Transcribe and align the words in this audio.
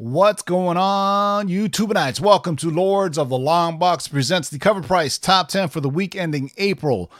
What's 0.00 0.42
going 0.42 0.76
on, 0.76 1.48
YouTubeites? 1.48 2.20
Welcome 2.20 2.54
to 2.58 2.70
Lords 2.70 3.18
of 3.18 3.30
the 3.30 3.36
Long 3.36 3.80
Box 3.80 4.06
presents 4.06 4.48
the 4.48 4.60
cover 4.60 4.80
price 4.80 5.18
top 5.18 5.48
10 5.48 5.70
for 5.70 5.80
the 5.80 5.88
week 5.88 6.14
ending 6.14 6.52
April 6.56 7.10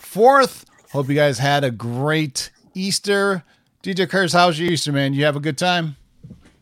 4th. 0.00 0.64
Hope 0.92 1.08
you 1.08 1.16
guys 1.16 1.40
had 1.40 1.64
a 1.64 1.72
great 1.72 2.52
Easter. 2.74 3.42
DJ 3.82 4.08
Curse, 4.08 4.32
how's 4.32 4.56
your 4.56 4.70
Easter, 4.70 4.92
man? 4.92 5.14
You 5.14 5.24
have 5.24 5.34
a 5.34 5.40
good 5.40 5.58
time? 5.58 5.96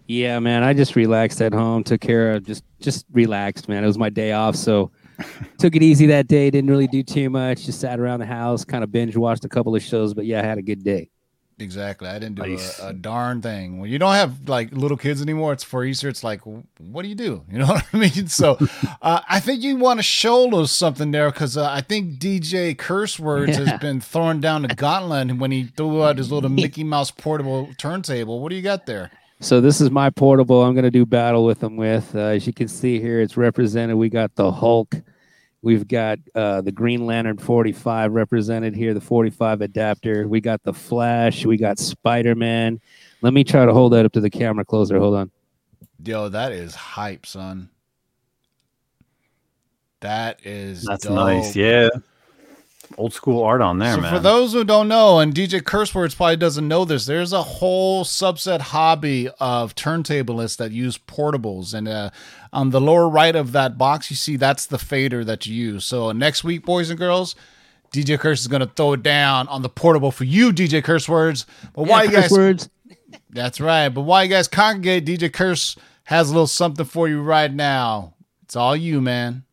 Yeah, 0.06 0.38
man. 0.38 0.62
I 0.62 0.72
just 0.72 0.96
relaxed 0.96 1.42
at 1.42 1.52
home, 1.52 1.84
took 1.84 2.00
care 2.00 2.32
of 2.32 2.46
just 2.46 2.64
just 2.80 3.04
relaxed, 3.12 3.68
man. 3.68 3.84
It 3.84 3.86
was 3.86 3.98
my 3.98 4.08
day 4.08 4.32
off, 4.32 4.56
so 4.56 4.90
took 5.58 5.76
it 5.76 5.82
easy 5.82 6.06
that 6.06 6.26
day. 6.26 6.48
Didn't 6.48 6.70
really 6.70 6.86
do 6.86 7.02
too 7.02 7.28
much. 7.28 7.66
Just 7.66 7.82
sat 7.82 8.00
around 8.00 8.20
the 8.20 8.26
house, 8.26 8.64
kind 8.64 8.82
of 8.82 8.90
binge 8.90 9.14
watched 9.14 9.44
a 9.44 9.48
couple 9.50 9.76
of 9.76 9.82
shows, 9.82 10.14
but 10.14 10.24
yeah, 10.24 10.40
I 10.40 10.42
had 10.42 10.56
a 10.56 10.62
good 10.62 10.82
day. 10.82 11.10
Exactly. 11.58 12.06
I 12.06 12.18
didn't 12.18 12.34
do 12.34 12.42
nice. 12.42 12.78
a, 12.80 12.88
a, 12.88 12.92
darn 12.92 13.40
thing. 13.40 13.78
When 13.78 13.90
you 13.90 13.98
don't 13.98 14.12
have 14.12 14.46
like 14.46 14.72
little 14.72 14.98
kids 14.98 15.22
anymore, 15.22 15.54
it's 15.54 15.64
for 15.64 15.84
Easter. 15.84 16.06
It's 16.06 16.22
like, 16.22 16.42
what 16.44 17.02
do 17.02 17.08
you 17.08 17.14
do? 17.14 17.44
You 17.50 17.58
know 17.58 17.66
what 17.68 17.86
I 17.94 17.96
mean? 17.96 18.28
So 18.28 18.58
uh, 19.02 19.20
I 19.26 19.40
think 19.40 19.62
you 19.62 19.76
want 19.76 19.98
to 19.98 20.02
show 20.02 20.64
something 20.66 21.12
there 21.12 21.30
because 21.30 21.56
uh, 21.56 21.70
I 21.70 21.80
think 21.80 22.18
DJ 22.18 22.76
Curse 22.76 23.18
Words 23.18 23.58
yeah. 23.58 23.64
has 23.64 23.80
been 23.80 24.02
thrown 24.02 24.40
down 24.40 24.62
the 24.62 24.68
gauntlet 24.68 25.38
when 25.38 25.50
he 25.50 25.64
threw 25.64 26.04
out 26.04 26.18
his 26.18 26.30
little 26.30 26.50
Mickey 26.50 26.84
Mouse 26.84 27.10
portable 27.10 27.70
turntable. 27.78 28.40
What 28.40 28.50
do 28.50 28.56
you 28.56 28.62
got 28.62 28.84
there? 28.84 29.10
So 29.40 29.60
this 29.62 29.80
is 29.80 29.90
my 29.90 30.10
portable. 30.10 30.62
I'm 30.62 30.74
going 30.74 30.84
to 30.84 30.90
do 30.90 31.06
battle 31.06 31.44
with 31.44 31.60
them 31.60 31.76
with. 31.76 32.14
Uh, 32.14 32.18
as 32.18 32.46
you 32.46 32.52
can 32.52 32.68
see 32.68 33.00
here, 33.00 33.20
it's 33.20 33.36
represented. 33.36 33.96
We 33.96 34.10
got 34.10 34.34
the 34.34 34.52
Hulk. 34.52 34.94
We've 35.62 35.86
got 35.88 36.18
uh, 36.34 36.60
the 36.60 36.72
Green 36.72 37.06
Lantern 37.06 37.38
45 37.38 38.12
represented 38.12 38.76
here, 38.76 38.94
the 38.94 39.00
45 39.00 39.62
adapter. 39.62 40.28
We 40.28 40.40
got 40.40 40.62
the 40.62 40.72
Flash. 40.72 41.44
We 41.44 41.56
got 41.56 41.78
Spider 41.78 42.34
Man. 42.34 42.80
Let 43.22 43.32
me 43.32 43.42
try 43.42 43.64
to 43.64 43.72
hold 43.72 43.92
that 43.92 44.04
up 44.04 44.12
to 44.12 44.20
the 44.20 44.30
camera 44.30 44.64
closer. 44.64 44.98
Hold 44.98 45.16
on. 45.16 45.30
Yo, 46.04 46.28
that 46.28 46.52
is 46.52 46.74
hype, 46.74 47.26
son. 47.26 47.70
That 50.00 50.44
is 50.44 50.84
that's 50.84 51.04
dope. 51.04 51.14
nice. 51.14 51.56
Yeah 51.56 51.88
old 52.96 53.12
school 53.12 53.42
art 53.42 53.60
on 53.60 53.78
there, 53.78 53.94
so 53.94 54.00
man. 54.00 54.12
For 54.12 54.20
those 54.20 54.52
who 54.52 54.64
don't 54.64 54.88
know, 54.88 55.18
and 55.18 55.34
DJ 55.34 55.60
Cursewords 55.60 56.16
probably 56.16 56.36
doesn't 56.36 56.66
know 56.66 56.84
this, 56.84 57.06
there's 57.06 57.32
a 57.32 57.42
whole 57.42 58.04
subset 58.04 58.60
hobby 58.60 59.28
of 59.40 59.74
turntablists 59.74 60.56
that 60.58 60.72
use 60.72 60.98
portables. 60.98 61.74
And 61.74 61.88
uh, 61.88 62.10
on 62.56 62.70
the 62.70 62.80
lower 62.80 63.06
right 63.06 63.36
of 63.36 63.52
that 63.52 63.76
box, 63.76 64.10
you 64.10 64.16
see 64.16 64.36
that's 64.36 64.64
the 64.64 64.78
fader 64.78 65.22
that 65.24 65.44
you 65.44 65.54
use. 65.54 65.84
So 65.84 66.10
next 66.12 66.42
week, 66.42 66.64
boys 66.64 66.88
and 66.88 66.98
girls, 66.98 67.36
DJ 67.92 68.18
Curse 68.18 68.40
is 68.40 68.48
going 68.48 68.60
to 68.60 68.66
throw 68.66 68.94
it 68.94 69.02
down 69.02 69.46
on 69.48 69.60
the 69.60 69.68
portable 69.68 70.10
for 70.10 70.24
you, 70.24 70.52
DJ 70.52 70.82
Curse 70.82 71.06
words. 71.06 71.44
But 71.74 71.82
yeah, 71.82 71.92
why 71.92 72.02
you 72.04 72.10
guys? 72.10 72.30
Words. 72.30 72.70
That's 73.28 73.60
right. 73.60 73.90
But 73.90 74.02
why 74.02 74.22
you 74.22 74.30
guys 74.30 74.48
congregate? 74.48 75.04
DJ 75.04 75.30
Curse 75.30 75.76
has 76.04 76.30
a 76.30 76.32
little 76.32 76.46
something 76.46 76.86
for 76.86 77.06
you 77.08 77.20
right 77.20 77.52
now. 77.52 78.14
It's 78.42 78.56
all 78.56 78.74
you, 78.74 79.02
man. 79.02 79.44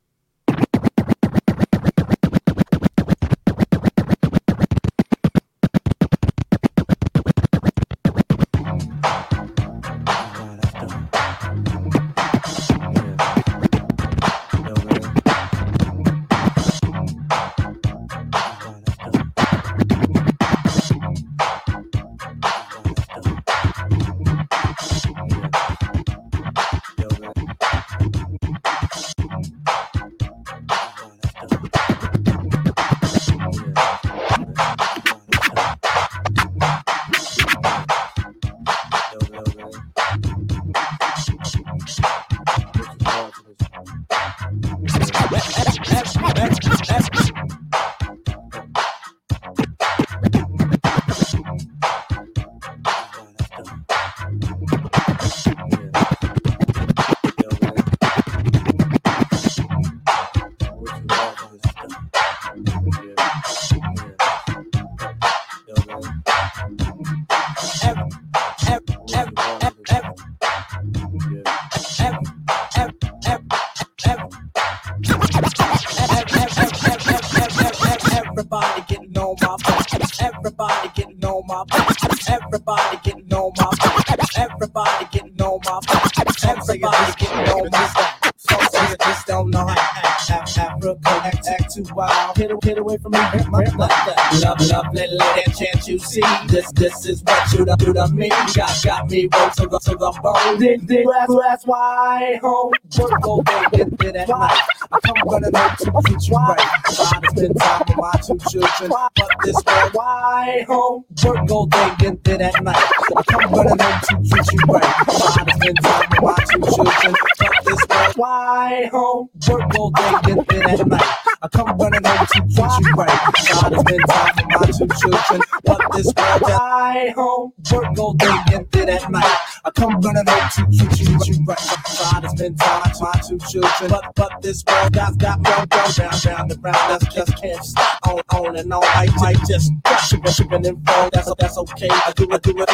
See. 96.04 96.22
This 96.48 96.72
this 96.74 97.06
is 97.06 97.24
what 97.24 97.52
you 97.54 97.66
do 97.78 97.94
to 97.94 98.08
me. 98.10 98.30
Got 98.30 98.84
got 98.84 99.10
me 99.10 99.30
rolled 99.34 99.54
to 99.54 99.68
the 99.68 99.80
to 99.80 99.92
the 99.92 100.20
bone. 100.22 100.60
Dig 100.60 100.88
dig 100.88 101.06
that's 101.28 101.66
why 101.66 102.40
home 102.42 102.72
work 103.00 103.28
all 103.28 103.42
day 103.44 103.66
get 103.72 103.88
it 104.06 104.16
at 104.16 104.28
night. 104.30 104.60
I 104.92 105.00
come 105.06 105.28
running 105.28 105.54
home 105.56 105.76
to 105.80 105.90
teach 106.06 106.30
you 106.30 106.36
right. 106.36 106.60
Try 106.94 107.20
to 107.20 107.30
spend 107.32 107.60
time 107.60 107.84
with 107.88 107.98
my 107.98 108.12
two 108.26 108.38
children, 108.50 108.92
but 108.92 109.12
this 109.44 109.58
world 109.66 109.92
why 109.94 110.66
home 110.68 111.06
work 111.24 111.52
all 111.52 111.66
day 111.68 111.90
get 112.00 112.28
it 112.28 112.42
at 112.42 112.64
night. 112.64 112.76
I 113.18 113.24
come 113.24 113.52
running 113.54 113.80
home 113.80 114.00
to 114.08 114.16
teach 114.24 114.54
you 114.54 114.60
right. 114.70 114.94
Try 115.06 115.44
to 115.44 115.54
spend 115.56 115.78
time 115.82 116.08
with 116.12 116.22
my 116.22 116.36
two 116.52 116.62
children, 116.76 117.16
but 117.40 117.66
this 117.66 117.82
why 118.24 118.90
home 118.94 119.30
work 119.50 119.78
all 119.78 119.92
day 119.92 120.14
get 120.24 120.38
it 120.56 120.80
at 120.80 120.88
night. 120.88 121.04
I 121.42 121.48
come 121.50 121.78
running 121.78 122.04
home 122.06 122.26
to 122.26 122.42
teach 122.48 122.88
you 122.88 122.94
right. 122.96 123.20
Try 123.36 123.70
to 123.70 123.80
spend 123.80 124.02
time 124.08 124.34
with 124.38 124.48
my 124.48 124.66
two 124.68 124.88
children, 125.02 125.42
but 125.66 125.82
this 125.92 126.14
world 126.16 126.42
why 126.42 127.14
home 127.18 127.52
work 127.70 128.00
all 128.00 128.14
day 128.14 128.38
get 128.48 128.76
it 128.76 128.90
at 128.90 129.12
night. 129.12 129.38
I 129.66 129.72
come 129.72 130.00
running 130.00 130.24
home 130.26 130.50
to 130.56 130.78
teach 130.96 131.28
you 131.28 131.44
right. 131.46 131.58
Try 131.98 132.22
to 132.22 132.30
spend 132.30 132.60
time 132.60 132.82
with 132.86 133.02
my 133.02 133.12
two 133.28 133.40
children, 133.52 133.92
but 133.92 134.06
but 134.16 134.42
this 134.42 134.64
world 134.70 134.94
got 134.94 135.18
got 135.18 135.42
me 135.42 135.52
on 135.52 135.68
down 135.68 135.92
down 135.92 136.48
the 136.48 136.58
round. 136.62 136.76
That's 136.76 137.14
just 137.14 137.42
can't 137.42 137.64
stop 137.64 138.08
on 138.08 138.22
on 138.40 138.56
and 138.56 138.74
on. 138.74 138.84
I 138.86 139.08
might 139.18 139.40
just 139.46 139.70
shipping 140.08 140.32
shipping 140.32 140.66
and 140.66 140.86
phone. 140.88 141.10
That's 141.12 141.34
that's 141.38 141.58
okay. 141.58 141.90
I 141.92 142.14
do 142.16 142.28
it 142.32 142.42
do 142.42 142.54
it 142.58 142.70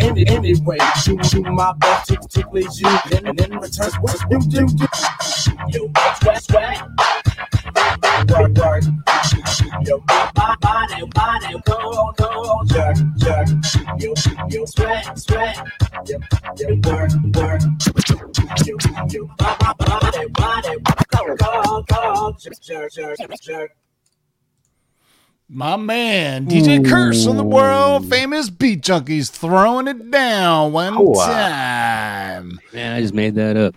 any 0.00 0.26
anyway. 0.28 0.78
Do 1.04 1.18
do 1.18 1.42
my 1.42 1.74
best 1.78 2.08
to, 2.08 2.16
to 2.16 2.48
please 2.48 2.80
you, 2.80 2.88
and 3.12 3.38
in 3.38 3.58
return, 3.58 3.90
what 4.00 4.18
you 4.30 4.40
do 4.40 4.66
do. 4.66 4.86
You 5.68 5.90
sweat 6.20 6.42
sweat. 6.42 6.82
Work, 8.28 8.56
work. 8.56 8.84
Yo, 9.86 10.02
my 10.08 10.56
body, 10.60 11.06
body, 11.06 11.54
go, 11.64 12.12
go, 12.16 12.62
jerk, 12.66 12.96
jerk. 13.16 13.48
You, 13.98 14.14
you 14.48 14.66
sweat, 14.66 15.18
sweat. 15.18 15.56
Yo, 16.06 16.18
yo, 16.58 16.80
work, 16.84 17.10
work. 17.34 17.60
You, 18.66 18.78
you, 19.10 19.30
my 19.40 19.74
body, 19.78 20.28
body, 20.28 20.76
go, 21.08 21.36
go, 21.36 21.84
go, 21.88 22.36
jerk, 22.60 22.92
jerk, 22.92 23.18
jerk. 23.42 23.70
My 25.48 25.76
man, 25.76 26.46
DJ 26.46 26.80
Ooh. 26.84 26.88
Curse 26.88 27.26
on 27.26 27.36
the 27.36 27.44
world 27.44 28.08
famous 28.08 28.48
beat 28.48 28.80
junkies 28.80 29.30
throwing 29.30 29.88
it 29.88 30.10
down 30.10 30.72
one 30.72 30.94
oh, 30.96 31.02
wow. 31.02 31.26
time. 31.26 32.60
Man, 32.72 32.92
I 32.92 33.00
just 33.00 33.12
made 33.12 33.34
that 33.34 33.56
up. 33.56 33.74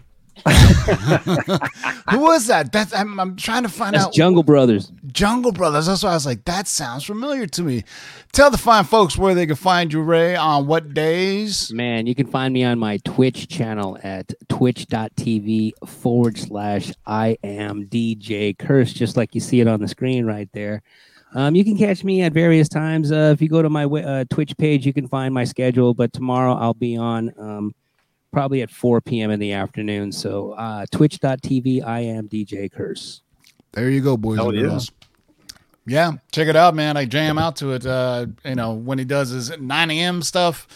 Who 2.10 2.20
was 2.20 2.48
that? 2.48 2.72
That's 2.72 2.94
I'm, 2.94 3.20
I'm 3.20 3.36
trying 3.36 3.64
to 3.64 3.70
find 3.70 3.96
That's 3.96 4.06
out. 4.06 4.14
Jungle 4.14 4.44
Brothers. 4.44 4.92
Jungle 5.08 5.52
Brothers. 5.52 5.88
That's 5.88 6.04
why 6.04 6.12
I 6.12 6.14
was 6.14 6.26
like, 6.26 6.46
that 6.46 6.68
sounds 6.68 7.04
familiar 7.04 7.48
to 7.48 7.64
me. 7.64 7.84
Tell 8.32 8.50
the 8.50 8.58
fine 8.58 8.84
folks 8.84 9.18
where 9.18 9.36
they 9.36 9.46
can 9.46 9.56
find 9.56 9.92
you, 9.92 10.02
Ray, 10.02 10.36
on 10.36 10.68
what 10.68 10.94
days. 10.94 11.72
Man, 11.74 12.08
you 12.08 12.16
can 12.16 12.28
find 12.28 12.54
me 12.54 12.64
on 12.64 12.80
my 12.80 12.98
Twitch 13.06 13.48
channel 13.48 13.98
at 14.04 14.34
twitch.tv 14.50 15.72
forward 15.86 16.38
slash 16.38 16.92
I 17.06 17.38
am 17.44 17.86
DJ 17.88 18.58
Curse, 18.58 18.94
just 18.94 19.18
like 19.18 19.36
you 19.36 19.42
see 19.42 19.60
it 19.60 19.68
on 19.68 19.82
the 19.82 19.88
screen 19.88 20.26
right 20.26 20.50
there. 20.54 20.84
Um, 21.34 21.56
you 21.56 21.64
can 21.64 21.78
catch 21.78 22.04
me 22.04 22.22
at 22.22 22.32
various 22.32 22.70
times. 22.70 23.12
Uh, 23.12 23.32
if 23.34 23.42
you 23.42 23.50
go 23.50 23.62
to 23.62 23.70
my 23.70 23.86
uh, 23.86 24.24
Twitch 24.30 24.56
page, 24.58 24.86
you 24.86 24.94
can 24.94 25.08
find 25.08 25.34
my 25.34 25.44
schedule. 25.44 25.94
But 25.94 26.14
tomorrow 26.14 26.54
I'll 26.54 26.74
be 26.74 26.96
on. 26.98 27.34
Um, 27.38 27.76
probably 28.38 28.62
at 28.62 28.70
4 28.70 29.02
p.m. 29.02 29.32
in 29.32 29.40
the 29.40 29.54
afternoon. 29.54 30.12
So 30.12 30.52
uh, 30.52 30.86
twitch.tv, 30.92 31.84
I 31.84 32.02
am 32.02 32.30
DJ 32.30 32.72
Curse. 32.72 33.24
There 33.72 33.90
you 33.90 34.00
go, 34.00 34.16
boys 34.16 34.38
Hell 34.38 34.50
and 34.50 34.58
yeah. 34.60 34.64
girls. 34.68 34.92
Yeah, 35.88 36.12
check 36.32 36.48
it 36.48 36.56
out, 36.56 36.76
man. 36.76 36.98
I 36.98 37.06
jam 37.06 37.40
out 37.40 37.56
to 37.56 37.74
it. 37.74 37.84
Uh, 37.84 38.28
you 38.46 38.54
know, 38.54 38.74
when 38.74 39.00
he 39.00 39.06
does 39.06 39.32
his 39.32 39.58
9 39.58 39.90
a.m. 39.90 40.22
stuff. 40.22 40.68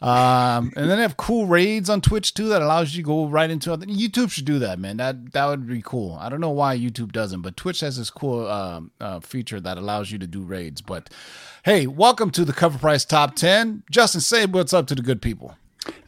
Um, 0.00 0.72
and 0.76 0.88
then 0.88 0.96
they 0.96 1.02
have 1.02 1.18
cool 1.18 1.44
raids 1.44 1.90
on 1.90 2.00
Twitch 2.00 2.32
too 2.32 2.48
that 2.48 2.62
allows 2.62 2.94
you 2.94 3.02
to 3.02 3.06
go 3.06 3.26
right 3.26 3.50
into 3.50 3.70
it. 3.74 3.80
YouTube 3.80 4.30
should 4.30 4.46
do 4.46 4.58
that, 4.60 4.78
man. 4.78 4.96
That 4.96 5.32
that 5.32 5.44
would 5.44 5.68
be 5.68 5.82
cool. 5.82 6.16
I 6.18 6.30
don't 6.30 6.40
know 6.40 6.48
why 6.48 6.74
YouTube 6.74 7.12
doesn't, 7.12 7.42
but 7.42 7.54
Twitch 7.54 7.80
has 7.80 7.98
this 7.98 8.08
cool 8.08 8.48
um, 8.48 8.92
uh, 8.98 9.20
feature 9.20 9.60
that 9.60 9.76
allows 9.76 10.10
you 10.10 10.18
to 10.20 10.26
do 10.26 10.40
raids. 10.40 10.80
But 10.80 11.10
hey, 11.64 11.86
welcome 11.86 12.30
to 12.30 12.46
the 12.46 12.54
Cover 12.54 12.78
Price 12.78 13.04
Top 13.04 13.34
10. 13.36 13.82
Justin, 13.90 14.22
say 14.22 14.46
what's 14.46 14.72
up 14.72 14.86
to 14.86 14.94
the 14.94 15.02
good 15.02 15.20
people. 15.20 15.54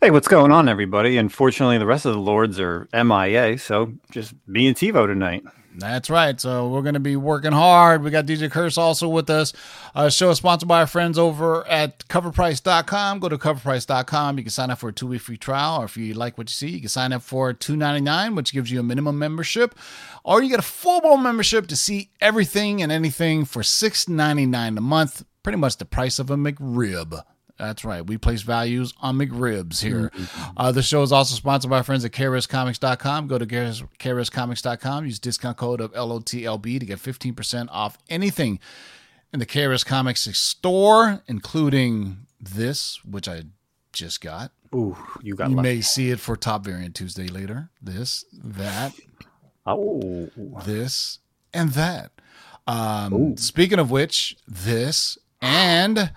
Hey, 0.01 0.11
what's 0.11 0.29
going 0.29 0.53
on, 0.53 0.69
everybody? 0.69 1.17
Unfortunately, 1.17 1.79
the 1.79 1.87
rest 1.87 2.05
of 2.05 2.13
the 2.13 2.21
lords 2.21 2.61
are 2.61 2.89
MIA, 2.93 3.57
so 3.59 3.93
just 4.11 4.35
me 4.47 4.67
and 4.67 4.77
TiVo 4.77 5.07
tonight. 5.07 5.45
That's 5.75 6.11
right. 6.11 6.39
So 6.39 6.69
we're 6.69 6.83
going 6.83 6.95
to 6.95 7.01
be 7.01 7.17
working 7.17 7.53
hard. 7.53 8.03
We 8.03 8.11
got 8.11 8.27
DJ 8.27 8.51
Curse 8.51 8.77
also 8.77 9.09
with 9.09 9.31
us. 9.31 9.53
Uh, 9.95 10.11
show 10.11 10.31
is 10.31 10.39
sponsored 10.39 10.69
by 10.69 10.81
our 10.81 10.87
friends 10.87 11.19
over 11.19 11.67
at 11.67 12.07
coverprice.com. 12.09 13.21
Go 13.21 13.29
to 13.29 13.39
coverprice.com. 13.39 14.37
You 14.37 14.45
can 14.45 14.51
sign 14.51 14.71
up 14.71 14.79
for 14.79 14.91
a 14.91 14.93
two 14.93 15.07
week 15.07 15.23
free 15.23 15.39
trial, 15.39 15.81
or 15.81 15.87
if 15.87 15.97
you 15.97 16.13
like 16.15 16.37
what 16.37 16.51
you 16.51 16.55
see, 16.55 16.69
you 16.69 16.81
can 16.81 16.89
sign 16.89 17.13
up 17.13 17.23
for 17.23 17.53
two 17.53 17.77
ninety 17.77 18.03
nine, 18.03 18.35
which 18.35 18.53
gives 18.53 18.71
you 18.71 18.81
a 18.81 18.83
minimum 18.83 19.19
membership, 19.19 19.75
or 20.25 20.43
you 20.43 20.51
get 20.51 20.59
a 20.59 20.63
full 20.63 21.01
blown 21.01 21.23
membership 21.23 21.67
to 21.69 21.77
see 21.77 22.11
everything 22.21 22.83
and 22.83 22.93
anything 22.93 23.45
for 23.45 23.63
six 23.63 24.09
ninety 24.09 24.47
nine 24.47 24.77
a 24.77 24.83
month. 24.83 25.25
Pretty 25.43 25.59
much 25.59 25.79
the 25.79 25.85
price 25.85 26.19
of 26.19 26.31
a 26.31 26.37
McRib. 26.37 27.23
That's 27.63 27.85
right. 27.85 28.05
We 28.05 28.19
place 28.19 28.43
values 28.43 28.93
on 29.01 29.17
McRibs 29.19 29.81
here. 29.83 30.11
Uh, 30.57 30.73
the 30.73 30.83
show 30.83 31.03
is 31.03 31.13
also 31.13 31.37
sponsored 31.37 31.71
by 31.71 31.77
our 31.77 31.83
friends 31.85 32.05
at 32.05 32.11
KRSComics.com. 32.11 33.29
Go 33.29 33.39
to 33.39 33.47
KRS 33.47 33.87
KRSComics.com. 34.01 35.05
Use 35.05 35.21
discount 35.21 35.57
code 35.57 35.81
of 35.81 35.93
LOTLB 35.93 36.81
to 36.81 36.85
get 36.87 36.99
15% 36.99 37.69
off 37.71 37.99
anything 38.11 38.59
in 39.33 39.39
the 39.39 39.47
KRS 39.47 39.87
Comics 39.87 40.23
store, 40.37 41.23
including 41.29 42.27
this, 42.41 42.99
which 43.05 43.29
I 43.29 43.43
just 43.93 44.21
got. 44.21 44.51
Ooh, 44.75 44.97
you 45.23 45.37
got 45.37 45.51
You 45.51 45.57
lucky. 45.57 45.69
may 45.69 45.81
see 45.83 46.11
it 46.11 46.19
for 46.19 46.35
Top 46.35 46.65
Variant 46.65 46.97
Tuesday 46.97 47.29
later. 47.29 47.71
This, 47.81 48.25
that, 48.33 48.93
Oh, 49.65 50.29
this, 50.65 51.21
and 51.55 51.71
that. 51.75 52.11
Um, 52.67 53.37
speaking 53.37 53.79
of 53.79 53.93
which, 53.93 54.37
this 54.49 55.17
and 55.41 56.11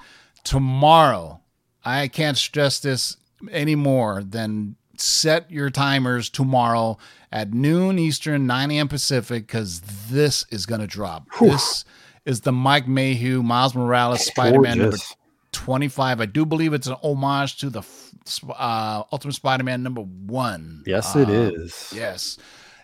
tomorrow, 0.45 1.41
I 1.83 2.07
can't 2.07 2.37
stress 2.37 2.79
this 2.79 3.17
any 3.51 3.75
more 3.75 4.23
than 4.23 4.77
set 4.97 5.51
your 5.51 5.69
timers 5.69 6.29
tomorrow 6.29 6.97
at 7.31 7.53
noon 7.53 7.99
Eastern, 7.99 8.47
9 8.47 8.71
a.m. 8.71 8.87
Pacific, 8.87 9.45
because 9.45 9.81
this 10.09 10.45
is 10.51 10.65
going 10.65 10.79
to 10.79 10.87
drop. 10.87 11.25
This 11.41 11.83
is 12.23 12.41
the 12.41 12.53
Mike 12.53 12.87
Mayhew, 12.87 13.43
Miles 13.43 13.75
Morales, 13.75 14.25
Spider 14.25 14.61
Man 14.61 14.77
number 14.77 14.97
25. 15.51 16.21
I 16.21 16.25
do 16.25 16.45
believe 16.45 16.73
it's 16.73 16.87
an 16.87 16.95
homage 17.03 17.57
to 17.57 17.69
the 17.69 17.81
uh, 18.49 19.03
Ultimate 19.11 19.33
Spider 19.33 19.63
Man 19.65 19.83
number 19.83 20.01
one. 20.01 20.83
Yes, 20.87 21.13
it 21.15 21.27
Uh, 21.27 21.31
is. 21.31 21.91
Yes. 21.93 22.37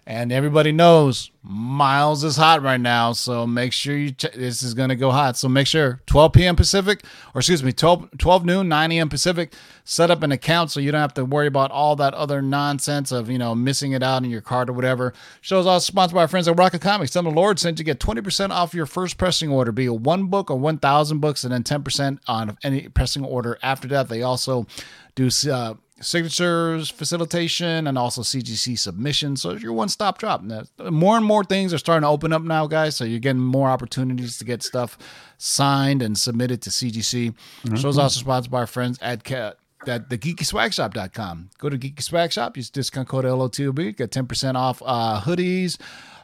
And 0.06 0.31
everybody 0.31 0.71
knows 0.71 1.30
Miles 1.44 2.24
is 2.24 2.36
hot 2.36 2.63
right 2.63 2.81
now, 2.81 3.13
so 3.13 3.45
make 3.45 3.71
sure 3.71 3.95
you 3.95 4.12
check. 4.12 4.33
This 4.33 4.63
is 4.63 4.74
going 4.74 4.89
to 4.89 4.95
go 4.95 5.12
hot, 5.12 5.38
so 5.38 5.48
make 5.48 5.68
sure 5.68 6.01
12 6.07 6.33
p.m. 6.33 6.56
Pacific, 6.56 7.03
or 7.36 7.39
excuse 7.39 7.63
me, 7.63 7.71
12, 7.71 8.18
12 8.18 8.45
noon, 8.45 8.68
9 8.68 8.92
a.m. 8.92 9.09
Pacific. 9.09 9.53
Set 9.83 10.09
up 10.09 10.24
an 10.24 10.31
account 10.31 10.71
so 10.71 10.80
you 10.80 10.92
don't 10.92 11.01
have 11.01 11.13
to 11.15 11.25
worry 11.25 11.48
about 11.48 11.71
all 11.71 11.95
that 11.95 12.13
other 12.13 12.42
nonsense 12.42 13.12
of 13.12 13.30
you 13.30 13.38
know 13.38 13.53
missing 13.53 13.92
it 13.92 14.01
out 14.01 14.24
in 14.24 14.30
your 14.30 14.42
card 14.42 14.69
or 14.69 14.74
whatever. 14.74 15.13
Show's 15.39 15.68
also 15.68 15.92
sponsored 15.92 16.15
by 16.15 16.21
our 16.21 16.27
friends 16.27 16.47
at 16.47 16.57
Rocket 16.57 16.81
Comics. 16.81 17.12
Tell 17.12 17.24
them 17.24 17.33
the 17.33 17.39
Lord 17.39 17.59
sent 17.59 17.77
you 17.77 17.86
get 17.86 18.00
20% 18.00 18.50
off 18.50 18.74
your 18.74 18.86
first 18.86 19.18
pressing 19.18 19.50
order, 19.50 19.71
be 19.71 19.86
it 19.86 19.94
one 19.94 20.27
book 20.27 20.50
or 20.50 20.57
1,000 20.57 21.19
books, 21.19 21.44
and 21.44 21.54
then 21.54 21.63
10% 21.63 22.19
on 22.27 22.57
any 22.63 22.88
pressing 22.89 23.24
order 23.25 23.57
after 23.62 23.88
that. 23.89 24.09
They 24.09 24.24
also 24.24 24.65
do. 25.15 25.30
Uh, 25.51 25.75
signatures, 26.01 26.89
facilitation, 26.89 27.88
and 27.88 27.98
also 27.98 28.21
CGC 28.21 28.77
submission. 28.77 29.36
So 29.36 29.51
it's 29.51 29.63
your 29.63 29.74
one 29.74 29.89
stop 29.89 30.18
drop. 30.18 30.44
More 30.80 31.18
and 31.18 31.25
more 31.25 31.44
things 31.44 31.74
are 31.74 31.77
starting 31.77 32.01
to 32.03 32.07
open 32.07 32.33
up 32.33 32.42
now, 32.42 32.68
guys. 32.68 32.95
So 32.95 33.03
you're 33.03 33.19
getting 33.19 33.42
more 33.42 33.69
opportunities 33.69 34.38
to 34.39 34.45
get 34.45 34.63
stuff 34.63 34.98
signed 35.38 36.01
and 36.01 36.18
submitted 36.18 36.62
to 36.63 36.69
CGC. 36.69 37.33
So 37.77 37.89
it's 37.89 37.98
also 37.98 38.19
sponsored 38.19 38.51
by 38.51 38.59
our 38.59 38.68
friends 38.68 38.98
at 39.01 39.24
Cat. 39.24 39.57
At 39.88 40.12
the 40.12 40.18
geekyswagshop.com. 40.18 41.50
Go 41.57 41.68
to 41.68 41.75
Geeky 41.75 42.04
Swag 42.04 42.31
Shop, 42.31 42.56
use 42.56 42.69
discount 42.69 43.07
code 43.07 43.25
LOTLB, 43.25 43.97
get 43.97 44.12
10% 44.12 44.54
off 44.54 44.80
uh, 44.86 45.21
hoodies. 45.21 45.80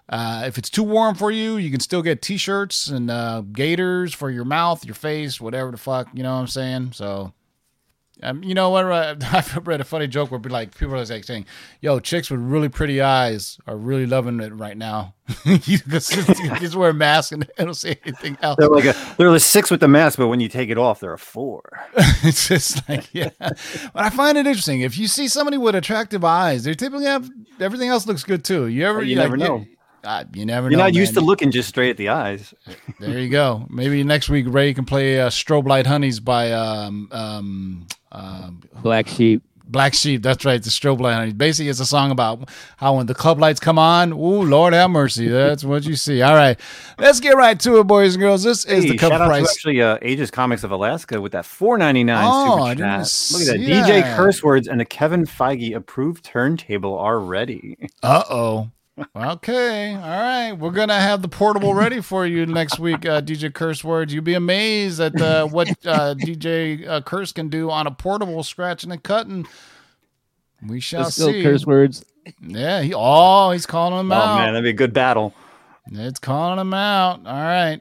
Uh, 0.09 0.43
if 0.45 0.59
it's 0.59 0.69
too 0.69 0.83
warm 0.83 1.15
for 1.15 1.31
you, 1.31 1.57
you 1.57 1.71
can 1.71 1.79
still 1.79 2.01
get 2.03 2.21
t 2.21 2.37
shirts 2.37 2.87
and 2.87 3.09
uh, 3.09 3.41
gaiters 3.41 4.13
for 4.13 4.29
your 4.29 4.45
mouth, 4.45 4.85
your 4.85 4.93
face, 4.93 5.41
whatever 5.41 5.71
the 5.71 5.77
fuck, 5.77 6.07
you 6.13 6.21
know 6.21 6.35
what 6.35 6.41
I'm 6.41 6.47
saying? 6.47 6.91
So 6.93 7.33
um, 8.23 8.43
you 8.43 8.53
know 8.55 8.69
what? 8.69 8.85
I've 9.33 9.67
read 9.67 9.81
a 9.81 9.83
funny 9.83 10.07
joke 10.07 10.31
where 10.31 10.39
be 10.39 10.49
like 10.49 10.77
people 10.77 10.95
are 10.95 11.05
like 11.05 11.23
saying, 11.23 11.45
"Yo, 11.81 11.99
chicks 11.99 12.31
with 12.31 12.39
really 12.39 12.69
pretty 12.69 13.01
eyes 13.01 13.59
are 13.67 13.77
really 13.77 14.05
loving 14.05 14.39
it 14.39 14.53
right 14.53 14.77
now." 14.77 15.13
you 15.45 15.77
just, 15.77 16.15
you 16.15 16.79
wear 16.79 16.91
a 16.91 16.93
mask 16.93 17.31
and 17.33 17.43
they 17.43 17.63
don't 17.63 17.73
say 17.75 17.99
anything 18.05 18.37
else. 18.41 18.55
They're 18.57 18.69
like 18.69 18.85
a 18.85 18.95
they're 19.17 19.33
a 19.33 19.39
six 19.39 19.69
with 19.69 19.81
the 19.81 19.87
mask, 19.87 20.17
but 20.17 20.27
when 20.27 20.39
you 20.39 20.49
take 20.49 20.69
it 20.69 20.77
off, 20.77 20.99
they're 20.99 21.13
a 21.13 21.19
four. 21.19 21.61
it's 22.23 22.47
just 22.47 22.87
like 22.89 23.13
yeah. 23.13 23.29
But 23.39 23.53
I 23.95 24.09
find 24.09 24.37
it 24.37 24.47
interesting. 24.47 24.81
If 24.81 24.97
you 24.97 25.07
see 25.07 25.27
somebody 25.27 25.57
with 25.57 25.75
attractive 25.75 26.23
eyes, 26.23 26.63
they 26.63 26.73
typically 26.73 27.05
have 27.05 27.29
everything 27.59 27.89
else 27.89 28.07
looks 28.07 28.23
good 28.23 28.43
too. 28.43 28.67
You 28.67 28.85
ever? 28.85 29.03
You 29.03 29.15
like, 29.15 29.25
never 29.25 29.37
know. 29.37 29.65
uh, 30.03 30.23
you 30.33 30.45
never 30.45 30.69
You're 30.69 30.77
know. 30.77 30.85
not 30.85 30.95
used 30.95 31.13
to 31.15 31.21
looking 31.21 31.51
just 31.51 31.69
straight 31.69 31.91
at 31.91 31.97
the 31.97 32.09
eyes. 32.09 32.53
There 32.99 33.19
you 33.19 33.29
go. 33.29 33.67
Maybe 33.69 34.03
next 34.03 34.29
week 34.29 34.45
Ray 34.47 34.73
can 34.73 34.85
play 34.85 35.19
uh, 35.19 35.29
"Strobe 35.29 35.67
Light 35.67 35.85
Honeys" 35.85 36.19
by 36.19 36.51
um, 36.53 37.09
um, 37.11 37.87
um, 38.11 38.61
Black 38.81 39.07
Sheep. 39.07 39.43
Black 39.69 39.93
Sheep. 39.93 40.23
That's 40.23 40.45
right. 40.45 40.63
The 40.63 40.69
Strobe 40.69 41.01
Light 41.01 41.37
Basically, 41.37 41.69
it's 41.69 41.81
a 41.81 41.85
song 41.85 42.09
about 42.11 42.47
how 42.77 42.95
when 42.95 43.05
the 43.05 43.13
club 43.13 43.37
lights 43.37 43.59
come 43.59 43.77
on, 43.77 44.13
ooh, 44.13 44.43
Lord 44.43 44.71
have 44.73 44.89
mercy. 44.89 45.27
That's 45.27 45.65
what 45.65 45.83
you 45.83 45.97
see. 45.97 46.21
All 46.21 46.35
right, 46.35 46.57
let's 46.97 47.19
get 47.19 47.35
right 47.35 47.59
to 47.59 47.79
it, 47.79 47.83
boys 47.83 48.15
and 48.15 48.21
girls. 48.21 48.43
This 48.43 48.63
is 48.63 48.85
Hey, 48.85 48.91
the 48.91 48.97
cover 48.97 49.15
shout 49.15 49.21
out 49.23 49.27
price. 49.27 49.43
to 49.43 49.51
actually 49.51 49.81
uh, 49.81 49.97
Aegis 50.01 50.31
Comics 50.31 50.63
of 50.63 50.71
Alaska 50.71 51.19
with 51.19 51.33
that 51.33 51.45
four 51.45 51.77
ninety 51.77 52.05
nine 52.05 52.25
Oh, 52.31 52.51
super 52.55 52.61
I 52.63 52.73
didn't 52.75 52.79
chat. 52.79 53.29
Look 53.33 53.41
at 53.41 53.47
that. 53.47 53.57
see 53.85 53.91
DJ 54.01 54.15
curse 54.15 54.41
words 54.41 54.69
and 54.69 54.79
the 54.79 54.85
Kevin 54.85 55.25
Feige 55.25 55.75
approved 55.75 56.23
turntable 56.23 56.97
are 56.97 57.19
ready. 57.19 57.77
Uh 58.03 58.23
oh. 58.29 58.71
Okay. 59.15 59.93
All 59.93 60.01
right. 60.01 60.53
We're 60.53 60.71
gonna 60.71 60.99
have 60.99 61.21
the 61.21 61.27
portable 61.27 61.73
ready 61.73 62.01
for 62.01 62.25
you 62.25 62.45
next 62.45 62.79
week, 62.79 63.05
uh, 63.05 63.21
DJ 63.21 63.53
Curse 63.53 63.83
Words. 63.83 64.13
You'll 64.13 64.23
be 64.23 64.33
amazed 64.33 64.99
at 64.99 65.19
uh, 65.21 65.47
what 65.47 65.67
uh, 65.85 66.15
DJ 66.15 66.87
uh, 66.87 67.01
Curse 67.01 67.31
can 67.31 67.49
do 67.49 67.69
on 67.69 67.85
a 67.87 67.91
portable, 67.91 68.43
scratching 68.43 68.91
and 68.91 69.03
cutting. 69.03 69.47
We 70.67 70.79
shall 70.79 71.03
Let's 71.03 71.15
see. 71.15 71.43
curse 71.43 71.65
words. 71.65 72.03
Yeah. 72.41 72.81
He. 72.81 72.93
Oh, 72.95 73.51
he's 73.51 73.65
calling 73.67 73.99
him 73.99 74.11
Oh 74.11 74.15
out. 74.15 74.35
man, 74.37 74.53
that'd 74.53 74.63
be 74.63 74.71
a 74.71 74.73
good 74.73 74.93
battle. 74.93 75.33
It's 75.91 76.19
calling 76.19 76.59
him 76.59 76.73
out. 76.73 77.25
All 77.25 77.33
right. 77.33 77.79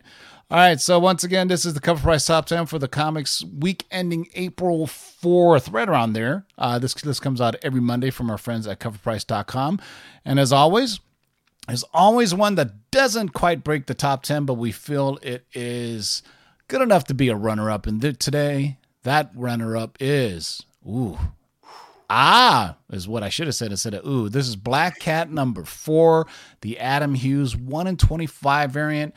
All 0.49 0.59
right. 0.59 0.81
So 0.81 1.01
once 1.01 1.25
again, 1.25 1.49
this 1.49 1.65
is 1.67 1.75
the 1.75 1.81
cover 1.81 2.01
price 2.01 2.27
top 2.27 2.47
10 2.47 2.67
for 2.67 2.79
the 2.79 2.87
comics 2.87 3.43
week 3.43 3.85
ending 3.91 4.29
April 4.35 4.87
4th, 4.87 5.73
right 5.73 5.89
around 5.89 6.13
there. 6.13 6.47
Uh, 6.57 6.79
this, 6.79 6.95
this 6.95 7.19
comes 7.19 7.41
out 7.41 7.57
every 7.63 7.81
Monday 7.81 8.11
from 8.11 8.31
our 8.31 8.39
friends 8.39 8.67
at 8.69 8.79
coverprice.com. 8.79 9.81
And 10.25 10.39
as 10.39 10.53
always, 10.53 11.01
there's 11.67 11.85
always 11.93 12.33
one 12.33 12.55
that 12.55 12.91
doesn't 12.93 13.31
quite 13.31 13.65
break 13.65 13.87
the 13.87 13.95
top 13.95 14.23
10, 14.23 14.45
but 14.45 14.55
we 14.55 14.71
feel 14.71 15.19
it 15.21 15.45
is 15.53 16.23
good 16.69 16.81
enough 16.81 17.05
to 17.05 17.15
be 17.15 17.29
a 17.29 17.35
runner 17.35 17.69
up. 17.69 17.89
And 17.89 18.01
th- 18.01 18.19
today, 18.19 18.79
that 19.03 19.33
runner 19.35 19.77
up 19.77 19.97
is, 19.99 20.63
ooh, 20.89 21.19
Ah, 22.09 22.77
is 22.91 23.09
what 23.09 23.25
I 23.25 23.29
should 23.29 23.49
have 23.49 23.57
said 23.57 23.73
instead 23.73 23.95
of 23.95 24.07
ooh. 24.07 24.29
This 24.29 24.47
is 24.47 24.55
Black 24.55 25.01
Cat 25.01 25.29
number 25.29 25.65
four, 25.65 26.29
the 26.61 26.79
Adam 26.79 27.15
Hughes 27.17 27.57
one 27.57 27.89
in 27.89 27.97
twenty 27.97 28.27
five 28.27 28.71
variant. 28.71 29.13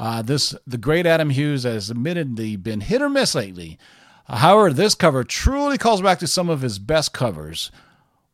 Uh, 0.00 0.22
this 0.22 0.54
the 0.66 0.78
great 0.78 1.04
Adam 1.04 1.28
Hughes 1.28 1.64
has 1.64 1.90
admittedly 1.90 2.56
been 2.56 2.80
hit 2.80 3.02
or 3.02 3.10
miss 3.10 3.34
lately. 3.34 3.78
Uh, 4.26 4.36
however, 4.36 4.72
this 4.72 4.94
cover 4.94 5.24
truly 5.24 5.76
calls 5.76 6.00
back 6.00 6.18
to 6.20 6.26
some 6.26 6.48
of 6.48 6.62
his 6.62 6.78
best 6.78 7.12
covers. 7.12 7.70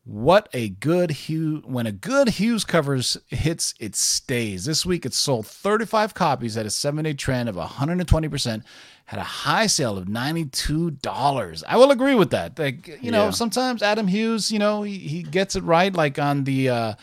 What 0.05 0.49
a 0.53 0.69
good 0.69 1.11
Hughes 1.11 1.65
when 1.67 1.85
a 1.87 1.91
good 1.91 2.29
Hughes 2.29 2.65
covers 2.65 3.17
hits, 3.27 3.75
it 3.81 3.97
stays. 3.97 4.65
This 4.65 4.87
week 4.87 5.05
it 5.05 5.13
sold 5.13 5.49
35 5.49 6.15
copies 6.15 6.57
at 6.57 6.67
a 6.67 6.71
seven 6.71 7.03
day 7.03 7.15
trend 7.15 7.49
of 7.49 7.57
120%, 7.57 8.63
had 9.07 9.19
a 9.19 9.25
high 9.25 9.67
sale 9.67 9.99
of 9.99 10.07
$92. 10.07 11.65
I 11.67 11.77
will 11.77 11.91
agree 11.91 12.15
with 12.15 12.31
that. 12.31 12.57
Like, 12.59 13.03
you 13.03 13.11
know, 13.11 13.25
Yeah. 13.25 13.31
sometimes 13.31 13.83
Adam 13.83 14.07
Hughes, 14.07 14.53
you 14.53 14.61
know, 14.61 14.83
he, 14.85 14.99
he 14.99 15.23
gets 15.25 15.57
it 15.57 15.65
right. 15.65 15.93
Like 15.93 16.19
on 16.21 16.45
the 16.45 16.69
uh 16.69 16.95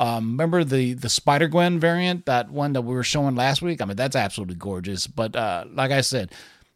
um, 0.00 0.30
remember 0.32 0.64
the 0.64 0.94
the 0.94 1.08
Spider 1.08 1.46
Gwen 1.46 1.78
variant, 1.78 2.24
that 2.26 2.50
one 2.50 2.72
that 2.72 2.80
we 2.82 2.94
were 2.94 3.04
showing 3.04 3.36
last 3.36 3.60
week. 3.62 3.80
I 3.80 3.84
mean, 3.84 3.96
that's 3.96 4.16
absolutely 4.16 4.56
gorgeous. 4.56 5.06
But 5.06 5.36
uh, 5.36 5.66
like 5.72 5.90
I 5.92 6.00
said, 6.00 6.32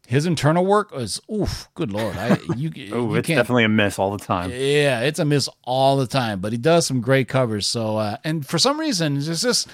his 0.07 0.27
internal 0.27 0.63
work 0.65 0.91
is 0.95 1.19
oof, 1.29 1.67
good 1.73 1.91
lord. 1.91 2.15
I 2.15 2.37
you, 2.55 2.69
Oh, 2.93 3.09
you 3.09 3.15
it's 3.15 3.27
can't 3.27 3.39
definitely 3.39 3.63
a 3.63 3.69
miss 3.69 3.97
all 3.97 4.15
the 4.15 4.23
time. 4.23 4.51
yeah, 4.51 5.01
it's 5.01 5.17
a 5.19 5.25
miss 5.25 5.49
all 5.63 5.97
the 5.97 6.05
time, 6.07 6.39
but 6.39 6.51
he 6.51 6.57
does 6.59 6.85
some 6.85 7.01
great 7.01 7.27
covers. 7.27 7.65
So, 7.65 7.97
uh, 7.97 8.17
and 8.23 8.45
for 8.45 8.59
some 8.59 8.79
reason, 8.79 9.17
it's 9.17 9.41
just 9.41 9.67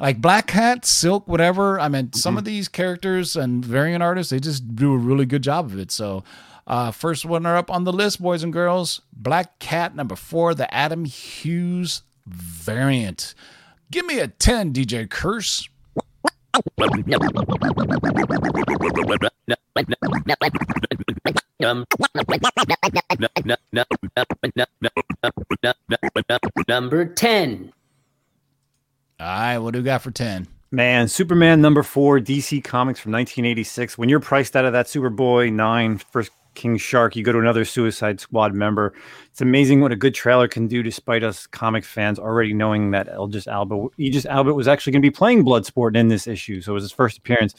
like 0.00 0.20
Black 0.20 0.48
Cat, 0.48 0.84
Silk, 0.84 1.28
whatever. 1.28 1.78
I 1.78 1.88
mean, 1.88 2.12
some 2.12 2.36
of 2.36 2.44
these 2.44 2.66
characters 2.66 3.36
and 3.36 3.64
variant 3.64 4.02
artists, 4.02 4.30
they 4.30 4.40
just 4.40 4.74
do 4.74 4.92
a 4.94 4.98
really 4.98 5.26
good 5.26 5.42
job 5.42 5.66
of 5.66 5.78
it. 5.78 5.92
So, 5.92 6.24
uh, 6.66 6.90
first 6.90 7.24
winner 7.24 7.54
up 7.56 7.70
on 7.70 7.84
the 7.84 7.92
list, 7.92 8.20
boys 8.20 8.42
and 8.42 8.52
girls, 8.52 9.00
Black 9.12 9.60
Cat 9.60 9.94
number 9.94 10.16
four, 10.16 10.54
the 10.54 10.72
Adam 10.74 11.04
Hughes 11.04 12.02
variant. 12.30 13.34
Give 13.90 14.06
me 14.06 14.20
a 14.20 14.28
10, 14.28 14.72
DJ 14.72 15.08
Curse. 15.08 15.68
Number 26.68 27.04
10. 27.04 27.72
All 29.18 29.26
right, 29.26 29.58
what 29.58 29.74
do 29.74 29.80
we 29.80 29.84
got 29.84 30.02
for 30.02 30.10
10? 30.10 30.46
Man, 30.72 31.08
Superman 31.08 31.60
number 31.60 31.82
four, 31.82 32.20
DC 32.20 32.62
Comics 32.62 33.00
from 33.00 33.12
1986. 33.12 33.98
When 33.98 34.08
you're 34.08 34.20
priced 34.20 34.54
out 34.54 34.64
of 34.64 34.72
that 34.72 34.86
Superboy 34.86 35.52
nine 35.52 35.98
first 35.98 36.30
King 36.54 36.76
Shark, 36.76 37.16
you 37.16 37.24
go 37.24 37.32
to 37.32 37.38
another 37.38 37.64
Suicide 37.64 38.20
Squad 38.20 38.54
member. 38.54 38.92
It's 39.30 39.40
amazing 39.40 39.80
what 39.80 39.92
a 39.92 39.96
good 39.96 40.14
trailer 40.14 40.48
can 40.48 40.66
do, 40.66 40.82
despite 40.82 41.22
us 41.22 41.46
comic 41.46 41.84
fans 41.84 42.18
already 42.18 42.52
knowing 42.52 42.90
that 42.90 43.08
Elba, 43.08 43.86
Idris 43.98 44.26
Elba 44.26 44.52
was 44.54 44.68
actually 44.68 44.92
going 44.92 45.02
to 45.02 45.06
be 45.06 45.14
playing 45.14 45.44
Bloodsport 45.44 45.96
in 45.96 46.08
this 46.08 46.26
issue. 46.26 46.60
So 46.60 46.72
it 46.72 46.74
was 46.74 46.84
his 46.84 46.92
first 46.92 47.18
appearance. 47.18 47.54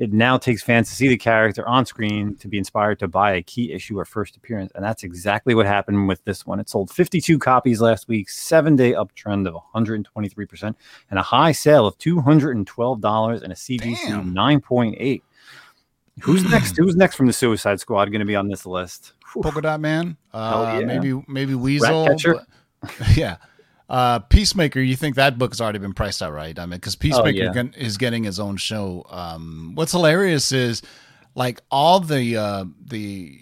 It 0.00 0.14
now 0.14 0.38
takes 0.38 0.62
fans 0.62 0.88
to 0.88 0.94
see 0.94 1.08
the 1.08 1.18
character 1.18 1.68
on 1.68 1.84
screen 1.84 2.34
to 2.36 2.48
be 2.48 2.56
inspired 2.56 2.98
to 3.00 3.08
buy 3.08 3.32
a 3.32 3.42
key 3.42 3.70
issue 3.70 3.98
or 3.98 4.06
first 4.06 4.34
appearance. 4.34 4.72
And 4.74 4.82
that's 4.82 5.02
exactly 5.02 5.54
what 5.54 5.66
happened 5.66 6.08
with 6.08 6.24
this 6.24 6.46
one. 6.46 6.58
It 6.58 6.70
sold 6.70 6.90
52 6.90 7.38
copies 7.38 7.82
last 7.82 8.08
week, 8.08 8.30
seven 8.30 8.76
day 8.76 8.92
uptrend 8.92 9.46
of 9.46 9.54
123%, 9.74 10.74
and 11.10 11.18
a 11.18 11.22
high 11.22 11.52
sale 11.52 11.86
of 11.86 11.98
$212 11.98 13.42
and 13.42 13.52
a 13.52 13.56
CGC 13.56 13.98
9.8. 14.32 15.22
Who's 16.22 16.44
next? 16.50 16.76
Who's 16.76 16.96
next 16.96 17.16
from 17.16 17.26
the 17.26 17.32
Suicide 17.32 17.80
Squad 17.80 18.06
going 18.06 18.20
to 18.20 18.26
be 18.26 18.36
on 18.36 18.48
this 18.48 18.66
list? 18.66 19.12
Whew. 19.32 19.42
Polka 19.42 19.60
Dot 19.60 19.80
Man. 19.80 20.16
Uh, 20.32 20.78
yeah. 20.80 20.86
Maybe 20.86 21.22
maybe 21.28 21.54
Weasel. 21.54 22.08
Yeah. 23.14 23.36
Uh, 23.90 24.20
Peacemaker. 24.20 24.80
You 24.80 24.96
think 24.96 25.16
that 25.16 25.36
book 25.36 25.50
has 25.50 25.60
already 25.60 25.80
been 25.80 25.92
priced 25.92 26.22
out, 26.22 26.32
right? 26.32 26.58
I 26.58 26.64
mean, 26.64 26.78
because 26.78 26.96
Peacemaker 26.96 27.36
yeah. 27.36 27.52
gon- 27.52 27.74
is 27.76 27.98
getting 27.98 28.24
his 28.24 28.40
own 28.40 28.56
show. 28.56 29.04
Um, 29.10 29.72
what's 29.74 29.92
hilarious 29.92 30.50
is 30.50 30.80
like 31.34 31.60
all 31.70 32.00
the 32.00 32.36
uh, 32.36 32.64
the 32.82 33.38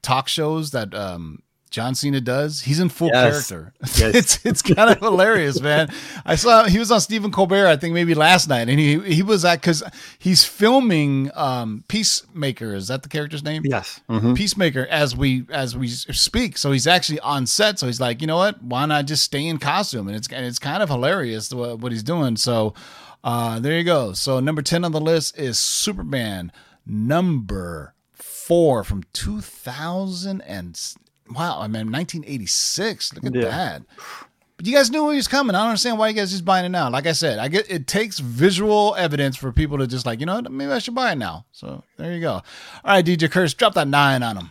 talk 0.00 0.28
shows 0.28 0.70
that 0.70 0.94
um, 0.94 1.42
John 1.70 1.94
Cena 1.94 2.20
does. 2.20 2.62
He's 2.62 2.80
in 2.80 2.88
full 2.88 3.10
Yes. 3.12 3.46
character. 3.48 3.72
Yes. 3.96 4.14
it's 4.14 4.44
it's 4.46 4.62
kind 4.62 4.90
of 4.90 4.98
hilarious, 4.98 5.60
man. 5.60 5.88
I 6.24 6.34
saw 6.34 6.64
he 6.64 6.78
was 6.78 6.90
on 6.90 7.00
Stephen 7.00 7.30
Colbert, 7.30 7.66
I 7.68 7.76
think 7.76 7.94
maybe 7.94 8.14
last 8.14 8.48
night, 8.48 8.68
and 8.68 8.78
he 8.80 8.98
he 9.00 9.22
was 9.22 9.44
at 9.44 9.60
because 9.60 9.82
he's 10.18 10.44
filming 10.44 11.30
um, 11.34 11.84
Peacemaker. 11.88 12.74
Is 12.74 12.88
that 12.88 13.02
the 13.04 13.08
character's 13.08 13.44
name? 13.44 13.62
Yes. 13.64 14.00
Mhm. 14.10 14.36
Peacemaker 14.36 14.86
as 14.90 15.16
we 15.16 15.44
as 15.50 15.76
we 15.76 15.86
speak. 15.88 16.58
So 16.58 16.72
he's 16.72 16.86
actually 16.88 17.20
on 17.20 17.46
set. 17.46 17.78
So 17.78 17.86
he's 17.86 18.00
like, 18.00 18.20
you 18.20 18.26
know 18.26 18.36
what? 18.36 18.62
Why 18.62 18.84
not 18.86 19.06
just 19.06 19.22
stay 19.22 19.46
in 19.46 19.58
costume? 19.58 20.08
And 20.08 20.16
it's 20.16 20.28
and 20.32 20.44
it's 20.44 20.58
kind 20.58 20.82
of 20.82 20.88
hilarious 20.88 21.52
what, 21.54 21.78
what 21.78 21.92
he's 21.92 22.02
doing. 22.02 22.36
So 22.36 22.74
uh, 23.22 23.60
there 23.60 23.78
you 23.78 23.84
go. 23.84 24.12
So 24.12 24.40
number 24.40 24.62
ten 24.62 24.84
on 24.84 24.90
the 24.92 25.00
list 25.00 25.38
is 25.38 25.56
Superman. 25.58 26.50
Number 26.84 27.94
four 28.12 28.82
from 28.82 29.04
two 29.12 29.40
thousand 29.40 30.40
and 30.42 30.74
s- 30.74 30.96
wow, 31.34 31.60
I 31.60 31.68
mean 31.68 31.90
nineteen 31.90 32.24
eighty 32.26 32.46
six. 32.46 33.12
Look 33.14 33.24
at 33.26 33.34
Yeah. 33.34 33.42
that. 33.48 33.82
But 34.56 34.66
you 34.66 34.74
guys 34.74 34.90
knew 34.90 35.08
he 35.08 35.16
was 35.16 35.26
coming. 35.28 35.56
I 35.56 35.60
don't 35.60 35.68
understand 35.68 35.98
why 35.98 36.08
you 36.08 36.14
guys 36.14 36.30
just 36.30 36.44
buying 36.44 36.66
it 36.66 36.68
now. 36.68 36.90
Like 36.90 37.06
I 37.06 37.12
said, 37.12 37.38
I 37.38 37.48
get 37.48 37.70
it 37.70 37.86
takes 37.86 38.18
visual 38.18 38.94
evidence 38.98 39.36
for 39.36 39.52
people 39.52 39.78
to 39.78 39.86
just 39.86 40.04
like, 40.04 40.20
you 40.20 40.26
know 40.26 40.34
what, 40.34 40.52
maybe 40.52 40.70
I 40.70 40.78
should 40.80 40.94
buy 40.94 41.12
it 41.12 41.16
now. 41.16 41.46
So 41.52 41.82
there 41.96 42.12
you 42.12 42.20
go. 42.20 42.32
All 42.32 42.42
right, 42.84 43.04
DJ 43.04 43.30
Curse, 43.30 43.54
drop 43.54 43.72
that 43.74 43.88
nine 43.88 44.22
on 44.22 44.36
him. 44.36 44.50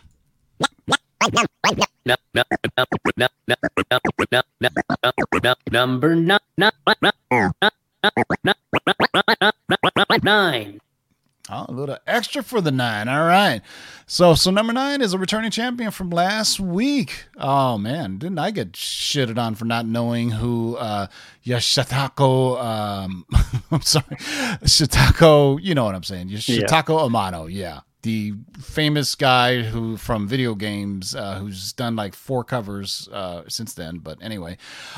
Number 5.70 6.14
nine. 6.16 6.40
Nine. 10.22 10.80
Oh, 11.52 11.66
a 11.68 11.72
little 11.72 11.98
extra 12.06 12.42
for 12.42 12.60
the 12.60 12.70
nine. 12.70 13.08
All 13.08 13.26
right. 13.26 13.60
So 14.06 14.34
so 14.34 14.50
number 14.50 14.72
nine 14.72 15.00
is 15.02 15.12
a 15.14 15.18
returning 15.18 15.50
champion 15.50 15.90
from 15.90 16.10
last 16.10 16.60
week. 16.60 17.24
Oh 17.38 17.76
man, 17.76 18.18
didn't 18.18 18.38
I 18.38 18.50
get 18.52 18.72
shitted 18.72 19.36
on 19.38 19.54
for 19.56 19.64
not 19.64 19.84
knowing 19.86 20.30
who 20.30 20.76
uh 20.76 21.08
Yashitako 21.44 22.62
um 22.62 23.24
I'm 23.70 23.82
sorry. 23.82 24.16
Shitako, 24.64 25.58
you 25.62 25.74
know 25.74 25.84
what 25.84 25.94
I'm 25.94 26.04
saying. 26.04 26.28
Yashitako 26.28 27.08
Amano, 27.08 27.52
yeah. 27.52 27.80
The 28.02 28.32
famous 28.58 29.14
guy 29.14 29.60
who 29.62 29.98
from 29.98 30.26
video 30.26 30.54
games, 30.54 31.14
uh, 31.14 31.34
who's 31.34 31.74
done 31.74 31.96
like 31.96 32.14
four 32.14 32.44
covers 32.44 33.10
uh, 33.12 33.42
since 33.46 33.74
then. 33.74 33.98
But 33.98 34.16
anyway, 34.22 34.56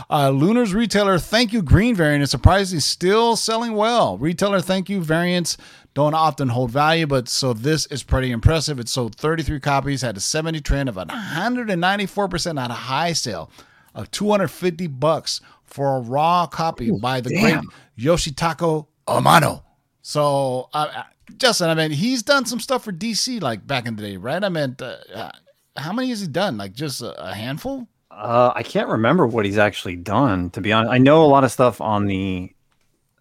uh, 0.08 0.30
Lunar's 0.30 0.72
retailer 0.72 1.18
Thank 1.18 1.52
You 1.52 1.62
Green 1.62 1.96
variant 1.96 2.22
is 2.22 2.30
surprisingly 2.30 2.78
still 2.80 3.34
selling 3.34 3.72
well. 3.72 4.18
Retailer 4.18 4.60
Thank 4.60 4.88
You 4.88 5.00
variants 5.00 5.56
don't 5.94 6.14
often 6.14 6.48
hold 6.48 6.70
value, 6.70 7.06
but 7.06 7.28
so 7.28 7.52
this 7.52 7.86
is 7.86 8.02
pretty 8.02 8.30
impressive. 8.30 8.78
It 8.78 8.88
sold 8.88 9.14
33 9.16 9.60
copies, 9.60 10.02
had 10.02 10.16
a 10.16 10.20
70 10.20 10.60
trend 10.60 10.88
of 10.88 10.96
194% 10.96 12.60
at 12.62 12.70
a 12.70 12.74
high 12.74 13.12
sale 13.12 13.50
of 13.94 14.10
250 14.10 14.86
bucks 14.86 15.40
for 15.64 15.96
a 15.96 16.00
raw 16.00 16.46
copy 16.46 16.90
by 16.90 17.20
the 17.20 17.30
great 17.30 17.58
Yoshitako 17.98 18.86
Amano. 19.06 19.62
So, 20.02 20.68
uh, 20.72 21.04
Justin, 21.36 21.68
I 21.68 21.74
mean, 21.74 21.90
he's 21.90 22.22
done 22.22 22.46
some 22.46 22.60
stuff 22.60 22.84
for 22.84 22.92
DC 22.92 23.40
like 23.42 23.66
back 23.66 23.86
in 23.86 23.96
the 23.96 24.02
day, 24.02 24.16
right? 24.16 24.42
I 24.42 24.48
mean, 24.48 24.76
uh, 24.80 24.96
uh, 25.14 25.30
how 25.76 25.92
many 25.92 26.08
has 26.08 26.20
he 26.20 26.26
done? 26.26 26.56
Like 26.56 26.72
just 26.72 27.02
a, 27.02 27.20
a 27.22 27.34
handful? 27.34 27.86
Uh, 28.10 28.52
I 28.54 28.62
can't 28.62 28.88
remember 28.88 29.26
what 29.26 29.44
he's 29.44 29.58
actually 29.58 29.96
done. 29.96 30.50
To 30.50 30.60
be 30.60 30.72
honest, 30.72 30.92
I 30.92 30.98
know 30.98 31.24
a 31.24 31.26
lot 31.26 31.44
of 31.44 31.52
stuff 31.52 31.80
on 31.80 32.06
the 32.06 32.52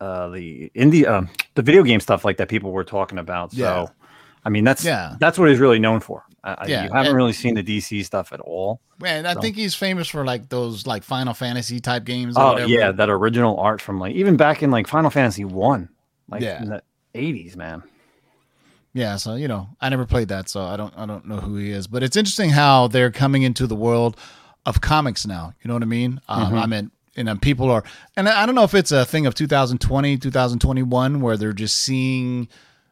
uh, 0.01 0.29
the 0.29 0.69
indie, 0.75 1.05
uh, 1.07 1.21
the 1.55 1.61
video 1.61 1.83
game 1.83 1.99
stuff 2.01 2.25
like 2.25 2.35
that 2.37 2.49
people 2.49 2.71
were 2.71 2.83
talking 2.83 3.19
about. 3.19 3.51
So, 3.53 3.57
Yeah. 3.61 3.85
I 4.43 4.49
mean, 4.49 4.63
that's 4.63 4.83
Yeah. 4.83 5.15
that's 5.19 5.37
what 5.37 5.47
he's 5.49 5.59
really 5.59 5.77
known 5.79 5.99
for. 5.99 6.23
I, 6.43 6.65
Yeah, 6.67 6.83
you 6.85 6.89
haven't 6.91 7.09
and- 7.09 7.15
really 7.15 7.33
seen 7.33 7.53
the 7.53 7.61
DC 7.61 8.03
stuff 8.03 8.33
at 8.33 8.39
all. 8.39 8.81
Man, 8.99 9.27
I 9.27 9.33
So- 9.35 9.41
think 9.41 9.55
he's 9.55 9.75
famous 9.75 10.07
for 10.07 10.25
like 10.25 10.49
those 10.49 10.87
like 10.87 11.03
Final 11.03 11.35
Fantasy 11.35 11.79
type 11.79 12.03
games. 12.03 12.35
Or 12.35 12.41
Oh 12.43 12.51
whatever. 12.53 12.69
yeah, 12.71 12.91
that 12.91 13.09
original 13.11 13.57
art 13.59 13.79
from 13.79 13.99
like 13.99 14.15
even 14.15 14.35
back 14.37 14.63
in 14.63 14.71
like 14.71 14.87
Final 14.87 15.11
Fantasy 15.11 15.45
One, 15.45 15.89
like 16.27 16.41
Yeah. 16.41 16.61
in 16.63 16.69
the 16.69 16.81
eighties, 17.13 17.55
man. 17.55 17.83
Yeah, 18.93 19.15
so 19.17 19.35
you 19.35 19.47
know, 19.47 19.69
I 19.79 19.89
never 19.89 20.05
played 20.05 20.27
that, 20.29 20.49
so 20.49 20.63
I 20.63 20.75
don't 20.75 20.93
I 20.97 21.05
don't 21.05 21.25
know 21.27 21.37
who 21.37 21.55
he 21.57 21.69
is. 21.71 21.85
But 21.87 22.01
it's 22.03 22.17
interesting 22.17 22.49
how 22.49 22.87
they're 22.87 23.11
coming 23.11 23.43
into 23.43 23.67
the 23.67 23.75
world 23.75 24.17
of 24.65 24.81
comics 24.81 25.25
now. 25.27 25.53
You 25.63 25.67
know 25.67 25.75
what 25.75 25.83
I 25.83 25.87
mean? 25.87 26.19
Um, 26.27 26.55
I 26.55 26.65
mean, 26.65 26.91
and 27.21 27.29
then 27.29 27.39
people 27.39 27.71
are, 27.71 27.83
and 28.17 28.27
I 28.27 28.45
don't 28.45 28.55
know 28.55 28.63
if 28.63 28.73
it's 28.73 28.91
a 28.91 29.05
thing 29.05 29.25
of 29.25 29.33
2020, 29.33 30.17
2021, 30.17 31.21
where 31.21 31.37
they're 31.37 31.53
just 31.53 31.77
seeing 31.77 32.49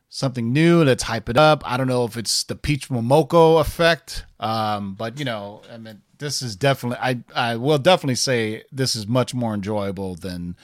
something 0.08 0.54
new. 0.54 0.84
Let's 0.84 1.04
hype 1.04 1.28
it 1.28 1.38
up. 1.38 1.70
I 1.70 1.76
don't 1.76 1.88
know 1.88 2.06
if 2.06 2.16
it's 2.16 2.44
the 2.44 2.56
Peach 2.56 2.90
Momoko 2.90 3.60
effect, 3.60 4.26
um, 4.40 4.94
but 4.96 5.20
you 5.20 5.26
know, 5.26 5.62
I 5.72 5.78
mean, 5.78 6.02
this 6.18 6.42
is 6.42 6.56
definitely. 6.56 6.98
I 7.02 7.20
I 7.52 7.56
will 7.58 7.78
definitely 7.78 8.16
say 8.16 8.64
this 8.72 8.96
is 8.96 9.08
much 9.08 9.34
more 9.34 9.54
enjoyable 9.54 10.16
than 10.16 10.56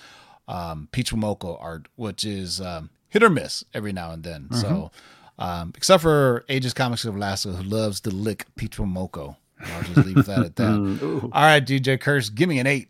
um, 0.48 0.88
Peach 0.92 1.14
Momoko 1.14 1.62
art, 1.62 1.88
which 1.96 2.24
is 2.24 2.62
um, 2.62 2.90
hit 3.10 3.24
or 3.24 3.30
miss 3.30 3.64
every 3.74 3.94
now 3.94 4.12
and 4.12 4.24
then. 4.24 4.48
So, 4.52 4.92
um, 5.40 5.74
except 5.76 6.04
for 6.04 6.44
ages 6.50 6.74
Comics 6.74 7.06
of 7.06 7.16
Alaska, 7.16 7.50
who 7.54 7.64
loves 7.64 8.02
to 8.02 8.10
lick 8.10 8.46
Peach 8.56 8.78
Momoko. 8.78 9.38
I'll 9.60 9.84
just 9.84 10.06
leave 10.06 10.26
that 10.26 10.40
at 10.40 10.56
that. 10.58 11.30
All 11.34 11.42
right, 11.42 11.66
DJ 11.66 12.00
Curse, 12.00 12.30
give 12.30 12.50
me 12.50 12.60
an 12.60 12.68
eight. 12.68 12.90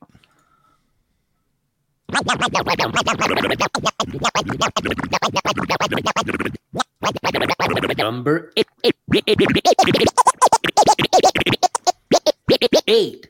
Number 7.98 8.52
eight. 8.56 8.66
Eight. 12.88 13.30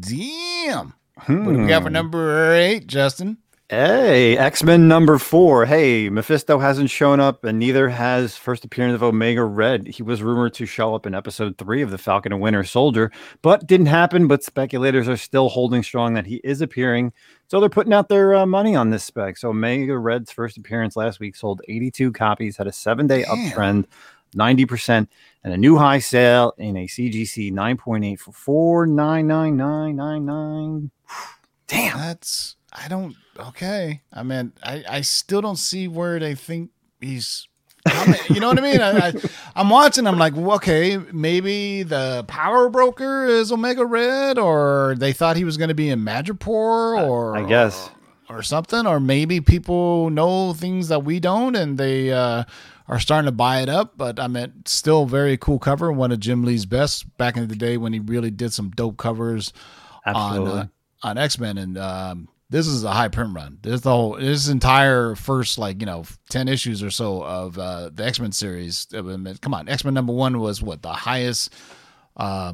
Damn. 0.00 0.94
What 1.14 1.28
do 1.28 1.42
we 1.44 1.66
got 1.68 1.82
for 1.82 1.88
hmm. 1.88 1.92
number 1.92 2.52
eight, 2.54 2.86
Justin? 2.88 3.38
Hey, 3.70 4.38
X 4.38 4.62
Men 4.62 4.88
number 4.88 5.18
four. 5.18 5.66
Hey, 5.66 6.08
Mephisto 6.08 6.58
hasn't 6.58 6.88
shown 6.88 7.20
up, 7.20 7.44
and 7.44 7.58
neither 7.58 7.90
has 7.90 8.34
first 8.34 8.64
appearance 8.64 8.94
of 8.94 9.02
Omega 9.02 9.44
Red. 9.44 9.86
He 9.86 10.02
was 10.02 10.22
rumored 10.22 10.54
to 10.54 10.64
show 10.64 10.94
up 10.94 11.04
in 11.04 11.14
episode 11.14 11.58
three 11.58 11.82
of 11.82 11.90
the 11.90 11.98
Falcon 11.98 12.32
and 12.32 12.40
Winter 12.40 12.64
Soldier, 12.64 13.12
but 13.42 13.66
didn't 13.66 13.84
happen. 13.84 14.26
But 14.26 14.42
speculators 14.42 15.06
are 15.06 15.18
still 15.18 15.50
holding 15.50 15.82
strong 15.82 16.14
that 16.14 16.24
he 16.24 16.36
is 16.36 16.62
appearing, 16.62 17.12
so 17.48 17.60
they're 17.60 17.68
putting 17.68 17.92
out 17.92 18.08
their 18.08 18.36
uh, 18.36 18.46
money 18.46 18.74
on 18.74 18.88
this 18.88 19.04
spec. 19.04 19.36
So 19.36 19.50
Omega 19.50 19.98
Red's 19.98 20.32
first 20.32 20.56
appearance 20.56 20.96
last 20.96 21.20
week 21.20 21.36
sold 21.36 21.60
82 21.68 22.12
copies, 22.12 22.56
had 22.56 22.68
a 22.68 22.72
seven 22.72 23.06
day 23.06 23.24
uptrend 23.24 23.84
90%, 24.34 25.08
and 25.44 25.52
a 25.52 25.58
new 25.58 25.76
high 25.76 25.98
sale 25.98 26.54
in 26.56 26.74
a 26.74 26.86
CGC 26.86 27.52
9.8 27.52 28.18
for 28.18 28.32
4999999. 28.88 30.90
Damn. 31.66 31.98
That's 31.98 32.56
I 32.72 32.88
don't 32.88 33.14
okay. 33.38 34.02
I 34.12 34.22
mean, 34.22 34.52
I 34.62 34.84
I 34.88 35.00
still 35.02 35.40
don't 35.40 35.56
see 35.56 35.88
where 35.88 36.18
they 36.18 36.34
think 36.34 36.70
he's. 37.00 37.46
You 38.28 38.40
know 38.40 38.48
what 38.48 38.58
I 38.58 38.60
mean? 38.60 38.80
I, 38.82 39.08
I, 39.08 39.12
I'm 39.56 39.70
watching. 39.70 40.06
I'm 40.06 40.18
like, 40.18 40.36
well, 40.36 40.56
okay, 40.56 40.98
maybe 40.98 41.84
the 41.84 42.24
power 42.28 42.68
broker 42.68 43.24
is 43.24 43.50
Omega 43.50 43.86
Red, 43.86 44.38
or 44.38 44.94
they 44.98 45.12
thought 45.14 45.36
he 45.36 45.44
was 45.44 45.56
going 45.56 45.68
to 45.68 45.74
be 45.74 45.88
in 45.88 46.00
Madripoor, 46.00 47.00
or 47.02 47.36
I 47.36 47.48
guess. 47.48 47.88
or 48.28 48.42
something, 48.42 48.86
or 48.86 49.00
maybe 49.00 49.40
people 49.40 50.10
know 50.10 50.52
things 50.52 50.88
that 50.88 51.04
we 51.04 51.18
don't, 51.18 51.56
and 51.56 51.78
they 51.78 52.12
uh, 52.12 52.44
are 52.88 53.00
starting 53.00 53.26
to 53.26 53.32
buy 53.32 53.62
it 53.62 53.70
up. 53.70 53.96
But 53.96 54.20
I 54.20 54.28
mean, 54.28 54.52
still 54.66 55.06
very 55.06 55.38
cool 55.38 55.58
cover. 55.58 55.90
One 55.90 56.12
of 56.12 56.20
Jim 56.20 56.44
Lee's 56.44 56.66
best 56.66 57.16
back 57.16 57.38
in 57.38 57.48
the 57.48 57.56
day 57.56 57.78
when 57.78 57.94
he 57.94 58.00
really 58.00 58.30
did 58.30 58.52
some 58.52 58.70
dope 58.70 58.98
covers 58.98 59.54
Absolutely. 60.04 60.50
on 60.50 60.58
uh, 60.58 60.66
on 61.04 61.16
X 61.16 61.38
Men, 61.38 61.56
and 61.56 61.78
um, 61.78 62.28
this 62.50 62.66
is 62.66 62.82
a 62.84 62.90
high 62.92 63.08
print 63.08 63.34
run. 63.34 63.58
This 63.62 63.84
whole 63.84 64.16
this 64.16 64.48
entire 64.48 65.14
first 65.14 65.58
like 65.58 65.80
you 65.80 65.86
know 65.86 66.04
ten 66.30 66.48
issues 66.48 66.82
or 66.82 66.90
so 66.90 67.22
of 67.22 67.58
uh, 67.58 67.90
the 67.92 68.04
X 68.04 68.18
Men 68.20 68.32
series. 68.32 68.86
Come 68.92 69.54
on, 69.54 69.68
X 69.68 69.84
Men 69.84 69.94
number 69.94 70.12
one 70.12 70.38
was 70.40 70.62
what 70.62 70.82
the 70.82 70.92
highest, 70.92 71.52
uh, 72.16 72.52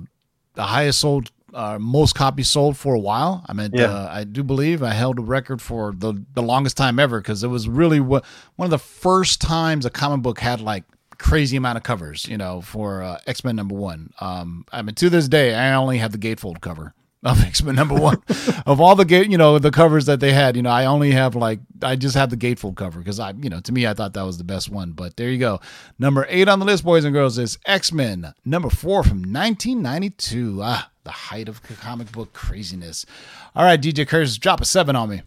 the 0.54 0.64
highest 0.64 1.00
sold. 1.00 1.30
Uh, 1.52 1.78
most 1.78 2.16
copies 2.16 2.48
sold 2.48 2.76
for 2.76 2.94
a 2.94 2.98
while. 2.98 3.44
I 3.48 3.52
mean, 3.52 3.70
Yeah. 3.72 3.84
uh, 3.84 4.08
I 4.10 4.24
do 4.24 4.42
believe 4.42 4.82
I 4.82 4.92
held 4.92 5.20
a 5.20 5.22
record 5.22 5.62
for 5.62 5.92
the 5.96 6.14
the 6.34 6.42
longest 6.42 6.76
time 6.76 6.98
ever 6.98 7.20
because 7.20 7.44
it 7.44 7.48
was 7.48 7.68
really 7.68 8.00
what 8.00 8.24
one 8.56 8.66
of 8.66 8.70
the 8.70 8.78
first 8.78 9.40
times 9.40 9.86
a 9.86 9.90
comic 9.90 10.22
book 10.22 10.40
had 10.40 10.60
like 10.60 10.82
crazy 11.18 11.56
amount 11.56 11.76
of 11.76 11.84
covers. 11.84 12.26
You 12.26 12.36
know, 12.38 12.60
for 12.60 13.02
uh, 13.04 13.18
X 13.28 13.44
Men 13.44 13.54
number 13.54 13.76
one. 13.76 14.10
Um, 14.20 14.64
I 14.72 14.82
mean, 14.82 14.96
to 14.96 15.08
this 15.08 15.28
day, 15.28 15.54
I 15.54 15.74
only 15.74 15.98
have 15.98 16.10
the 16.10 16.18
gatefold 16.18 16.60
cover 16.60 16.92
of 17.24 17.42
X 17.42 17.62
Men 17.62 17.74
number 17.74 17.94
one. 17.94 18.22
of 18.66 18.80
all 18.80 18.94
the 18.94 19.04
gate, 19.04 19.30
you 19.30 19.38
know, 19.38 19.58
the 19.58 19.70
covers 19.70 20.06
that 20.06 20.20
they 20.20 20.32
had, 20.32 20.56
you 20.56 20.62
know, 20.62 20.70
I 20.70 20.84
only 20.86 21.10
have 21.12 21.34
like 21.34 21.60
I 21.82 21.96
just 21.96 22.14
have 22.14 22.30
the 22.30 22.36
gatefold 22.36 22.76
cover 22.76 22.98
because 22.98 23.18
I, 23.18 23.30
you 23.30 23.48
know, 23.48 23.60
to 23.60 23.72
me 23.72 23.86
I 23.86 23.94
thought 23.94 24.12
that 24.14 24.22
was 24.24 24.38
the 24.38 24.44
best 24.44 24.70
one. 24.70 24.92
But 24.92 25.16
there 25.16 25.30
you 25.30 25.38
go. 25.38 25.60
Number 25.98 26.26
eight 26.28 26.48
on 26.48 26.58
the 26.58 26.66
list, 26.66 26.84
boys 26.84 27.04
and 27.04 27.14
girls, 27.14 27.38
is 27.38 27.58
X 27.66 27.92
Men 27.92 28.34
number 28.44 28.70
four 28.70 29.02
from 29.02 29.18
1992. 29.18 30.60
Ah, 30.62 30.90
the 31.04 31.10
height 31.10 31.48
of 31.48 31.62
comic 31.62 32.12
book 32.12 32.32
craziness. 32.32 33.06
All 33.54 33.64
right, 33.64 33.80
DJ 33.80 34.06
Curse, 34.06 34.36
drop 34.36 34.60
a 34.60 34.64
seven 34.64 34.96
on 34.96 35.08
me. 35.08 35.22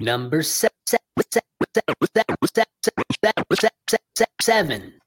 Number 0.00 0.42
seven. 4.42 5.01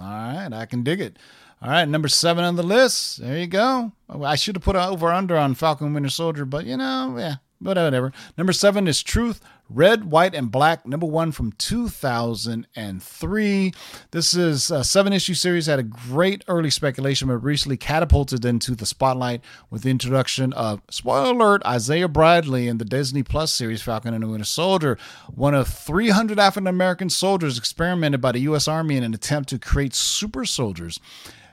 All 0.00 0.06
right, 0.06 0.52
I 0.52 0.66
can 0.66 0.82
dig 0.82 1.00
it. 1.00 1.16
All 1.60 1.70
right, 1.70 1.88
number 1.88 2.08
seven 2.08 2.44
on 2.44 2.56
the 2.56 2.62
list. 2.62 3.20
There 3.20 3.36
you 3.36 3.46
go. 3.48 3.92
Oh, 4.08 4.22
I 4.22 4.36
should 4.36 4.54
have 4.56 4.62
put 4.62 4.76
an 4.76 4.88
over 4.88 5.12
under 5.12 5.36
on 5.36 5.54
Falcon 5.54 5.92
Winter 5.92 6.08
Soldier, 6.08 6.44
but 6.44 6.66
you 6.66 6.76
know, 6.76 7.16
yeah, 7.18 7.36
but 7.60 7.76
whatever. 7.76 8.12
Number 8.36 8.52
seven 8.52 8.86
is 8.86 9.02
Truth, 9.02 9.40
Red, 9.70 10.10
White, 10.10 10.34
and 10.34 10.50
Black. 10.50 10.86
Number 10.86 11.04
one 11.04 11.30
from 11.30 11.52
2003. 11.52 13.72
This 14.10 14.34
is 14.34 14.70
a 14.70 14.82
seven 14.82 15.12
issue 15.12 15.34
series. 15.34 15.66
Had 15.66 15.78
a 15.78 15.82
great 15.82 16.42
early 16.48 16.70
speculation, 16.70 17.28
but 17.28 17.36
recently 17.36 17.76
catapulted 17.76 18.46
into 18.46 18.74
the 18.74 18.86
spotlight 18.86 19.42
with 19.68 19.82
the 19.82 19.90
introduction 19.90 20.54
of, 20.54 20.80
spoiler 20.88 21.32
alert, 21.32 21.62
Isaiah 21.66 22.08
Bradley 22.08 22.66
in 22.66 22.78
the 22.78 22.86
Disney 22.86 23.22
Plus 23.22 23.52
series 23.52 23.82
Falcon 23.82 24.14
and 24.14 24.24
the 24.24 24.28
Winter 24.28 24.46
Soldier. 24.46 24.96
One 25.34 25.54
of 25.54 25.68
300 25.68 26.38
African 26.38 26.66
American 26.66 27.10
soldiers 27.10 27.58
experimented 27.58 28.22
by 28.22 28.32
the 28.32 28.40
U.S. 28.40 28.68
Army 28.68 28.96
in 28.96 29.02
an 29.02 29.12
attempt 29.12 29.50
to 29.50 29.58
create 29.58 29.94
super 29.94 30.46
soldiers. 30.46 30.98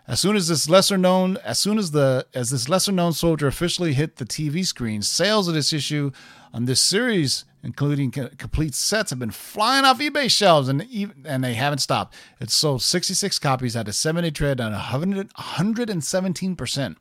As 0.08 0.20
soon 0.20 0.36
as 0.36 0.48
this 0.48 0.70
lesser 0.70 1.00
known, 1.00 1.38
as 1.44 1.58
soon 1.58 1.80
as 1.80 1.90
the 1.92 2.28
as 2.34 2.52
this 2.52 2.70
lesser 2.70 2.92
known 2.92 3.14
soldier 3.14 3.48
officially 3.48 3.94
hit 3.94 4.18
the 4.18 4.25
TV 4.25 4.64
screen, 4.66 5.01
sales 5.01 5.48
of 5.48 5.56
this 5.56 5.74
issue 5.74 6.12
on 6.54 6.66
this 6.66 6.80
series, 6.80 7.46
including 7.66 8.12
co- 8.12 8.30
complete 8.38 8.75
sets, 8.75 9.10
have 9.10 9.20
been 9.20 9.32
flying 9.32 9.84
off 9.84 10.00
eBay 10.00 10.30
shelves, 10.30 10.70
and 10.70 10.84
even, 10.84 11.25
and 11.25 11.44
they 11.44 11.56
haven't 11.56 11.80
stopped. 11.80 12.14
It 12.40 12.51
sold 12.51 12.84
66 12.84 13.40
copies, 13.40 13.74
had 13.74 13.88
a 13.88 13.94
seven-day 13.94 14.30
trade 14.30 14.62
on 14.62 14.72
100, 14.72 15.34
117 15.36 16.56
percent, 16.56 16.98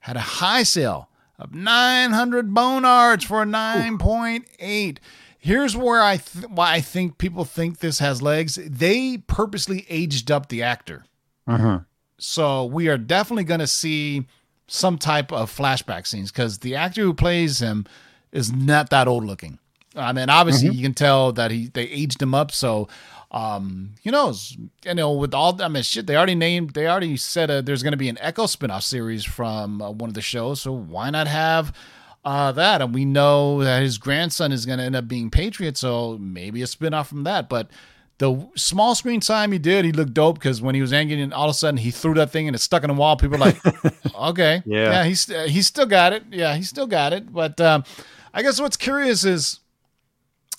had 0.00 0.16
a 0.16 0.20
high 0.20 0.62
sale 0.62 1.10
of 1.38 1.54
900 1.54 2.52
bonards 2.54 3.22
for 3.24 3.44
9.8. 3.44 4.98
Here's 5.38 5.76
where 5.76 6.02
I 6.02 6.16
th- 6.16 6.46
why 6.46 6.72
I 6.72 6.80
think 6.80 7.18
people 7.18 7.44
think 7.44 7.78
this 7.78 8.00
has 8.00 8.22
legs. 8.22 8.58
They 8.66 9.18
purposely 9.18 9.86
aged 9.88 10.32
up 10.32 10.48
the 10.48 10.62
actor. 10.62 11.04
Uh-huh. 11.46 11.80
So 12.18 12.64
we 12.64 12.88
are 12.88 12.98
definitely 12.98 13.44
going 13.44 13.60
to 13.60 13.68
see 13.68 14.26
some 14.66 14.98
type 14.98 15.32
of 15.32 15.54
flashback 15.54 16.06
scenes 16.06 16.32
because 16.32 16.58
the 16.58 16.74
actor 16.74 17.02
who 17.02 17.14
plays 17.14 17.60
him 17.60 17.86
is 18.32 18.52
not 18.52 18.90
that 18.90 19.06
old 19.06 19.24
looking. 19.24 19.58
I 19.98 20.12
mean, 20.12 20.30
obviously 20.30 20.68
you 20.70 20.82
can 20.82 20.94
tell 20.94 21.32
that 21.32 21.50
he 21.50 21.68
they 21.68 21.84
aged 21.84 22.22
him 22.22 22.34
up. 22.34 22.52
So, 22.52 22.88
um, 23.30 23.94
who 24.04 24.10
knows? 24.10 24.56
You 24.84 24.94
know, 24.94 25.12
with 25.12 25.34
all 25.34 25.60
I 25.60 25.68
mean, 25.68 25.82
shit, 25.82 26.06
they 26.06 26.16
already 26.16 26.34
named, 26.34 26.70
they 26.70 26.86
already 26.86 27.16
said 27.16 27.50
uh, 27.50 27.60
there's 27.60 27.82
going 27.82 27.92
to 27.92 27.98
be 27.98 28.08
an 28.08 28.18
Echo 28.20 28.44
spinoff 28.44 28.82
series 28.82 29.24
from 29.24 29.82
uh, 29.82 29.90
one 29.90 30.08
of 30.08 30.14
the 30.14 30.22
shows. 30.22 30.60
So 30.60 30.72
why 30.72 31.10
not 31.10 31.26
have 31.26 31.72
uh, 32.24 32.52
that? 32.52 32.80
And 32.80 32.94
we 32.94 33.04
know 33.04 33.62
that 33.62 33.82
his 33.82 33.98
grandson 33.98 34.52
is 34.52 34.64
going 34.66 34.78
to 34.78 34.84
end 34.84 34.96
up 34.96 35.08
being 35.08 35.30
Patriot. 35.30 35.76
So 35.76 36.16
maybe 36.18 36.62
a 36.62 36.66
spinoff 36.66 37.06
from 37.06 37.24
that. 37.24 37.48
But 37.48 37.70
the 38.18 38.48
small 38.56 38.94
screen 38.94 39.20
time 39.20 39.52
he 39.52 39.58
did, 39.58 39.84
he 39.84 39.92
looked 39.92 40.14
dope 40.14 40.38
because 40.38 40.60
when 40.60 40.74
he 40.74 40.80
was 40.80 40.92
angry 40.92 41.20
and 41.20 41.32
all 41.32 41.44
of 41.48 41.50
a 41.52 41.54
sudden 41.54 41.76
he 41.78 41.90
threw 41.92 42.14
that 42.14 42.30
thing 42.30 42.48
and 42.48 42.56
it 42.56 42.58
stuck 42.58 42.82
in 42.82 42.88
the 42.88 42.94
wall, 42.94 43.16
people 43.16 43.38
were 43.38 43.44
like, 43.44 43.58
okay, 44.14 44.62
Yeah. 44.66 44.90
yeah, 44.90 45.04
he's 45.04 45.30
uh, 45.30 45.44
he's 45.48 45.66
still 45.68 45.86
got 45.86 46.12
it, 46.12 46.24
yeah, 46.30 46.56
he 46.56 46.62
still 46.62 46.86
got 46.88 47.12
it. 47.12 47.32
But 47.32 47.60
um, 47.60 47.84
I 48.34 48.42
guess 48.42 48.60
what's 48.60 48.76
curious 48.76 49.24
is, 49.24 49.60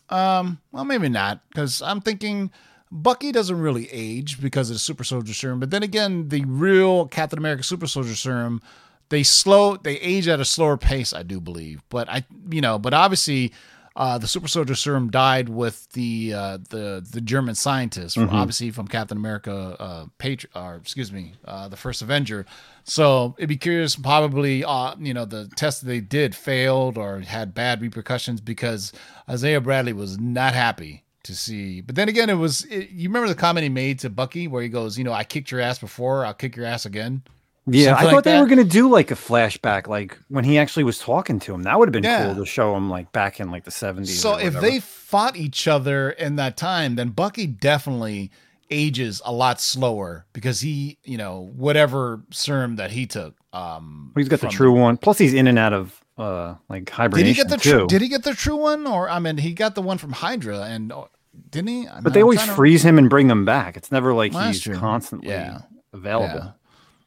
um, 0.10 0.60
well, 0.72 0.86
maybe 0.86 1.10
not 1.10 1.48
because 1.50 1.82
I'm 1.82 2.02
thinking 2.02 2.52
Bucky 2.91 3.32
doesn't 3.32 3.60
really 3.60 3.89
age 3.91 4.41
because 4.41 4.69
of 4.69 4.76
the 4.76 4.80
super 4.80 5.04
soldier 5.04 5.34
serum, 5.34 5.60
but 5.60 5.69
then 5.69 5.84
again, 5.84 6.30
the 6.30 6.43
real 6.45 7.08
Captain 7.08 7.38
America 7.39 7.63
super 7.63 7.88
soldier 7.88 8.15
serum. 8.15 8.62
They 9.10 9.24
slow, 9.24 9.76
they 9.76 9.95
age 10.02 10.28
at 10.28 10.39
a 10.39 10.45
slower 10.45 10.78
pace, 10.78 11.13
I 11.13 11.24
do 11.24 11.41
believe. 11.41 11.82
But 11.89 12.08
I, 12.10 12.26
you 12.52 12.62
know, 12.62 12.78
but 12.78 12.93
obviously, 12.93 13.52
uh, 13.95 14.19
the 14.19 14.28
super 14.28 14.48
soldier 14.48 14.76
serum 14.76 15.10
died 15.10 15.50
with 15.50 15.91
the 15.93 16.32
uh, 16.34 16.58
the 16.69 17.06
the 17.12 17.19
German 17.19 17.56
scientist, 17.56 18.17
obviously 18.30 18.69
from 18.69 18.88
Captain 18.88 19.17
America, 19.17 19.76
uh, 19.80 20.06
Patri- 20.19 20.50
or 20.56 20.76
excuse 20.76 21.12
me, 21.12 21.34
uh, 21.43 21.67
the 21.67 21.76
first 21.76 22.04
Avenger. 22.04 22.45
So 22.89 23.36
it'd 23.38 23.49
be 23.49 23.58
curious, 23.58 23.95
probably, 23.95 24.63
uh, 24.63 24.95
you 24.99 25.13
know, 25.13 25.25
the 25.25 25.47
test 25.56 25.86
they 25.86 25.99
did 25.99 26.34
failed 26.36 26.97
or 26.97 27.19
had 27.19 27.54
bad 27.54 27.82
repercussions 27.82 28.41
because 28.41 28.91
Isaiah 29.30 29.62
Bradley 29.62 29.93
was 29.93 30.19
not 30.19 30.56
happy 30.56 31.04
to 31.23 31.36
see. 31.36 31.82
But 31.82 31.95
then 31.95 32.10
again, 32.10 32.30
it 32.32 32.36
was 32.36 32.63
it, 32.65 32.89
you 32.89 33.08
remember 33.10 33.28
the 33.28 33.36
comment 33.36 33.63
he 33.63 33.69
made 33.69 33.99
to 33.99 34.10
Bucky 34.10 34.47
where 34.47 34.63
he 34.63 34.69
goes, 34.69 34.97
you 34.97 35.04
know, 35.04 35.13
I 35.13 35.23
kicked 35.23 35.52
your 35.52 35.62
ass 35.62 35.78
before, 35.78 36.25
I'll 36.25 36.34
kick 36.34 36.56
your 36.56 36.65
ass 36.65 36.86
again. 36.88 37.21
Yeah, 37.67 37.95
I 37.95 38.04
thought 38.06 38.13
like 38.13 38.23
they 38.23 38.39
were 38.39 38.47
gonna 38.47 38.63
do 38.63 38.89
like 38.89 39.12
a 39.12 39.15
flashback, 39.15 39.86
like 39.88 40.17
when 40.30 40.43
he 40.43 40.58
actually 40.58 40.86
was 40.86 40.97
talking 40.97 41.39
to 41.41 41.54
him. 41.54 41.63
That 41.63 41.78
would 41.78 41.88
have 41.88 41.93
been 41.93 42.04
Yeah. 42.04 42.25
cool 42.25 42.43
to 42.43 42.45
show 42.45 42.75
him 42.75 42.89
like 42.89 43.12
back 43.12 43.39
in 43.39 43.52
like 43.52 43.65
the 43.65 43.71
seventies. 43.71 44.19
So 44.19 44.38
if 44.38 44.60
they 44.60 44.80
fought 44.80 45.36
each 45.36 45.67
other 45.67 46.10
in 46.10 46.38
that 46.38 46.58
time, 46.58 46.95
then 46.95 47.10
Bucky 47.10 47.45
definitely 47.45 48.32
ages 48.70 49.22
a 49.26 49.32
lot 49.32 49.60
slower 49.62 50.26
because 50.34 50.62
he, 50.62 50.98
you 51.04 51.18
know, 51.18 51.50
whatever 51.56 52.22
serum 52.32 52.76
that 52.78 52.92
he 52.92 53.06
took. 53.08 53.36
Um, 53.54 54.12
he's 54.16 54.30
got 54.30 54.42
the 54.42 54.48
true 54.48 54.72
one. 54.74 54.98
Plus, 54.98 55.18
he's 55.18 55.34
in 55.34 55.48
and 55.48 55.58
out 55.60 55.74
of 55.74 56.04
uh 56.18 56.56
like 56.68 56.92
Did 57.12 57.26
he 57.26 57.34
get 57.34 57.50
the 57.50 57.58
too. 57.58 57.72
true? 57.72 57.88
Did 57.88 58.02
he 58.02 58.10
get 58.10 58.24
the 58.24 58.34
true 58.34 58.58
one, 58.58 58.86
or 58.86 59.10
I 59.10 59.20
mean, 59.20 59.38
he 59.38 59.54
got 59.54 59.76
the 59.76 59.82
one 59.82 59.98
from 59.98 60.12
Hydra, 60.12 60.62
and 60.64 60.92
oh, 60.92 61.10
didn't 61.50 61.68
he? 61.70 61.88
I 61.88 62.02
but 62.02 62.14
they 62.14 62.22
always 62.22 62.44
freeze 62.44 62.84
him 62.84 62.98
and 62.98 63.10
bring 63.10 63.30
him 63.30 63.46
back. 63.46 63.78
It's 63.78 63.92
never 63.92 64.14
like 64.14 64.34
Well, 64.34 64.48
he's 64.48 64.66
constantly 64.68 65.30
Yeah. 65.30 65.60
available. 65.94 66.40
Yeah. 66.40 66.52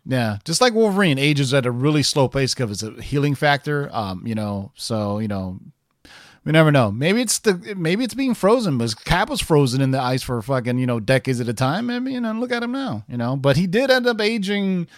Yeah, 0.05 0.38
just 0.44 0.61
like 0.61 0.75
Wolverine 0.75 1.16
ages 1.16 1.55
at 1.55 1.64
a 1.64 1.70
really 1.70 2.03
slow 2.03 2.27
pace 2.27 2.55
because 2.55 2.83
it's 2.83 2.98
a 2.98 3.01
healing 3.01 3.37
factor. 3.37 3.88
Um, 3.92 4.27
you 4.27 4.35
know, 4.35 4.72
so 4.75 5.20
you 5.20 5.29
know, 5.29 5.61
we 6.44 6.52
never 6.52 6.72
know. 6.72 6.90
Maybe 6.90 7.22
it's 7.22 7.38
the 7.38 7.74
maybe 7.76 8.05
it's 8.05 8.14
being 8.14 8.35
frozen 8.35 8.78
because 8.78 8.94
Cap 8.94 9.31
was 9.31 9.40
frozen 9.40 9.81
in 9.81 9.92
the 9.92 10.00
ice 10.00 10.22
for 10.22 10.40
fucking 10.42 10.78
you 10.78 10.87
know 10.87 11.00
decades 11.00 11.40
at 11.40 11.48
a 11.48 11.55
time. 11.55 11.87
Maybe 11.87 12.12
you 12.12 12.20
know, 12.20 12.33
look 12.33 12.52
at 12.52 12.62
him 12.62 12.72
now. 12.72 13.05
You 13.09 13.16
know, 13.16 13.37
but 13.37 13.57
he 13.57 13.66
did 13.66 13.90
end 13.90 14.07
up 14.07 14.20
aging 14.20 14.88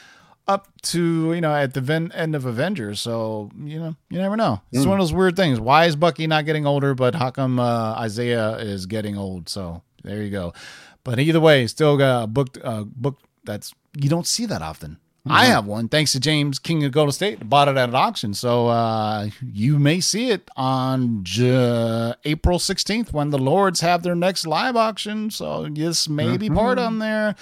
up 0.46 0.68
to 0.82 1.32
you 1.34 1.40
know 1.40 1.54
at 1.54 1.74
the 1.74 1.80
ven- 1.80 2.12
end 2.12 2.34
of 2.34 2.46
Avengers. 2.46 3.00
So 3.00 3.50
you 3.62 3.78
know, 3.78 3.96
you 4.08 4.18
never 4.18 4.36
know. 4.36 4.60
It's 4.72 4.86
one 4.86 4.98
of 4.98 5.02
those 5.02 5.12
weird 5.12 5.36
things. 5.36 5.60
Why 5.60 5.84
is 5.84 5.96
Bucky 5.96 6.26
not 6.26 6.46
getting 6.46 6.66
older, 6.66 6.94
but 6.94 7.14
how 7.14 7.30
come 7.30 7.58
uh, 7.58 7.94
Isaiah 7.94 8.56
is 8.56 8.86
getting 8.86 9.18
old? 9.18 9.48
So 9.48 9.82
there 10.02 10.22
you 10.22 10.30
go. 10.30 10.54
But 11.02 11.18
either 11.18 11.40
way, 11.40 11.66
still 11.66 11.98
got 11.98 12.24
a 12.24 12.26
book 12.26 12.58
uh, 12.64 12.84
book 12.84 13.18
that's 13.44 13.74
you 13.96 14.08
don't 14.08 14.26
see 14.26 14.46
that 14.46 14.62
often. 14.62 14.98
I 15.26 15.46
have 15.46 15.64
one 15.66 15.88
thanks 15.88 16.12
to 16.12 16.20
James 16.20 16.58
King 16.58 16.84
of 16.84 16.92
Golden 16.92 17.12
State. 17.12 17.48
Bought 17.48 17.68
it 17.68 17.76
at 17.78 17.88
an 17.88 17.94
auction, 17.94 18.34
so 18.34 18.68
uh, 18.68 19.30
you 19.42 19.78
may 19.78 20.00
see 20.00 20.28
it 20.30 20.50
on 20.54 21.24
J- 21.24 22.12
April 22.24 22.58
sixteenth 22.58 23.12
when 23.12 23.30
the 23.30 23.38
Lords 23.38 23.80
have 23.80 24.02
their 24.02 24.14
next 24.14 24.46
live 24.46 24.76
auction. 24.76 25.30
So 25.30 25.66
this 25.70 26.08
may 26.10 26.36
be 26.36 26.50
part 26.50 26.78
on 26.78 26.98
there. 26.98 27.36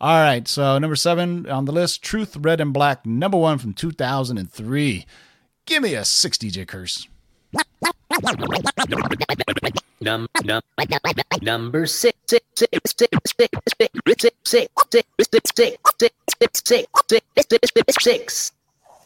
All 0.00 0.18
right, 0.20 0.48
so 0.48 0.78
number 0.78 0.96
seven 0.96 1.48
on 1.48 1.64
the 1.64 1.70
list, 1.72 2.02
Truth, 2.02 2.36
Red 2.38 2.60
and 2.60 2.72
Black, 2.72 3.06
number 3.06 3.38
one 3.38 3.58
from 3.58 3.72
two 3.72 3.92
thousand 3.92 4.38
and 4.38 4.50
three. 4.50 5.06
Give 5.64 5.80
me 5.80 5.94
a 5.94 6.04
six, 6.04 6.36
DJ 6.36 6.66
Curse. 6.66 7.06
Num, 10.00 10.26
num, 10.44 10.60
number 11.42 11.86
six, 11.86 12.18
six, 12.28 12.44
six, 12.56 12.70
six, 12.98 13.18
six, 13.38 13.48
six, 13.78 14.00
six, 14.04 14.30
six, 14.44 14.68
six, 14.90 15.08
six, 15.30 15.50
six, 17.60 17.94
six. 18.00 18.52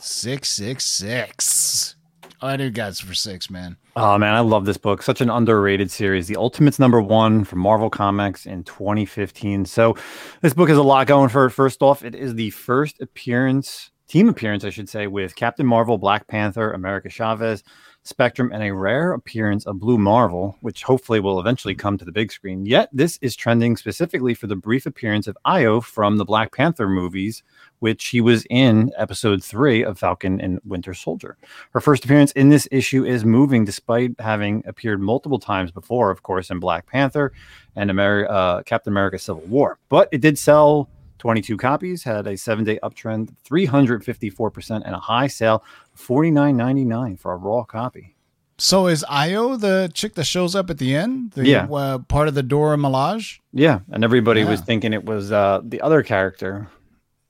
Six, 0.01 0.49
six, 0.49 0.85
six. 0.85 1.97
Oh, 2.41 2.49
I 2.49 2.57
do 2.57 2.71
guys 2.71 3.01
for 3.01 3.15
six, 3.15 3.51
man. 3.51 3.77
Oh 3.95 4.19
man, 4.19 4.35
I 4.35 4.41
love 4.41 4.67
this 4.67 4.77
book. 4.77 5.03
Such 5.03 5.21
an 5.21 5.31
underrated 5.31 5.91
series. 5.91 6.29
The 6.29 6.37
Ultimates 6.37 6.79
number 6.79 7.01
one 7.01 7.45
from 7.45 7.61
Marvel 7.61 7.91
Comics 7.91 8.47
in 8.47 8.63
2015. 8.65 9.65
So 9.65 9.97
this 10.43 10.55
book 10.55 10.69
has 10.69 10.79
a 10.79 10.83
lot 10.83 11.07
going 11.07 11.31
for 11.31 11.47
it. 11.47 11.51
First 11.51 11.83
off, 11.83 12.05
it 12.05 12.15
is 12.15 12.35
the 12.35 12.51
first 12.51 13.01
appearance, 13.01 13.91
team 14.07 14.29
appearance, 14.29 14.65
I 14.65 14.71
should 14.71 14.89
say, 14.89 15.07
with 15.07 15.35
Captain 15.35 15.67
Marvel, 15.67 15.97
Black 15.97 16.27
Panther, 16.27 16.73
America 16.73 17.09
Chavez, 17.09 17.63
Spectrum, 18.07 18.51
and 18.53 18.63
a 18.63 18.75
rare 18.75 19.13
appearance 19.13 19.67
of 19.67 19.81
Blue 19.81 19.99
Marvel, 19.99 20.57
which 20.61 20.85
hopefully 20.85 21.21
will 21.21 21.41
eventually 21.41 21.75
come 21.75 21.99
to 21.99 22.05
the 22.05 22.13
big 22.13 22.31
screen. 22.31 22.65
Yet 22.65 22.89
this 22.93 23.19
is 23.21 23.37
trending 23.37 23.77
specifically 23.77 24.35
for 24.35 24.47
the 24.47 24.57
brief 24.57 24.87
appearance 24.87 25.27
of 25.27 25.37
Ayo 25.45 25.83
from 25.83 26.17
the 26.17 26.25
Black 26.25 26.53
Panther 26.53 26.89
movies, 26.89 27.43
which 27.81 28.07
he 28.07 28.21
was 28.21 28.47
in 28.49 28.93
episode 28.97 29.43
three 29.43 29.85
of 29.85 29.99
Falcon 29.99 30.41
and 30.41 30.61
Winter 30.65 30.95
Soldier. 30.95 31.37
Her 31.73 31.81
first 31.81 32.05
appearance 32.05 32.33
in 32.33 32.49
this 32.49 32.69
issue 32.71 33.05
is 33.05 33.25
moving, 33.25 33.65
despite 33.65 34.13
having 34.19 34.63
appeared 34.67 35.01
multiple 35.01 35.39
times 35.39 35.71
before, 35.71 36.11
of 36.11 36.23
course, 36.23 36.51
in 36.51 36.61
Black 36.61 36.87
Panther 36.87 37.33
and 37.75 37.91
uh, 37.91 38.63
Captain 38.65 38.93
America 38.93 39.19
Civil 39.19 39.43
War. 39.43 39.79
But 39.89 40.09
it 40.13 40.21
did 40.21 40.39
sell 40.39 40.89
22 41.27 41.57
copies, 41.57 42.05
had 42.05 42.25
a 42.29 42.37
seven 42.37 42.65
day 42.65 42.79
uptrend, 42.85 43.35
354%, 43.45 44.83
and 44.85 44.95
a 44.95 45.01
high 45.01 45.27
sale, 45.27 45.65
$49.99 45.99 47.19
for 47.19 47.33
a 47.33 47.37
raw 47.37 47.65
copy. 47.65 48.15
So 48.59 48.87
is 48.87 49.05
Ayo 49.11 49.61
the 49.61 49.91
chick 49.93 50.15
that 50.15 50.23
shows 50.23 50.55
up 50.55 50.71
at 50.71 50.79
the 50.79 50.95
end? 50.95 51.33
The, 51.33 51.45
Yeah. 51.45 51.65
Uh, 51.65 51.99
part 51.99 52.29
of 52.29 52.35
the 52.35 52.45
Dora 52.45 52.77
Milaje? 52.77 53.41
Yeah, 53.53 53.81
and 53.91 54.05
everybody 54.05 54.45
was 54.45 54.61
thinking 54.61 54.93
it 54.93 55.05
was 55.05 55.33
uh, 55.33 55.63
the 55.65 55.81
other 55.81 56.05
character. 56.05 56.69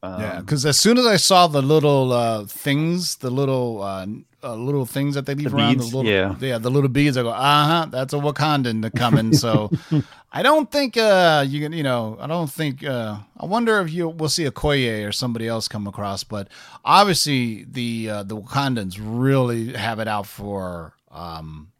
Um, 0.02 0.20
yeah, 0.20 0.40
because 0.40 0.66
as 0.66 0.78
soon 0.78 0.98
as 0.98 1.06
I 1.06 1.16
saw 1.16 1.46
the 1.46 1.62
little 1.62 2.12
uh, 2.12 2.44
things, 2.44 3.16
the 3.16 3.30
little 3.30 3.82
uh, 4.46 4.54
little 4.54 4.86
things 4.86 5.14
that 5.16 5.26
they 5.26 5.34
leave 5.34 5.50
The 5.50 5.56
around, 5.56 5.74
beads? 5.78 5.90
the 5.90 5.96
little, 5.96 6.12
Yeah. 6.12 6.34
yeah, 6.40 6.58
the 6.58 6.70
little 6.70 6.88
beads, 6.88 7.16
I 7.16 7.22
go, 7.22 7.30
uh 7.30 7.66
huh, 7.66 7.86
that's 7.90 8.12
a 8.14 8.16
Wakandan 8.18 8.94
coming. 8.94 9.32
So 9.32 9.70
I 10.32 10.42
don't 10.42 10.70
think 10.70 10.96
uh, 10.96 11.44
you 11.48 11.60
can, 11.60 11.72
you 11.72 11.82
know, 11.82 12.16
I 12.20 12.26
don't 12.26 12.50
think. 12.50 12.84
Uh, 12.84 13.18
I 13.38 13.46
wonder 13.46 13.80
if 13.80 13.90
you 13.92 14.08
we'll 14.08 14.28
see 14.28 14.44
a 14.46 14.50
Koye 14.50 15.06
or 15.08 15.12
somebody 15.12 15.46
else 15.48 15.66
come 15.68 15.86
across, 15.86 16.24
but 16.24 16.48
obviously 16.84 17.64
the 17.64 18.10
uh, 18.10 18.22
the 18.22 18.36
Wakandans 18.36 18.96
really 19.00 19.72
have 19.74 19.98
it 19.98 20.08
out 20.08 20.26
for, 20.26 20.94
um, 21.10 21.72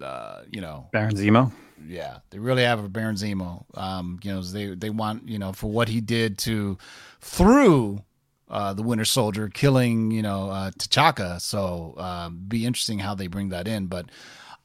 uh, 0.00 0.42
you 0.50 0.60
know, 0.60 0.88
Baron 0.92 1.14
Zemo. 1.16 1.52
yeah, 1.86 2.18
they 2.30 2.38
really 2.38 2.62
have 2.62 2.82
a 2.84 2.88
Baron 2.88 3.16
Zemo. 3.16 3.64
Um, 3.76 4.18
you 4.22 4.32
know, 4.32 4.42
they 4.42 4.74
they 4.74 4.90
want 4.90 5.28
you 5.28 5.38
know 5.38 5.52
for 5.52 5.70
what 5.70 5.88
he 5.88 6.00
did 6.00 6.38
to 6.38 6.78
through 7.20 8.02
uh, 8.48 8.72
the 8.74 8.82
Winter 8.82 9.04
Soldier, 9.04 9.48
killing 9.48 10.10
you 10.10 10.22
know 10.22 10.50
uh, 10.50 10.70
T'Chaka. 10.72 11.40
So 11.40 11.94
um, 11.98 12.44
be 12.48 12.66
interesting 12.66 13.00
how 13.00 13.14
they 13.14 13.26
bring 13.26 13.50
that 13.50 13.68
in, 13.68 13.86
but. 13.86 14.06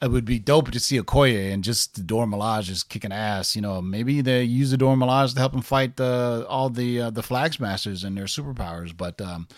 It 0.02 0.12
would 0.12 0.24
be 0.24 0.40
dope 0.40 0.72
to 0.72 0.80
see 0.80 0.98
Okoye 0.98 1.52
and 1.52 1.62
just 1.62 1.96
the 1.96 2.02
Dora 2.02 2.26
Milaje 2.26 2.64
just 2.64 2.88
kicking 2.88 3.12
ass. 3.12 3.54
You 3.54 3.62
know, 3.62 3.82
maybe 3.82 4.22
they 4.22 4.44
use 4.44 4.72
the 4.72 4.78
Dora 4.78 4.96
Milaje 4.96 5.34
to 5.34 5.40
help 5.42 5.52
them 5.52 5.62
fight 5.62 5.98
the 5.98 6.46
all 6.48 6.70
the 6.70 7.02
uh, 7.02 7.10
the 7.10 7.22
Flag 7.22 7.52
Smashers 7.52 8.06
and 8.06 8.18
their 8.18 8.24
superpowers. 8.24 8.96
But 8.96 9.20
um, 9.20 9.50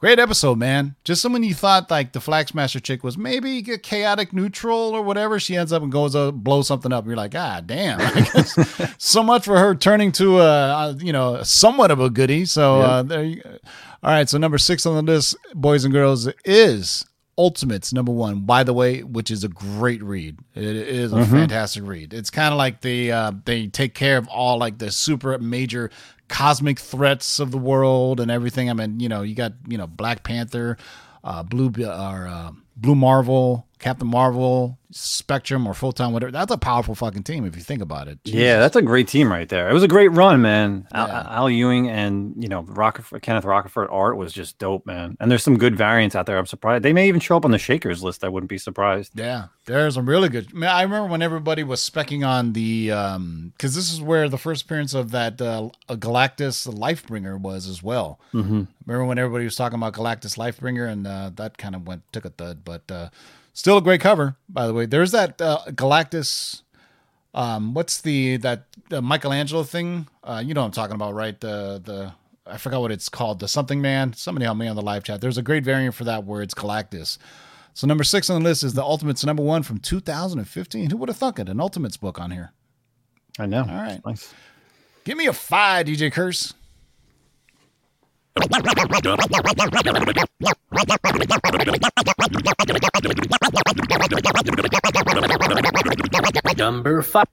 Great 0.00 0.18
episode, 0.18 0.56
man. 0.56 0.96
Just 1.04 1.20
someone 1.20 1.42
you 1.42 1.52
thought 1.52 1.90
like 1.90 2.12
the 2.14 2.22
Flag 2.22 2.48
Smasher 2.48 2.80
chick 2.80 3.04
was 3.04 3.18
maybe 3.18 3.58
a 3.70 3.76
chaotic 3.76 4.32
neutral 4.32 4.78
or 4.78 5.02
whatever. 5.02 5.38
She 5.38 5.56
ends 5.56 5.74
up 5.74 5.82
and 5.82 5.92
goes 5.92 6.12
to 6.12 6.32
blow 6.32 6.62
something 6.62 6.90
up. 6.90 7.04
You're 7.06 7.16
like, 7.16 7.34
ah, 7.34 7.60
damn. 7.64 8.00
So 8.98 9.22
much 9.22 9.44
for 9.44 9.58
her 9.58 9.74
turning 9.74 10.12
to 10.12 10.40
a, 10.40 10.44
a 10.88 10.96
you 11.00 11.12
know 11.12 11.42
somewhat 11.42 11.90
of 11.90 12.00
a 12.00 12.08
goodie. 12.08 12.46
So 12.46 12.80
uh, 12.80 13.02
there 13.02 13.24
you 13.24 13.42
go. 13.42 13.58
All 14.02 14.10
right, 14.10 14.28
so 14.28 14.38
number 14.38 14.56
six 14.56 14.86
on 14.86 14.94
the 14.94 15.12
list, 15.12 15.36
boys 15.54 15.84
and 15.84 15.92
girls, 15.92 16.28
is 16.46 17.04
Ultimates 17.36 17.92
number 17.92 18.12
one. 18.12 18.40
By 18.40 18.64
the 18.64 18.72
way, 18.72 19.02
which 19.02 19.30
is 19.30 19.44
a 19.44 19.48
great 19.48 20.02
read. 20.02 20.38
It 20.54 20.64
is 20.64 21.12
a 21.12 21.24
fantastic 21.26 21.84
read. 21.84 22.14
It's 22.14 22.30
kind 22.30 22.52
of 22.52 22.58
like 22.58 22.80
they 22.80 23.10
uh, 23.10 23.32
they 23.44 23.66
take 23.66 23.94
care 23.94 24.16
of 24.16 24.28
all 24.28 24.58
like 24.58 24.78
the 24.78 24.90
super 24.90 25.38
major 25.38 25.90
cosmic 26.30 26.78
threats 26.78 27.40
of 27.40 27.50
the 27.50 27.58
world 27.58 28.20
and 28.20 28.30
everything. 28.30 28.70
I 28.70 28.72
mean, 28.72 29.00
you 29.00 29.08
know, 29.08 29.20
you 29.22 29.34
got 29.34 29.52
you 29.68 29.76
know 29.76 29.86
Black 29.86 30.22
Panther, 30.22 30.78
uh, 31.22 31.42
Blue 31.42 31.70
or 31.78 32.26
uh, 32.26 32.52
Blue 32.76 32.94
Marvel, 32.94 33.66
Captain 33.80 34.06
Marvel, 34.06 34.78
Spectrum, 34.90 35.66
or 35.66 35.72
Photon, 35.72 36.12
whatever. 36.12 36.30
That's 36.30 36.52
a 36.52 36.58
powerful 36.58 36.94
fucking 36.94 37.22
team 37.22 37.46
if 37.46 37.56
you 37.56 37.62
think 37.62 37.80
about 37.80 38.08
it. 38.08 38.18
Yeah, 38.24 38.58
that's 38.58 38.76
a 38.76 38.82
great 38.82 39.08
team 39.08 39.32
right 39.32 39.48
there. 39.48 39.70
It 39.70 39.72
was 39.72 39.82
a 39.82 39.88
great 39.88 40.08
run, 40.08 40.42
man. 40.42 40.86
Al, 40.92 41.08
Yeah. 41.08 41.26
Al 41.28 41.50
Ewing 41.50 41.88
and 41.88 42.34
you 42.40 42.48
know 42.48 42.62
Rocafort, 42.64 43.22
Kenneth 43.22 43.44
Rocafort 43.44 43.90
art 43.90 44.18
was 44.18 44.34
just 44.34 44.58
dope, 44.58 44.84
man. 44.84 45.16
And 45.18 45.30
there's 45.30 45.42
some 45.42 45.56
good 45.56 45.76
variants 45.76 46.14
out 46.14 46.26
there. 46.26 46.36
I'm 46.36 46.44
surprised 46.44 46.84
they 46.84 46.92
may 46.92 47.08
even 47.08 47.20
show 47.20 47.38
up 47.38 47.46
on 47.46 47.52
the 47.52 47.58
Shakers 47.58 48.02
list. 48.02 48.22
I 48.22 48.28
wouldn't 48.28 48.50
be 48.50 48.58
surprised. 48.58 49.12
Yeah, 49.18 49.46
there's 49.64 49.94
some 49.94 50.06
really 50.06 50.28
good. 50.28 50.48
I, 50.50 50.54
mean, 50.54 50.64
I 50.64 50.82
remember 50.82 51.08
when 51.08 51.22
everybody 51.22 51.62
was 51.62 51.80
specking 51.80 52.26
on 52.26 52.52
the, 52.52 52.92
um, 52.92 53.52
because 53.56 53.74
this 53.74 53.90
is 53.90 54.02
where 54.02 54.28
the 54.28 54.38
first 54.38 54.64
appearance 54.64 54.92
of 54.92 55.10
that 55.12 55.40
uh, 55.40 55.70
Galactus 55.88 56.68
Lifebringer 56.70 57.40
was 57.40 57.66
as 57.66 57.82
well. 57.82 58.20
Mm-hmm. 58.34 58.64
Remember 58.84 59.06
when 59.06 59.18
everybody 59.18 59.44
was 59.44 59.56
talking 59.56 59.78
about 59.78 59.94
Galactus 59.94 60.36
Lifebringer, 60.36 60.86
and 60.86 61.06
uh, 61.06 61.30
that 61.36 61.56
kind 61.56 61.74
of 61.74 61.86
went 61.86 62.02
took 62.12 62.26
a 62.26 62.30
thud, 62.30 62.62
but 62.64 62.90
uh, 62.90 63.08
still 63.52 63.78
a 63.78 63.82
great 63.82 64.00
cover, 64.00 64.36
by 64.48 64.66
the 64.66 64.74
way. 64.74 64.86
There's 64.86 65.12
that 65.12 65.40
uh, 65.40 65.60
Galactus. 65.68 66.62
Um, 67.32 67.74
what's 67.74 68.00
the 68.00 68.38
that 68.38 68.64
uh, 68.90 69.00
Michelangelo 69.00 69.62
thing? 69.62 70.08
Uh, 70.24 70.42
you 70.44 70.54
know 70.54 70.62
what 70.62 70.66
I'm 70.66 70.72
talking 70.72 70.94
about, 70.94 71.14
right? 71.14 71.38
The 71.38 71.80
the 71.84 72.12
I 72.46 72.56
forgot 72.56 72.80
what 72.80 72.92
it's 72.92 73.08
called. 73.08 73.38
The 73.40 73.48
something 73.48 73.80
man. 73.80 74.12
Somebody 74.14 74.44
help 74.44 74.58
me 74.58 74.66
on 74.66 74.76
the 74.76 74.82
live 74.82 75.04
chat. 75.04 75.20
There's 75.20 75.38
a 75.38 75.42
great 75.42 75.64
variant 75.64 75.94
for 75.94 76.04
that 76.04 76.24
where 76.24 76.42
it's 76.42 76.54
Galactus. 76.54 77.18
So 77.74 77.86
number 77.86 78.04
six 78.04 78.28
on 78.28 78.42
the 78.42 78.48
list 78.48 78.64
is 78.64 78.74
the 78.74 78.82
Ultimates 78.82 79.24
number 79.24 79.42
one 79.42 79.62
from 79.62 79.78
2015. 79.78 80.90
Who 80.90 80.96
would 80.96 81.08
have 81.08 81.16
thunk 81.16 81.38
it? 81.38 81.48
An 81.48 81.60
Ultimates 81.60 81.96
book 81.96 82.20
on 82.20 82.32
here. 82.32 82.52
I 83.38 83.46
know. 83.46 83.60
All 83.60 83.66
right. 83.68 84.00
Nice. 84.04 84.34
Give 85.04 85.16
me 85.16 85.26
a 85.26 85.32
five, 85.32 85.86
DJ 85.86 86.12
Curse. 86.12 86.52
Number 96.56 97.02
five. 97.02 97.26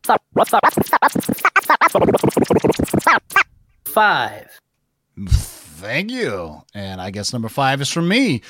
Five. 3.85 4.59
Thank 5.77 6.09
you. 6.09 6.63
And 6.73 6.99
I 6.99 7.11
guess 7.11 7.31
number 7.31 7.49
five 7.49 7.81
is 7.81 7.89
from 7.89 8.07
me. 8.07 8.41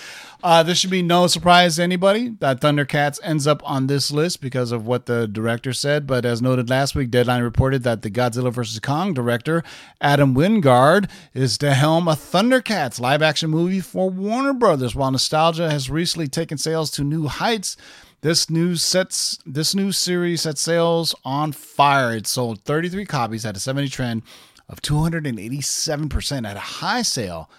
Uh, 0.41 0.63
this 0.63 0.77
should 0.77 0.89
be 0.89 1.01
no 1.01 1.27
surprise 1.27 1.75
to 1.75 1.83
anybody 1.83 2.29
that 2.39 2.61
Thundercats 2.61 3.19
ends 3.21 3.45
up 3.45 3.61
on 3.69 3.87
this 3.87 4.11
list 4.11 4.39
because 4.39 4.71
of 4.71 4.87
what 4.87 5.07
the 5.07 5.27
director 5.27 5.73
said. 5.73 6.07
But 6.07 6.23
as 6.23 6.41
noted 6.41 6.69
last 6.69 6.95
week, 6.95 7.11
Deadline 7.11 7.43
reported 7.43 7.83
that 7.83 8.01
the 8.01 8.09
Godzilla 8.09 8.53
vs. 8.53 8.79
Kong 8.79 9.13
director, 9.13 9.61
Adam 9.99 10.35
Wingard, 10.35 11.09
is 11.33 11.57
to 11.57 11.73
helm 11.73 12.07
a 12.07 12.13
Thundercats 12.13 12.97
live 12.97 13.21
action 13.21 13.49
movie 13.49 13.81
for 13.81 14.09
Warner 14.09 14.53
Brothers. 14.53 14.95
While 14.95 15.11
nostalgia 15.11 15.69
has 15.69 15.89
recently 15.89 16.29
taken 16.29 16.57
sales 16.57 16.89
to 16.91 17.03
new 17.03 17.27
heights, 17.27 17.75
this 18.21 18.49
news 18.49 18.83
sets 18.83 19.37
this 19.45 19.75
new 19.75 19.91
series 19.91 20.43
set 20.43 20.57
sales 20.57 21.13
on 21.25 21.51
fire. 21.51 22.15
It 22.15 22.25
sold 22.25 22.61
33 22.61 23.05
copies 23.05 23.45
at 23.45 23.57
a 23.57 23.59
70 23.59 23.89
trend 23.89 24.23
of 24.69 24.82
287% 24.82 26.47
at 26.47 26.56
a 26.56 26.60
high 26.60 27.01
sale. 27.01 27.49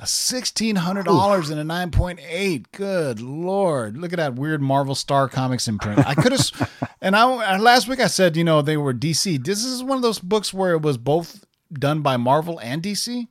A 0.00 0.04
$1,600 0.04 1.50
and 1.50 1.60
a 1.60 1.64
9.8. 1.64 2.64
Good 2.70 3.20
Lord. 3.20 3.98
Look 3.98 4.12
at 4.12 4.18
that 4.18 4.36
weird 4.36 4.62
Marvel 4.62 4.94
Star 4.94 5.28
Comics 5.28 5.66
imprint. 5.66 6.06
I 6.06 6.14
could 6.14 6.30
have, 6.30 6.70
and 7.00 7.16
I 7.16 7.58
last 7.58 7.88
week 7.88 7.98
I 7.98 8.06
said, 8.06 8.36
you 8.36 8.44
know, 8.44 8.62
they 8.62 8.76
were 8.76 8.94
DC. 8.94 9.44
This 9.44 9.64
is 9.64 9.82
one 9.82 9.96
of 9.96 10.02
those 10.02 10.20
books 10.20 10.54
where 10.54 10.74
it 10.74 10.82
was 10.82 10.98
both 10.98 11.44
done 11.72 12.00
by 12.02 12.16
Marvel 12.16 12.60
and 12.60 12.80
DC. 12.80 13.26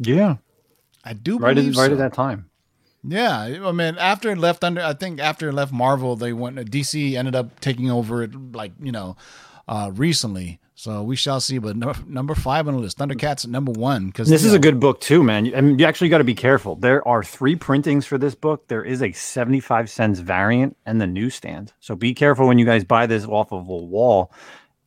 Yeah. 0.00 0.36
I 1.04 1.12
do 1.12 1.38
Right. 1.38 1.50
At, 1.50 1.54
believe 1.56 1.76
right 1.76 1.92
at 1.92 1.98
that 1.98 2.14
time. 2.14 2.50
Yeah, 3.06 3.38
I 3.62 3.72
mean, 3.72 3.96
after 3.98 4.30
it 4.30 4.38
left 4.38 4.64
under, 4.64 4.80
I 4.80 4.94
think 4.94 5.20
after 5.20 5.50
it 5.50 5.52
left 5.52 5.72
Marvel, 5.72 6.16
they 6.16 6.32
went. 6.32 6.56
DC 6.56 7.14
ended 7.14 7.34
up 7.36 7.60
taking 7.60 7.90
over 7.90 8.22
it, 8.22 8.54
like 8.54 8.72
you 8.80 8.92
know, 8.92 9.16
uh, 9.68 9.90
recently. 9.94 10.58
So 10.76 11.02
we 11.04 11.14
shall 11.14 11.40
see. 11.40 11.58
But 11.58 11.76
number, 11.76 11.98
number 12.06 12.34
five 12.34 12.66
on 12.66 12.74
the 12.74 12.80
list, 12.80 12.98
Thundercats 12.98 13.46
number 13.46 13.72
one. 13.72 14.06
Because 14.06 14.28
This 14.28 14.44
is 14.44 14.52
a 14.52 14.58
good 14.58 14.80
book 14.80 15.00
too, 15.00 15.22
man. 15.22 15.52
I 15.54 15.60
mean, 15.60 15.78
you 15.78 15.86
actually 15.86 16.08
got 16.08 16.18
to 16.18 16.24
be 16.24 16.34
careful. 16.34 16.74
There 16.76 17.06
are 17.06 17.22
three 17.22 17.54
printings 17.54 18.06
for 18.06 18.18
this 18.18 18.34
book. 18.34 18.66
There 18.68 18.82
is 18.84 19.00
a 19.02 19.12
75 19.12 19.88
cents 19.88 20.18
variant 20.18 20.76
and 20.84 21.00
the 21.00 21.06
newsstand. 21.06 21.72
So 21.80 21.94
be 21.94 22.12
careful 22.12 22.48
when 22.48 22.58
you 22.58 22.64
guys 22.66 22.82
buy 22.84 23.06
this 23.06 23.24
off 23.24 23.52
of 23.52 23.68
a 23.68 23.76
wall. 23.76 24.32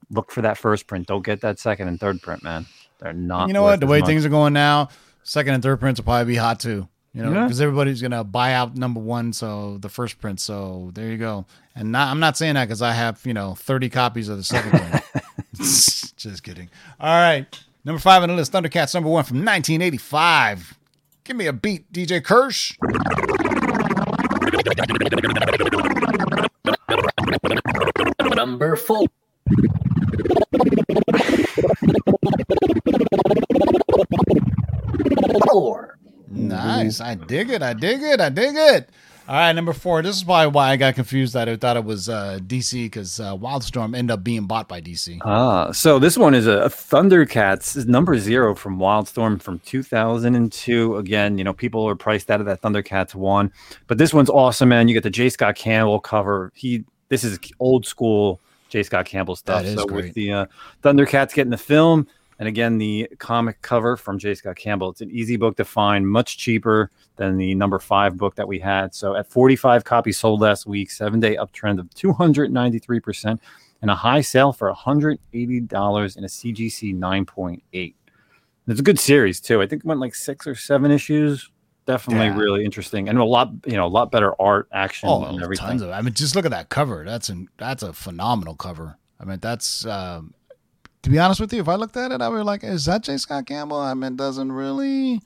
Look 0.09 0.31
for 0.31 0.41
that 0.41 0.57
first 0.57 0.87
print. 0.87 1.07
Don't 1.07 1.25
get 1.25 1.41
that 1.41 1.57
second 1.59 1.87
and 1.87 1.99
third 1.99 2.21
print, 2.21 2.43
man. 2.43 2.65
They're 2.99 3.13
not. 3.13 3.47
You 3.47 3.53
know 3.53 3.63
what? 3.63 3.79
The 3.79 3.87
way 3.87 3.99
much. 3.99 4.07
things 4.07 4.25
are 4.25 4.29
going 4.29 4.53
now, 4.53 4.89
second 5.23 5.53
and 5.53 5.63
third 5.63 5.79
prints 5.79 5.99
will 5.99 6.05
probably 6.05 6.33
be 6.33 6.37
hot 6.37 6.59
too. 6.59 6.87
You 7.13 7.23
know, 7.23 7.31
Yeah. 7.31 7.43
because 7.43 7.61
everybody's 7.61 8.01
gonna 8.01 8.23
buy 8.23 8.53
out 8.53 8.75
number 8.75 8.99
one, 8.99 9.33
so 9.33 9.77
the 9.79 9.89
first 9.89 10.19
print. 10.19 10.39
So 10.39 10.91
there 10.93 11.09
you 11.09 11.17
go. 11.17 11.45
And 11.75 11.91
not, 11.91 12.09
I'm 12.09 12.19
not 12.19 12.37
saying 12.37 12.55
that 12.55 12.65
because 12.65 12.81
I 12.81 12.91
have 12.93 13.25
you 13.25 13.33
know 13.33 13.55
30 13.55 13.89
copies 13.89 14.29
of 14.29 14.37
the 14.37 14.43
second 14.43 14.71
print. 14.79 15.03
Just 16.17 16.43
kidding. 16.43 16.69
All 16.99 17.19
right, 17.19 17.45
number 17.83 17.99
five 17.99 18.23
on 18.23 18.29
the 18.29 18.35
list, 18.35 18.51
Thundercats 18.51 18.93
number 18.93 19.09
one 19.09 19.23
from 19.23 19.37
1985. 19.37 20.77
Give 21.23 21.35
me 21.35 21.47
a 21.47 21.53
beat, 21.53 21.91
DJ 21.91 22.23
Curse. 22.23 22.77
Number 28.35 28.75
four. 28.75 29.05
Four. 35.49 35.97
Nice. 36.29 37.01
I 37.01 37.15
dig 37.15 37.49
it. 37.49 37.61
I 37.61 37.73
dig 37.73 38.01
it. 38.01 38.21
I 38.21 38.29
dig 38.29 38.55
it. 38.55 38.89
All 39.27 39.35
right, 39.35 39.51
number 39.51 39.73
four. 39.73 40.01
This 40.01 40.15
is 40.15 40.23
probably 40.23 40.53
why 40.53 40.69
I 40.69 40.77
got 40.77 40.95
confused 40.95 41.33
that 41.33 41.49
I 41.49 41.57
thought 41.57 41.75
it 41.75 41.83
was 41.83 42.07
uh, 42.07 42.39
DC 42.41 42.85
because 42.85 43.19
uh, 43.19 43.35
Wildstorm 43.35 43.93
ended 43.93 44.11
up 44.13 44.23
being 44.23 44.45
bought 44.45 44.69
by 44.69 44.79
DC. 44.79 45.19
Ah, 45.25 45.69
so 45.73 45.99
this 45.99 46.17
one 46.17 46.33
is 46.33 46.47
a, 46.47 46.59
a 46.59 46.69
Thundercats 46.69 47.75
is 47.75 47.87
number 47.87 48.17
zero 48.17 48.55
from 48.55 48.79
Wildstorm 48.79 49.41
from 49.41 49.59
2002. 49.59 50.95
Again, 50.95 51.37
you 51.37 51.43
know, 51.43 51.51
people 51.51 51.85
are 51.89 51.95
priced 51.95 52.31
out 52.31 52.39
of 52.39 52.45
that 52.45 52.61
Thundercats 52.61 53.15
one, 53.15 53.51
but 53.87 53.97
this 53.97 54.13
one's 54.13 54.29
awesome, 54.29 54.69
man. 54.69 54.87
You 54.87 54.93
get 54.93 55.03
the 55.03 55.09
J. 55.09 55.27
Scott 55.27 55.57
Campbell 55.57 55.99
cover. 55.99 56.53
He, 56.55 56.85
this 57.09 57.25
is 57.25 57.37
old 57.59 57.85
school 57.85 58.39
J. 58.69 58.83
Scott 58.83 59.07
Campbell 59.07 59.35
stuff. 59.35 59.65
So 59.65 59.85
great. 59.85 60.05
with 60.05 60.13
the 60.13 60.31
uh, 60.31 60.45
Thundercats 60.83 61.33
getting 61.33 61.51
the 61.51 61.57
film, 61.57 62.07
and 62.39 62.47
again 62.47 62.77
the 62.77 63.07
comic 63.19 63.61
cover 63.61 63.97
from 63.97 64.19
J. 64.19 64.33
Scott 64.35 64.55
Campbell. 64.55 64.89
It's 64.91 65.01
an 65.01 65.09
easy 65.11 65.37
book 65.37 65.57
to 65.57 65.65
find, 65.65 66.07
much 66.07 66.37
cheaper 66.37 66.91
than 67.15 67.37
the 67.37 67.55
number 67.55 67.79
five 67.79 68.15
book 68.17 68.35
that 68.35 68.47
we 68.47 68.59
had. 68.59 68.93
So 68.93 69.15
at 69.15 69.27
45 69.27 69.83
copies 69.83 70.17
sold 70.19 70.41
last 70.41 70.65
week, 70.67 70.91
seven 70.91 71.19
day 71.19 71.35
uptrend 71.35 71.79
of 71.79 71.93
293 71.95 72.99
percent 72.99 73.41
and 73.81 73.91
a 73.91 73.95
high 73.95 74.21
sale 74.21 74.51
for 74.51 74.73
$180 74.73 76.17
in 76.17 76.23
a 76.23 76.27
CGC 76.27 76.95
9.8. 76.97 77.93
It's 78.69 78.79
a 78.79 78.83
good 78.83 78.99
series 78.99 79.39
too. 79.39 79.61
I 79.61 79.67
think 79.67 79.83
it 79.83 79.85
went 79.85 79.99
like 79.99 80.15
six 80.15 80.45
or 80.47 80.55
seven 80.55 80.91
issues. 80.91 81.49
Definitely 81.85 82.25
Yeah. 82.27 82.37
really 82.37 82.65
interesting 82.65 83.07
and 83.07 83.17
a 83.17 83.23
lot, 83.23 83.49
you 83.65 83.77
know, 83.77 83.85
a 83.85 83.87
lot 83.87 84.11
better 84.11 84.33
art, 84.41 84.67
action, 84.73 85.07
Oh, 85.09 85.23
and 85.23 85.41
everything. 85.41 85.65
tons 85.67 85.81
of. 85.81 85.91
I 85.91 86.01
mean, 86.01 86.13
just 86.13 86.35
look 86.35 86.43
at 86.43 86.51
that 86.51 86.67
cover. 86.69 87.05
That's 87.05 87.29
an 87.29 87.47
that's 87.57 87.81
a 87.81 87.93
phenomenal 87.93 88.55
cover. 88.55 88.97
I 89.21 89.25
mean, 89.25 89.39
that's 89.41 89.85
um, 89.85 90.33
to 91.07 91.11
be 91.11 91.19
honest 91.19 91.39
with 91.39 91.53
you. 91.53 91.61
If 91.61 91.69
I 91.69 91.75
looked 91.75 91.95
at 91.95 92.11
it, 92.11 92.21
I 92.21 92.27
would 92.27 92.37
be 92.37 92.43
like, 92.43 92.63
is 92.65 92.85
that 92.85 93.03
J. 93.03 93.15
Scott 93.17 93.45
Campbell? 93.45 93.79
I 93.79 93.93
mean, 93.93 94.13
it 94.13 94.17
doesn't 94.17 94.51
really, 94.51 95.21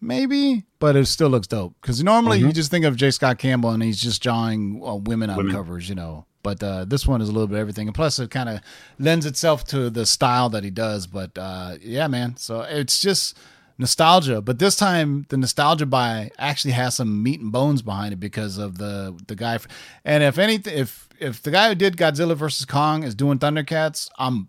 maybe, 0.00 0.64
but 0.78 0.96
it 0.96 1.06
still 1.06 1.28
looks 1.28 1.46
dope. 1.46 1.74
Because 1.82 2.02
normally 2.02 2.38
you 2.38 2.50
just 2.50 2.70
think 2.70 2.86
of 2.86 2.96
J. 2.96 3.10
Scott 3.10 3.38
Campbell 3.38 3.70
and 3.70 3.82
he's 3.82 4.00
just 4.00 4.22
drawing 4.22 4.82
uh, 4.82 4.94
women 4.94 5.28
on 5.28 5.36
Women. 5.36 5.52
covers, 5.52 5.88
you 5.88 5.94
know. 5.94 6.24
But 6.42 6.62
uh, 6.62 6.86
this 6.86 7.06
one 7.06 7.20
is 7.20 7.28
a 7.28 7.32
little 7.32 7.46
bit 7.46 7.58
everything, 7.58 7.86
and 7.88 7.94
plus 7.94 8.18
it 8.18 8.30
kind 8.30 8.48
of 8.48 8.60
lends 8.98 9.26
itself 9.26 9.64
to 9.66 9.90
the 9.90 10.06
style 10.06 10.48
that 10.48 10.64
he 10.64 10.70
does. 10.70 11.06
But 11.06 11.36
uh, 11.36 11.76
yeah, 11.80 12.08
man. 12.08 12.36
So 12.36 12.62
it's 12.62 13.00
just 13.00 13.38
nostalgia, 13.78 14.40
but 14.40 14.58
this 14.58 14.74
time 14.76 15.26
the 15.28 15.36
nostalgia 15.36 15.86
buy 15.86 16.30
actually 16.38 16.72
has 16.72 16.96
some 16.96 17.22
meat 17.22 17.40
and 17.40 17.52
bones 17.52 17.82
behind 17.82 18.12
it 18.12 18.16
because 18.18 18.58
of 18.58 18.78
the 18.78 19.16
the 19.28 19.36
guy. 19.36 19.58
And 20.04 20.24
if 20.24 20.36
anything, 20.38 20.76
if 20.76 21.08
if 21.20 21.42
the 21.42 21.52
guy 21.52 21.68
who 21.68 21.74
did 21.76 21.96
Godzilla 21.96 22.34
versus 22.34 22.66
Kong 22.66 23.04
is 23.04 23.14
doing 23.14 23.38
Thundercats, 23.38 24.08
I'm 24.18 24.48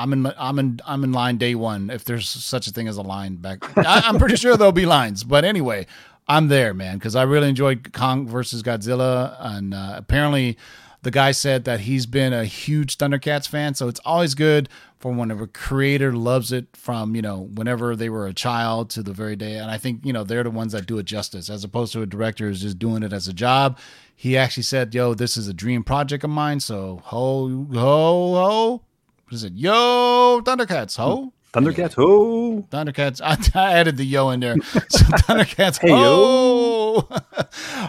I'm 0.00 0.12
in 0.12 0.32
I'm 0.38 0.58
in 0.58 0.80
I'm 0.86 1.04
in 1.04 1.12
line 1.12 1.36
day 1.36 1.54
one. 1.54 1.90
If 1.90 2.04
there's 2.04 2.28
such 2.28 2.66
a 2.66 2.70
thing 2.70 2.88
as 2.88 2.96
a 2.96 3.02
line 3.02 3.36
back, 3.36 3.58
I, 3.76 4.02
I'm 4.06 4.18
pretty 4.18 4.36
sure 4.36 4.56
there'll 4.56 4.72
be 4.72 4.86
lines. 4.86 5.24
But 5.24 5.44
anyway, 5.44 5.86
I'm 6.26 6.48
there, 6.48 6.72
man, 6.72 6.96
because 6.98 7.14
I 7.14 7.22
really 7.22 7.48
enjoyed 7.48 7.92
Kong 7.92 8.26
versus 8.26 8.62
Godzilla, 8.62 9.36
and 9.38 9.74
uh, 9.74 9.94
apparently. 9.96 10.56
The 11.02 11.10
guy 11.10 11.32
said 11.32 11.64
that 11.64 11.80
he's 11.80 12.04
been 12.04 12.34
a 12.34 12.44
huge 12.44 12.98
Thundercats 12.98 13.48
fan, 13.48 13.72
so 13.72 13.88
it's 13.88 14.02
always 14.04 14.34
good 14.34 14.68
for 14.98 15.10
whenever 15.10 15.44
a 15.44 15.48
creator 15.48 16.12
loves 16.12 16.52
it 16.52 16.66
from 16.76 17.16
you 17.16 17.22
know 17.22 17.48
whenever 17.54 17.96
they 17.96 18.10
were 18.10 18.26
a 18.26 18.34
child 18.34 18.90
to 18.90 19.02
the 19.02 19.14
very 19.14 19.34
day. 19.34 19.56
And 19.56 19.70
I 19.70 19.78
think 19.78 20.04
you 20.04 20.12
know 20.12 20.24
they're 20.24 20.44
the 20.44 20.50
ones 20.50 20.72
that 20.72 20.84
do 20.84 20.98
it 20.98 21.04
justice, 21.04 21.48
as 21.48 21.64
opposed 21.64 21.94
to 21.94 22.02
a 22.02 22.06
director 22.06 22.48
who's 22.48 22.60
just 22.60 22.78
doing 22.78 23.02
it 23.02 23.14
as 23.14 23.28
a 23.28 23.32
job. 23.32 23.78
He 24.14 24.36
actually 24.36 24.64
said, 24.64 24.94
"Yo, 24.94 25.14
this 25.14 25.38
is 25.38 25.48
a 25.48 25.54
dream 25.54 25.84
project 25.84 26.22
of 26.22 26.28
mine." 26.28 26.60
So 26.60 27.00
ho 27.04 27.48
ho 27.72 28.34
ho, 28.34 28.82
what 29.30 29.36
is 29.36 29.44
it? 29.44 29.52
Yo, 29.52 30.40
Thundercats, 30.44 30.96
ho. 30.96 31.32
Thundercats, 31.52 31.94
oh, 31.96 32.66
Thundercats. 32.68 33.20
I, 33.24 33.36
I 33.56 33.74
added 33.74 33.96
the 33.96 34.04
yo 34.04 34.30
in 34.30 34.40
there. 34.40 34.56
So 34.88 35.04
Thundercats. 35.04 35.78
Hey, 35.80 35.90
yo. 35.90 35.94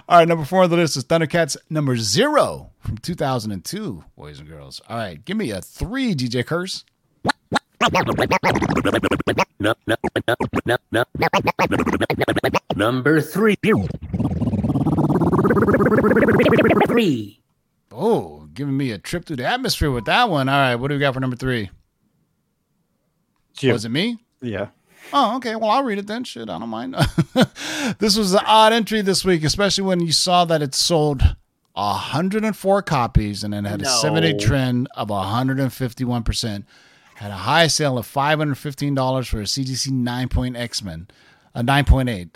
All 0.07 0.17
right, 0.19 0.27
number 0.27 0.45
four 0.45 0.61
on 0.61 0.69
the 0.69 0.75
list 0.75 0.97
is 0.97 1.03
Thundercats 1.05 1.57
number 1.67 1.97
zero 1.97 2.69
from 2.79 2.99
2002, 2.99 4.03
boys 4.15 4.37
and 4.39 4.47
girls. 4.47 4.81
All 4.87 4.97
right, 4.97 5.25
give 5.25 5.35
me 5.35 5.49
a 5.49 5.61
three, 5.61 6.13
DJ 6.13 6.45
Curse. 6.45 6.85
Num- 7.23 7.33
num- 7.91 8.05
num- 9.59 9.75
num- 10.65 10.77
num- 10.91 11.05
Number 12.75 13.19
three. 13.19 13.55
Three. 16.87 17.41
Oh, 17.91 18.40
giving 18.53 18.77
me 18.77 18.91
a 18.91 18.97
trip 18.97 19.25
through 19.25 19.37
the 19.37 19.45
atmosphere 19.45 19.91
with 19.91 20.05
that 20.05 20.29
one. 20.29 20.49
All 20.49 20.55
right, 20.55 20.75
what 20.75 20.89
do 20.89 20.95
we 20.95 20.99
got 20.99 21.13
for 21.13 21.19
number 21.19 21.35
three? 21.35 21.69
Was 23.63 23.85
it 23.85 23.89
me? 23.89 24.17
yeah. 24.41 24.67
Oh, 25.13 25.35
okay. 25.37 25.55
Well, 25.55 25.69
I'll 25.71 25.83
read 25.83 25.97
it 25.97 26.07
then. 26.07 26.23
Shit, 26.23 26.49
I 26.49 26.59
don't 26.59 26.69
mind. 26.69 26.95
this 27.99 28.15
was 28.15 28.33
an 28.33 28.41
odd 28.45 28.71
entry 28.71 29.01
this 29.01 29.25
week, 29.25 29.43
especially 29.43 29.83
when 29.83 29.99
you 29.99 30.11
saw 30.11 30.45
that 30.45 30.61
it 30.61 30.73
sold 30.73 31.21
104 31.73 32.81
copies 32.83 33.43
and 33.43 33.53
then 33.53 33.65
had 33.65 33.81
a 33.81 33.85
seven 33.85 34.23
day 34.23 34.37
trend 34.37 34.87
of 34.95 35.09
151%. 35.09 36.63
Had 37.15 37.31
a 37.31 37.35
high 37.35 37.67
sale 37.67 37.97
of 37.97 38.07
$515 38.07 39.27
for 39.27 39.39
a 39.39 39.43
CGC 39.43 39.91
9 39.91 40.27
point 40.29 40.55
X 40.55 40.81
Men, 40.81 41.07
a 41.53 41.59
uh, 41.59 41.63
9.8. 41.63 42.29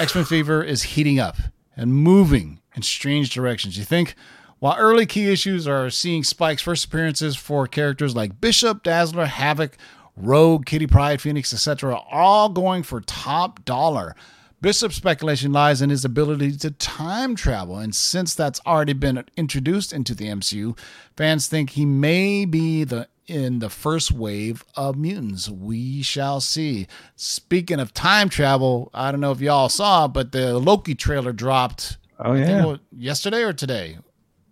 X 0.00 0.14
Men 0.14 0.24
Fever 0.24 0.62
is 0.64 0.82
heating 0.82 1.20
up 1.20 1.36
and 1.76 1.94
moving 1.94 2.60
in 2.74 2.82
strange 2.82 3.32
directions. 3.32 3.76
You 3.76 3.84
think? 3.84 4.14
While 4.58 4.76
early 4.78 5.04
key 5.04 5.30
issues 5.30 5.68
are 5.68 5.90
seeing 5.90 6.24
Spike's 6.24 6.62
first 6.62 6.86
appearances 6.86 7.36
for 7.36 7.66
characters 7.66 8.16
like 8.16 8.40
Bishop, 8.40 8.82
Dazzler, 8.82 9.26
Havoc, 9.26 9.76
Rogue, 10.16 10.64
Kitty 10.64 10.86
Pryde, 10.86 11.20
Phoenix, 11.20 11.52
etc., 11.52 11.98
all 12.10 12.48
going 12.48 12.82
for 12.82 13.00
top 13.02 13.64
dollar. 13.66 14.16
Bishop's 14.62 14.96
speculation 14.96 15.52
lies 15.52 15.82
in 15.82 15.90
his 15.90 16.04
ability 16.04 16.56
to 16.56 16.70
time 16.70 17.36
travel, 17.36 17.78
and 17.78 17.94
since 17.94 18.34
that's 18.34 18.60
already 18.66 18.94
been 18.94 19.22
introduced 19.36 19.92
into 19.92 20.14
the 20.14 20.26
MCU, 20.26 20.76
fans 21.16 21.46
think 21.46 21.70
he 21.70 21.84
may 21.84 22.46
be 22.46 22.84
the 22.84 23.08
in 23.26 23.58
the 23.58 23.68
first 23.68 24.12
wave 24.12 24.64
of 24.74 24.96
mutants. 24.96 25.50
We 25.50 26.02
shall 26.02 26.40
see. 26.40 26.86
Speaking 27.16 27.80
of 27.80 27.92
time 27.92 28.28
travel, 28.28 28.90
I 28.94 29.10
don't 29.10 29.20
know 29.20 29.32
if 29.32 29.40
y'all 29.40 29.68
saw, 29.68 30.08
but 30.08 30.32
the 30.32 30.58
Loki 30.58 30.94
trailer 30.94 31.32
dropped. 31.32 31.98
Oh, 32.18 32.32
yeah. 32.32 32.76
yesterday 32.92 33.42
or 33.42 33.52
today. 33.52 33.98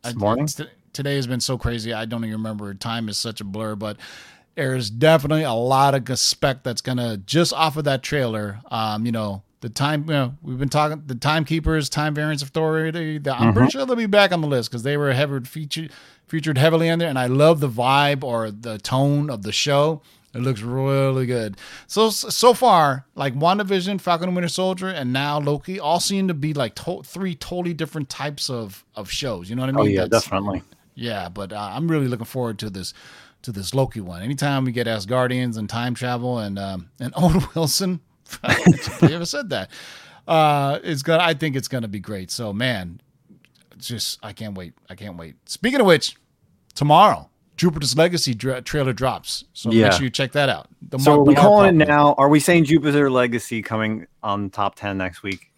This 0.05 0.15
morning? 0.17 0.47
t- 0.47 0.65
today 0.93 1.17
has 1.17 1.27
been 1.27 1.41
so 1.41 1.59
crazy. 1.59 1.93
I 1.93 2.05
don't 2.05 2.25
even 2.25 2.37
remember. 2.37 2.73
Time 2.75 3.09
is 3.09 3.19
such 3.19 3.41
a 3.41 3.45
blur, 3.45 3.75
but 3.75 3.97
there's 4.55 4.91
definitely 4.91 5.43
a 5.45 5.53
lot 5.53 5.95
of 5.95 6.19
spec 6.19 6.63
that's 6.63 6.81
gonna 6.81 7.17
just 7.19 7.53
off 7.53 7.77
of 7.77 7.85
that 7.85 8.03
trailer. 8.03 8.61
Um, 8.71 9.05
you 9.07 9.13
know, 9.13 9.43
the 9.61 9.69
time. 9.69 10.03
You 10.03 10.13
know, 10.15 10.35
we've 10.43 10.59
been 10.59 10.69
talking 10.69 11.03
the 11.07 11.15
timekeepers, 11.15 11.89
time 11.89 12.15
variants 12.15 12.43
of 12.43 12.51
authority. 12.51 13.19
the- 13.19 13.35
I'm 13.35 13.53
pretty 13.55 13.71
sure 13.71 13.85
they'll 13.87 13.97
be 13.97 14.07
back 14.07 14.33
on 14.33 14.41
the 14.41 14.47
list 14.47 14.71
because 14.71 14.83
they 14.83 14.97
were 14.97 15.13
heavy 15.13 15.41
featured 15.41 15.91
featured 16.27 16.57
heavily 16.59 16.89
in 16.89 16.99
there, 16.99 17.09
and 17.09 17.19
I 17.19 17.27
love 17.27 17.61
the 17.61 17.69
vibe 17.69 18.23
or 18.25 18.51
the 18.51 18.79
tone 18.79 19.29
of 19.31 19.43
the 19.43 19.53
show. 19.53 20.03
It 20.35 20.41
looks 20.41 20.63
really 20.63 21.27
good. 21.27 21.57
So 21.87 22.11
so 22.11 22.55
far, 22.55 23.07
like 23.15 23.35
WandaVision, 23.35 24.01
Falcon 24.01 24.29
and 24.29 24.37
Winter 24.37 24.49
Soldier, 24.49 24.89
and 24.89 25.13
now 25.13 25.39
Loki, 25.39 25.79
all 25.79 26.01
seem 26.01 26.29
to 26.29 26.35
be 26.35 26.53
like 26.55 26.75
to- 26.77 27.03
three 27.05 27.35
totally 27.37 27.73
different 27.75 28.09
types 28.09 28.51
of 28.51 28.85
of 28.97 29.11
shows. 29.11 29.49
You 29.49 29.57
know 29.57 29.63
what 29.63 29.69
I 29.69 29.73
mean? 29.73 29.81
Oh 29.81 29.89
yeah, 29.89 30.01
That's- 30.03 30.25
definitely. 30.25 30.63
yeah, 30.95 31.29
but 31.29 31.53
uh, 31.53 31.71
I'm 31.73 31.89
really 31.89 32.09
looking 32.09 32.27
forward 32.27 32.59
to 32.61 32.71
this 32.71 32.93
to 33.43 33.53
this 33.53 33.75
Loki 33.75 34.01
one. 34.01 34.23
Anytime 34.23 34.65
we 34.65 34.73
get 34.73 34.87
Asgardians 34.87 35.57
and 35.57 35.69
time 35.69 35.95
travel 35.95 36.39
and 36.39 36.59
um, 36.59 36.91
and 36.99 37.13
Owen 37.17 37.43
Wilson, 37.55 38.01
I 38.43 38.57
ever 39.03 39.27
said 39.27 39.51
that. 39.51 39.71
Uh, 40.27 40.79
it's 40.83 41.03
gonna. 41.03 41.23
I 41.23 41.35
think 41.35 41.55
it's 41.55 41.69
gonna 41.69 41.87
be 41.89 42.01
great. 42.01 42.31
So 42.31 42.53
man, 42.53 43.01
just 43.79 44.19
I 44.23 44.33
can't 44.33 44.57
wait. 44.57 44.73
I 44.89 44.95
can't 44.95 45.17
wait. 45.17 45.37
Speaking 45.47 45.81
of 45.81 45.87
which, 45.87 46.17
tomorrow 46.75 47.29
Jupiter's 47.57 47.97
Legacy 47.97 48.35
dra- 48.35 48.61
trailer 48.63 48.93
drops. 48.93 49.45
So 49.53 49.71
Yeah. 49.71 49.85
make 49.85 49.93
sure 49.93 50.03
you 50.05 50.11
check 50.11 50.33
that 50.33 50.49
out. 50.49 50.69
The 50.83 50.99
So 50.99 51.17
Mark 51.17 51.27
we 51.29 51.35
Millar 51.35 51.47
calling 51.47 51.81
it 51.81 51.89
now? 51.89 52.15
Are 52.19 52.29
we 52.29 52.41
saying 52.41 52.65
Jupiter 52.65 53.11
Legacy 53.11 53.63
coming 53.63 54.07
on 54.23 54.51
top 54.51 54.75
ten 54.75 54.99
next 54.99 55.23
week? 55.23 55.51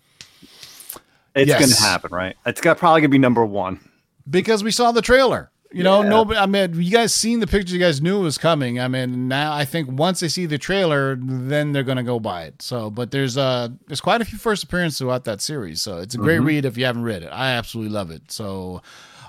It's 1.35 1.49
Yes. 1.49 1.59
going 1.61 1.71
to 1.71 1.83
happen, 1.83 2.11
right? 2.13 2.37
It's 2.47 2.61
got 2.61 2.79
probably 2.79 3.03
going 3.03 3.11
to 3.11 3.15
be 3.15 3.19
number 3.19 3.45
one. 3.45 3.81
because 4.29 4.65
we 4.65 4.71
saw 4.73 4.91
the 4.91 5.03
trailer. 5.03 5.51
You 5.73 5.83
know, 5.85 6.03
Yeah. 6.03 6.09
nobody. 6.09 6.39
I 6.41 6.47
mean, 6.47 6.81
you 6.81 6.91
guys 6.91 7.15
seen 7.15 7.41
the 7.41 7.47
picture. 7.47 7.75
You 7.75 7.81
guys 7.81 8.01
knew 8.01 8.19
it 8.21 8.23
was 8.23 8.39
coming. 8.39 8.81
I 8.81 8.89
mean, 8.89 9.29
now 9.29 9.53
I 9.53 9.65
think 9.65 9.89
once 9.91 10.21
they 10.21 10.29
see 10.29 10.47
the 10.47 10.59
trailer, 10.59 11.17
then 11.21 11.73
they're 11.73 11.83
gonna 11.85 12.03
go 12.05 12.19
buy 12.19 12.43
it. 12.45 12.63
So, 12.63 12.89
but 12.91 13.11
there's 13.11 13.37
uh 13.37 13.69
there's 13.87 14.01
quite 14.01 14.21
a 14.21 14.25
few 14.25 14.39
first 14.39 14.63
appearances 14.65 14.99
throughout 14.99 15.25
that 15.25 15.41
series. 15.41 15.83
So 15.83 15.99
it's 15.99 16.15
a 16.15 16.19
great 16.19 16.39
read 16.41 16.65
if 16.65 16.77
you 16.79 16.85
haven't 16.87 17.03
read 17.03 17.23
it. 17.23 17.29
I 17.33 17.51
absolutely 17.53 17.93
love 17.93 18.11
it. 18.11 18.31
So. 18.33 18.81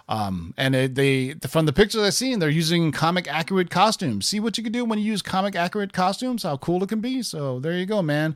Um, 0.10 0.54
and 0.58 0.74
it, 0.74 0.96
they 0.96 1.34
from 1.48 1.65
the 1.65 1.74
pictures 1.74 2.02
I've 2.02 2.13
seen, 2.13 2.39
they're 2.39 2.50
using 2.50 2.91
comic 2.91 3.28
accurate 3.28 3.70
costumes. 3.70 4.26
See 4.26 4.39
what 4.39 4.58
you 4.58 4.63
can 4.63 4.72
do 4.72 4.86
when 4.86 5.00
you 5.00 5.06
use 5.06 5.22
comic 5.22 5.56
accurate 5.56 5.91
costumes, 5.91 6.43
how 6.43 6.58
cool 6.58 6.82
it 6.84 6.89
can 6.89 7.02
be. 7.02 7.22
So 7.22 7.60
there 7.60 7.74
you 7.74 7.86
go, 7.86 8.02
man. 8.02 8.36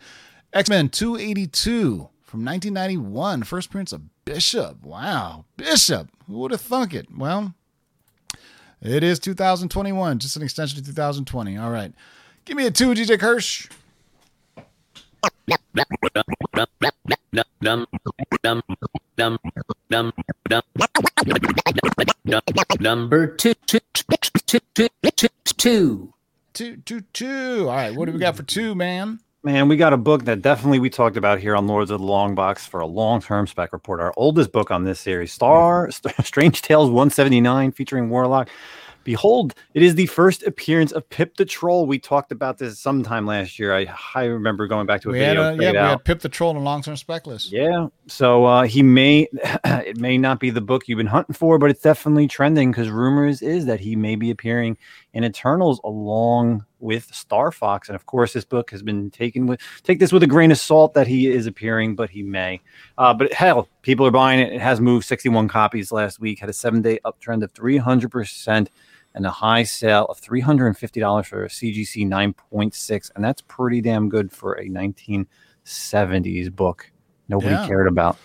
X 0.53 0.69
Men 0.69 0.89
282 0.89 2.09
from 2.21 2.45
1991, 2.45 3.43
first 3.43 3.69
appearance 3.69 3.93
of 3.93 4.01
Bishop. 4.25 4.83
Wow, 4.83 5.45
Bishop. 5.55 6.09
Who 6.27 6.39
would 6.39 6.51
have 6.51 6.61
thunk 6.61 6.93
it? 6.93 7.07
Well, 7.15 7.53
it 8.81 9.03
is 9.03 9.19
2021, 9.19 10.19
just 10.19 10.35
an 10.35 10.41
extension 10.41 10.79
to 10.79 10.85
2020. 10.85 11.57
All 11.57 11.69
right. 11.71 11.93
Give 12.43 12.57
me 12.57 12.65
a 12.65 12.71
two, 12.71 12.93
DJ 12.93 13.19
Curse. 13.19 13.69
Number 22.81 23.27
two, 23.27 23.53
two, 23.65 23.79
two, 23.93 24.03
two, 24.47 24.59
two, 24.73 24.87
two, 25.15 25.27
two. 25.57 26.13
Two, 26.53 26.77
two, 26.77 27.01
two. 27.13 27.69
All 27.69 27.75
right. 27.75 27.95
What 27.95 28.05
do 28.07 28.11
we 28.11 28.19
got 28.19 28.35
for 28.35 28.43
two, 28.43 28.75
man? 28.75 29.19
Man, 29.43 29.67
we 29.67 29.77
got 29.77 29.93
a 29.93 29.97
book 29.97 30.25
that 30.25 30.41
definitely 30.41 30.79
we 30.79 30.89
talked 30.89 31.17
about 31.17 31.39
here 31.39 31.55
on 31.55 31.65
Lords 31.65 31.89
of 31.89 31.99
the 31.99 32.05
Long 32.05 32.35
Box 32.35 32.67
for 32.67 32.79
a 32.79 32.85
long-term 32.85 33.47
spec 33.47 33.73
report. 33.73 33.99
Our 33.99 34.13
oldest 34.17 34.51
book 34.51 34.69
on 34.69 34.83
this 34.83 34.99
series, 34.99 35.31
Star 35.31 35.89
St- 35.89 36.13
Strange 36.25 36.61
Tales 36.61 36.89
179, 36.89 37.71
featuring 37.71 38.09
Warlock. 38.09 38.49
Behold, 39.03 39.55
it 39.73 39.81
is 39.81 39.95
the 39.95 40.05
first 40.07 40.43
appearance 40.43 40.91
of 40.91 41.09
Pip 41.09 41.35
the 41.37 41.45
Troll. 41.45 41.85
We 41.87 41.97
talked 41.99 42.31
about 42.31 42.57
this 42.57 42.79
sometime 42.79 43.25
last 43.25 43.57
year. 43.57 43.75
I, 43.75 43.91
I 44.13 44.25
remember 44.25 44.67
going 44.67 44.85
back 44.85 45.01
to 45.01 45.09
a 45.09 45.13
We 45.13 45.19
had, 45.19 45.37
video. 45.37 45.43
a, 45.43 45.55
yeah, 45.55 45.71
we 45.71 45.77
out. 45.77 45.89
had 45.89 46.05
Pip 46.05 46.19
the 46.19 46.29
Troll 46.29 46.55
and 46.55 46.63
long 46.63 46.81
term 46.83 46.95
spec 46.95 47.25
list. 47.25 47.51
Yeah. 47.51 47.87
So 48.07 48.45
uh, 48.45 48.63
he 48.63 48.83
may, 48.83 49.27
it 49.65 49.97
may 49.97 50.17
not 50.17 50.39
be 50.39 50.49
the 50.51 50.61
book 50.61 50.87
you've 50.87 50.97
been 50.97 51.07
hunting 51.07 51.33
for, 51.33 51.57
but 51.57 51.69
it's 51.71 51.81
definitely 51.81 52.27
trending 52.27 52.71
because 52.71 52.89
rumors 52.89 53.41
is 53.41 53.65
that 53.65 53.79
he 53.79 53.95
may 53.95 54.15
be 54.15 54.29
appearing 54.29 54.77
in 55.13 55.23
Eternals 55.23 55.81
along 55.83 56.65
with 56.79 57.13
Star 57.13 57.51
Fox. 57.51 57.89
And 57.89 57.95
of 57.95 58.05
course, 58.05 58.33
this 58.33 58.45
book 58.45 58.71
has 58.71 58.81
been 58.81 59.11
taken 59.11 59.45
with, 59.45 59.59
take 59.83 59.99
this 59.99 60.11
with 60.11 60.23
a 60.23 60.27
grain 60.27 60.51
of 60.51 60.57
salt 60.57 60.93
that 60.93 61.07
he 61.07 61.27
is 61.27 61.45
appearing, 61.47 61.95
but 61.95 62.09
he 62.09 62.23
may. 62.23 62.59
Uh, 62.97 63.13
but 63.13 63.31
hell, 63.33 63.67
people 63.81 64.05
are 64.05 64.11
buying 64.11 64.39
it. 64.39 64.53
It 64.53 64.61
has 64.61 64.79
moved 64.79 65.05
61 65.05 65.47
copies 65.47 65.91
last 65.91 66.19
week, 66.19 66.39
had 66.39 66.49
a 66.49 66.53
seven 66.53 66.81
day 66.81 66.99
uptrend 67.05 67.43
of 67.43 67.53
300% 67.53 68.67
and 69.13 69.25
a 69.25 69.31
high 69.31 69.63
sale 69.63 70.05
of 70.05 70.21
$350 70.21 71.25
for 71.25 71.43
a 71.45 71.47
CGC 71.49 72.07
9.6. 72.07 73.11
And 73.15 73.23
that's 73.23 73.41
pretty 73.41 73.81
damn 73.81 74.07
good 74.09 74.31
for 74.31 74.53
a 74.53 74.65
1970s 75.65 76.55
book 76.55 76.91
nobody 77.27 77.51
Yeah. 77.55 77.67
cared 77.67 77.87
about. 77.87 78.17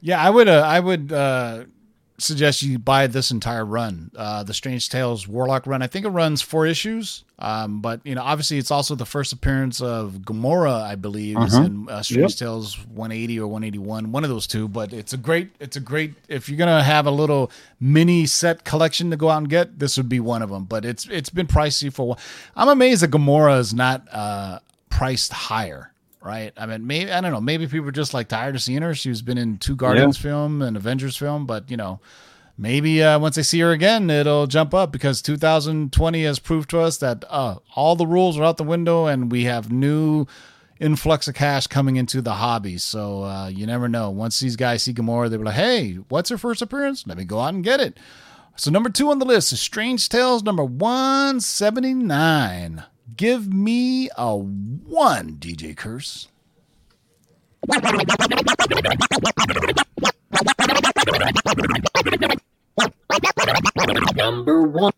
Yeah, 0.00 0.22
I 0.22 0.28
would. 0.30 0.48
Uh, 0.48 0.62
I 0.66 0.80
would 0.80 1.12
uh, 1.12 1.64
suggest 2.18 2.62
you 2.62 2.78
buy 2.78 3.06
this 3.08 3.30
entire 3.30 3.64
run, 3.64 4.10
uh, 4.16 4.42
the 4.44 4.54
Strange 4.54 4.88
Tales 4.88 5.26
Warlock 5.26 5.66
run. 5.66 5.82
I 5.82 5.86
think 5.88 6.04
it 6.06 6.10
runs 6.10 6.42
four 6.42 6.64
issues. 6.66 7.24
Um, 7.40 7.80
but 7.80 8.00
you 8.04 8.14
know, 8.14 8.22
obviously, 8.22 8.58
it's 8.58 8.70
also 8.70 8.94
the 8.94 9.04
first 9.04 9.32
appearance 9.32 9.80
of 9.80 10.18
Gamora, 10.24 10.82
I 10.82 10.94
believe, 10.94 11.36
is 11.38 11.54
Mhm. 11.54 11.64
in 11.66 11.88
uh, 11.88 12.02
Strange 12.02 12.38
Tales 12.38 12.78
180 12.86 13.40
or 13.40 13.48
181, 13.48 14.12
one 14.12 14.22
of 14.22 14.30
those 14.30 14.46
two. 14.46 14.68
But 14.68 14.92
it's 14.92 15.12
a 15.12 15.16
great. 15.16 15.50
It's 15.58 15.76
a 15.76 15.80
great. 15.80 16.14
If 16.28 16.48
you're 16.48 16.58
gonna 16.58 16.82
have 16.84 17.06
a 17.06 17.10
little 17.10 17.50
mini 17.80 18.26
set 18.26 18.64
collection 18.64 19.10
to 19.10 19.16
go 19.16 19.30
out 19.30 19.38
and 19.38 19.48
get, 19.48 19.80
this 19.80 19.96
would 19.96 20.08
be 20.08 20.20
one 20.20 20.42
of 20.42 20.50
them. 20.50 20.64
But 20.64 20.84
it's 20.84 21.08
it's 21.10 21.30
been 21.30 21.48
pricey 21.48 21.92
for. 21.92 22.16
I'm 22.54 22.68
amazed 22.68 23.02
that 23.02 23.10
Gamora 23.10 23.58
is 23.58 23.74
not 23.74 24.06
uh, 24.12 24.60
priced 24.88 25.32
higher. 25.32 25.90
Right. 26.24 26.54
I 26.56 26.64
mean, 26.64 26.86
maybe 26.86 27.12
I 27.12 27.20
don't 27.20 27.32
know. 27.32 27.40
Maybe 27.40 27.66
people 27.66 27.88
are 27.88 27.92
just 27.92 28.14
like 28.14 28.28
tired 28.28 28.54
of 28.54 28.62
seeing 28.62 28.80
her. 28.80 28.94
She's 28.94 29.20
been 29.20 29.36
in 29.36 29.58
two 29.58 29.76
Guardians 29.76 30.16
film 30.16 30.62
and 30.62 30.74
Avengers 30.74 31.18
film, 31.18 31.44
but 31.44 31.70
you 31.70 31.76
know, 31.76 32.00
maybe 32.56 33.02
uh, 33.02 33.18
once 33.18 33.36
they 33.36 33.42
see 33.42 33.60
her 33.60 33.72
again, 33.72 34.08
it'll 34.08 34.46
jump 34.46 34.72
up 34.72 34.90
because 34.90 35.20
2020 35.20 36.24
has 36.24 36.38
proved 36.38 36.70
to 36.70 36.80
us 36.80 36.96
that 36.96 37.24
uh, 37.28 37.56
all 37.76 37.94
the 37.94 38.06
rules 38.06 38.38
are 38.38 38.44
out 38.44 38.56
the 38.56 38.64
window 38.64 39.04
and 39.04 39.30
we 39.30 39.44
have 39.44 39.70
new 39.70 40.24
influx 40.80 41.28
of 41.28 41.34
cash 41.34 41.66
coming 41.66 41.96
into 41.96 42.22
the 42.22 42.32
hobby. 42.32 42.78
So 42.78 43.24
uh, 43.24 43.48
you 43.48 43.66
never 43.66 43.86
know. 43.86 44.08
Once 44.08 44.40
these 44.40 44.56
guys 44.56 44.82
see 44.82 44.94
Gamora, 44.94 45.28
they'll 45.28 45.40
be 45.40 45.44
like, 45.44 45.56
"Hey, 45.56 45.96
what's 46.08 46.30
her 46.30 46.38
first 46.38 46.62
appearance? 46.62 47.06
Let 47.06 47.18
me 47.18 47.24
go 47.24 47.40
out 47.40 47.52
and 47.52 47.62
get 47.62 47.80
it." 47.80 47.98
So 48.56 48.70
number 48.70 48.88
two 48.88 49.10
on 49.10 49.18
the 49.18 49.26
list 49.26 49.52
is 49.52 49.60
Strange 49.60 50.08
Tales 50.08 50.42
number 50.42 50.64
179. 50.64 52.84
Give 53.16 53.52
me 53.52 54.08
a 54.16 54.34
one, 54.36 55.36
DJ 55.38 55.76
Curse. 55.76 56.28
Number 64.16 64.62
one. 64.62 64.92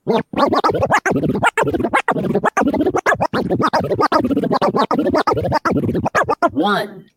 One. 6.51 7.11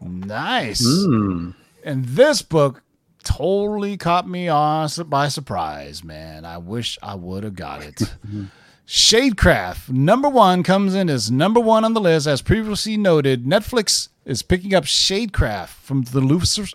Nice. 0.00 0.84
Hmm. 0.84 1.50
And 1.82 2.04
this 2.04 2.42
book 2.42 2.82
totally 3.24 3.96
caught 3.96 4.28
me 4.28 4.48
on 4.48 4.88
by 5.06 5.28
surprise, 5.28 6.04
man. 6.04 6.44
I 6.44 6.58
wish 6.58 6.98
I 7.02 7.14
would 7.14 7.44
have 7.44 7.56
got 7.56 7.82
it. 7.82 8.02
Shadecraft, 8.88 9.90
number 9.90 10.30
one, 10.30 10.62
comes 10.62 10.94
in 10.94 11.10
as 11.10 11.30
number 11.30 11.60
one 11.60 11.84
on 11.84 11.92
the 11.92 12.00
list. 12.00 12.26
As 12.26 12.40
previously 12.40 12.96
noted, 12.96 13.44
Netflix 13.44 14.08
is 14.24 14.42
picking 14.42 14.74
up 14.74 14.84
Shadecraft 14.84 15.68
from 15.68 16.04
the 16.04 16.22
Lucifer, 16.22 16.74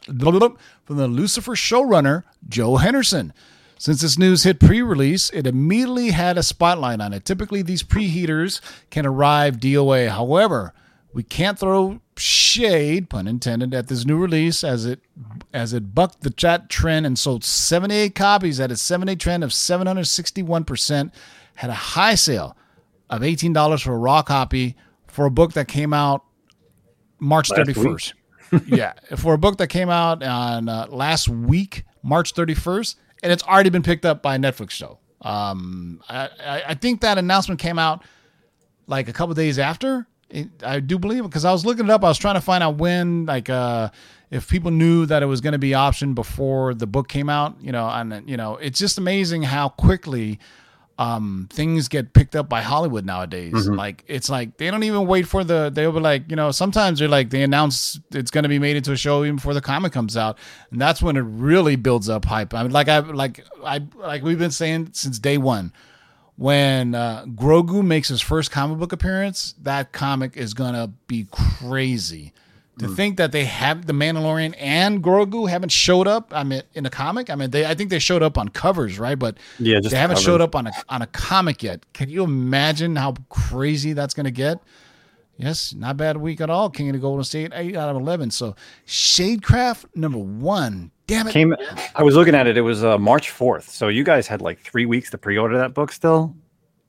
from 0.85 0.97
the 0.97 1.07
Lucifer 1.07 1.53
showrunner, 1.53 2.23
Joe 2.47 2.75
Henderson. 2.75 3.33
Since 3.79 4.01
this 4.01 4.19
news 4.19 4.43
hit 4.43 4.59
pre 4.59 4.83
release, 4.83 5.31
it 5.31 5.47
immediately 5.47 6.11
had 6.11 6.37
a 6.37 6.43
spotlight 6.43 7.01
on 7.01 7.13
it. 7.13 7.25
Typically, 7.25 7.63
these 7.63 7.81
preheaters 7.81 8.61
can 8.91 9.07
arrive 9.07 9.57
DOA. 9.57 10.09
However, 10.09 10.71
we 11.13 11.23
can't 11.23 11.57
throw 11.57 11.99
shade, 12.15 13.09
pun 13.09 13.27
intended, 13.27 13.73
at 13.73 13.87
this 13.87 14.05
new 14.05 14.17
release 14.17 14.63
as 14.63 14.85
it 14.85 14.99
as 15.51 15.73
it 15.73 15.95
bucked 15.95 16.21
the 16.21 16.29
chat 16.29 16.69
trend 16.69 17.07
and 17.07 17.17
sold 17.17 17.43
78 17.43 18.13
copies 18.13 18.59
at 18.59 18.71
a 18.71 18.77
seven 18.77 19.07
day 19.07 19.15
trend 19.15 19.43
of 19.43 19.49
761%, 19.49 21.11
had 21.55 21.69
a 21.69 21.75
high 21.75 22.15
sale 22.15 22.57
of 23.09 23.21
$18 23.21 23.83
for 23.83 23.93
a 23.93 23.97
raw 23.97 24.21
copy 24.21 24.75
for 25.07 25.25
a 25.25 25.31
book 25.31 25.53
that 25.53 25.67
came 25.67 25.93
out 25.93 26.23
March 27.19 27.49
Last 27.51 27.69
31st. 27.69 28.13
yeah, 28.67 28.93
for 29.15 29.33
a 29.33 29.37
book 29.37 29.57
that 29.57 29.67
came 29.67 29.89
out 29.89 30.21
on 30.23 30.69
uh, 30.69 30.87
last 30.89 31.27
week, 31.29 31.83
March 32.03 32.33
31st, 32.33 32.95
and 33.23 33.31
it's 33.31 33.43
already 33.43 33.69
been 33.69 33.83
picked 33.83 34.05
up 34.05 34.21
by 34.21 34.35
a 34.35 34.37
Netflix 34.37 34.71
show. 34.71 34.99
Um, 35.21 36.01
I, 36.09 36.29
I, 36.45 36.63
I 36.69 36.73
think 36.73 37.01
that 37.01 37.17
announcement 37.17 37.59
came 37.59 37.79
out 37.79 38.03
like 38.87 39.07
a 39.07 39.13
couple 39.13 39.33
days 39.33 39.57
after. 39.57 40.05
It, 40.29 40.49
I 40.63 40.79
do 40.79 40.99
believe 40.99 41.23
because 41.23 41.45
I 41.45 41.51
was 41.51 41.65
looking 41.65 41.85
it 41.85 41.91
up. 41.91 42.03
I 42.03 42.09
was 42.09 42.17
trying 42.17 42.35
to 42.35 42.41
find 42.41 42.63
out 42.63 42.75
when, 42.77 43.25
like, 43.25 43.49
uh, 43.49 43.89
if 44.31 44.49
people 44.49 44.71
knew 44.71 45.05
that 45.05 45.23
it 45.23 45.27
was 45.27 45.41
going 45.41 45.53
to 45.53 45.59
be 45.59 45.71
optioned 45.71 46.15
before 46.15 46.73
the 46.73 46.87
book 46.87 47.07
came 47.07 47.29
out. 47.29 47.55
You 47.61 47.71
know, 47.71 47.87
and 47.87 48.27
you 48.27 48.35
know, 48.35 48.57
it's 48.57 48.79
just 48.79 48.97
amazing 48.97 49.43
how 49.43 49.69
quickly 49.69 50.39
um 50.99 51.47
things 51.51 51.87
get 51.87 52.13
picked 52.13 52.35
up 52.35 52.47
by 52.47 52.61
Hollywood 52.61 53.03
nowadays. 53.05 53.51
Like 53.75 54.03
it's 54.07 54.29
like 54.29 54.57
they 54.57 54.69
don't 54.69 54.83
even 54.83 55.07
wait 55.07 55.27
for 55.27 55.43
the 55.43 55.71
they'll 55.73 55.91
be 55.91 55.99
like, 55.99 56.29
you 56.29 56.35
know, 56.35 56.51
sometimes 56.51 56.99
they're 56.99 57.07
like 57.07 57.31
they 57.31 57.41
announce 57.41 57.99
it's 58.11 58.29
gonna 58.29 58.49
be 58.49 58.59
made 58.59 58.75
into 58.75 58.91
a 58.91 58.97
show 58.97 59.23
even 59.23 59.37
before 59.37 59.55
the 59.55 59.61
comic 59.61 59.91
comes 59.91 60.15
out. 60.15 60.37
And 60.71 60.79
that's 60.79 61.01
when 61.01 61.17
it 61.17 61.21
really 61.21 61.75
builds 61.75 62.09
up 62.09 62.25
hype. 62.25 62.53
I 62.53 62.61
mean 62.63 62.71
like 62.71 62.89
I 62.89 62.99
like 62.99 63.43
I 63.65 63.81
like 63.95 64.21
we've 64.21 64.37
been 64.39 64.51
saying 64.51 64.89
since 64.93 65.17
day 65.19 65.37
one. 65.37 65.73
When 66.35 66.95
uh, 66.95 67.25
Grogu 67.25 67.85
makes 67.85 68.07
his 68.07 68.19
first 68.19 68.49
comic 68.49 68.79
book 68.79 68.91
appearance, 68.91 69.53
that 69.61 69.91
comic 69.91 70.35
is 70.35 70.53
gonna 70.53 70.91
be 71.07 71.27
crazy. 71.31 72.33
To 72.79 72.87
think 72.87 73.17
that 73.17 73.31
they 73.31 73.45
have 73.45 73.85
the 73.85 73.93
Mandalorian 73.93 74.55
and 74.57 75.03
Grogu 75.03 75.47
haven't 75.47 75.71
showed 75.71 76.07
up, 76.07 76.33
I 76.33 76.43
mean, 76.43 76.63
in 76.73 76.87
a 76.87 76.89
comic. 76.89 77.29
I 77.29 77.35
mean, 77.35 77.51
they 77.51 77.65
I 77.67 77.75
think 77.75 77.91
they 77.91 77.99
showed 77.99 78.23
up 78.23 78.35
on 78.35 78.49
covers, 78.49 78.97
right? 78.97 79.17
But 79.17 79.37
Yeah, 79.59 79.79
just 79.79 79.91
they 79.91 79.97
haven't 79.97 80.15
covers. 80.15 80.25
showed 80.25 80.41
up 80.41 80.55
on 80.55 80.65
a 80.65 80.71
on 80.89 81.03
a 81.03 81.07
comic 81.07 81.61
yet. 81.61 81.85
Can 81.93 82.09
you 82.09 82.23
imagine 82.23 82.95
how 82.95 83.13
crazy 83.29 83.93
that's 83.93 84.15
going 84.15 84.23
to 84.25 84.31
get? 84.31 84.59
Yes, 85.37 85.73
not 85.73 85.97
bad 85.97 86.17
week 86.17 86.41
at 86.41 86.49
all. 86.49 86.69
King 86.71 86.89
of 86.89 86.93
the 86.93 86.99
Golden 86.99 87.23
State, 87.23 87.51
eight 87.53 87.75
out 87.75 87.89
of 87.89 87.95
eleven. 87.95 88.31
So 88.31 88.55
Shadecraft 88.87 89.85
number 89.95 90.17
one, 90.17 90.91
Damn 91.05 91.27
it. 91.27 91.31
Came. 91.31 91.55
I 91.95 92.01
was 92.01 92.15
looking 92.15 92.33
at 92.33 92.47
it. 92.47 92.57
It 92.57 92.61
was 92.61 92.83
uh, 92.83 92.97
March 92.97 93.29
fourth. 93.29 93.69
So 93.69 93.87
you 93.87 94.03
guys 94.03 94.25
had 94.27 94.41
like 94.41 94.59
three 94.61 94.85
weeks 94.85 95.11
to 95.11 95.17
pre-order 95.17 95.57
that 95.57 95.73
book 95.73 95.91
still, 95.91 96.35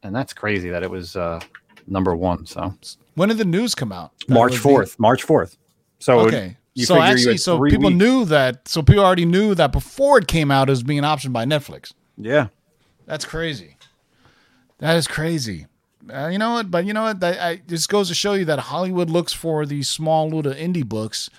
and 0.02 0.14
that's 0.14 0.32
crazy 0.32 0.70
that 0.70 0.82
it 0.82 0.90
was 0.90 1.16
uh, 1.16 1.40
number 1.86 2.14
one. 2.14 2.46
So 2.46 2.74
when 3.16 3.28
did 3.28 3.38
the 3.38 3.44
news 3.44 3.74
come 3.74 3.92
out? 3.92 4.12
March 4.28 4.56
fourth. 4.56 4.98
March 4.98 5.22
fourth. 5.24 5.58
So 6.04 6.20
Okay. 6.26 6.56
you 6.74 6.84
so 6.84 7.00
actually, 7.00 7.38
so 7.38 7.58
people 7.64 7.88
weeks. 7.88 7.98
knew 7.98 8.24
that. 8.26 8.68
So 8.68 8.82
people 8.82 9.04
already 9.04 9.24
knew 9.24 9.54
that 9.54 9.72
before 9.72 10.18
it 10.18 10.26
came 10.28 10.50
out, 10.50 10.68
as 10.68 10.82
being 10.82 11.02
optioned 11.02 11.32
by 11.32 11.44
Netflix. 11.46 11.92
Yeah. 12.18 12.48
That's 13.06 13.24
crazy. 13.24 13.76
That 14.78 14.96
is 14.96 15.06
crazy. 15.06 15.66
Uh, 16.12 16.28
you 16.28 16.36
know 16.38 16.52
what? 16.52 16.70
But 16.70 16.84
you 16.84 16.92
know 16.92 17.04
what? 17.04 17.20
That, 17.20 17.40
I, 17.40 17.62
this 17.66 17.86
goes 17.86 18.08
to 18.08 18.14
show 18.14 18.34
you 18.34 18.44
that 18.44 18.58
Hollywood 18.58 19.08
looks 19.08 19.32
for 19.32 19.64
these 19.64 19.88
small 19.88 20.28
little 20.28 20.52
indie 20.52 20.84
books. 20.84 21.30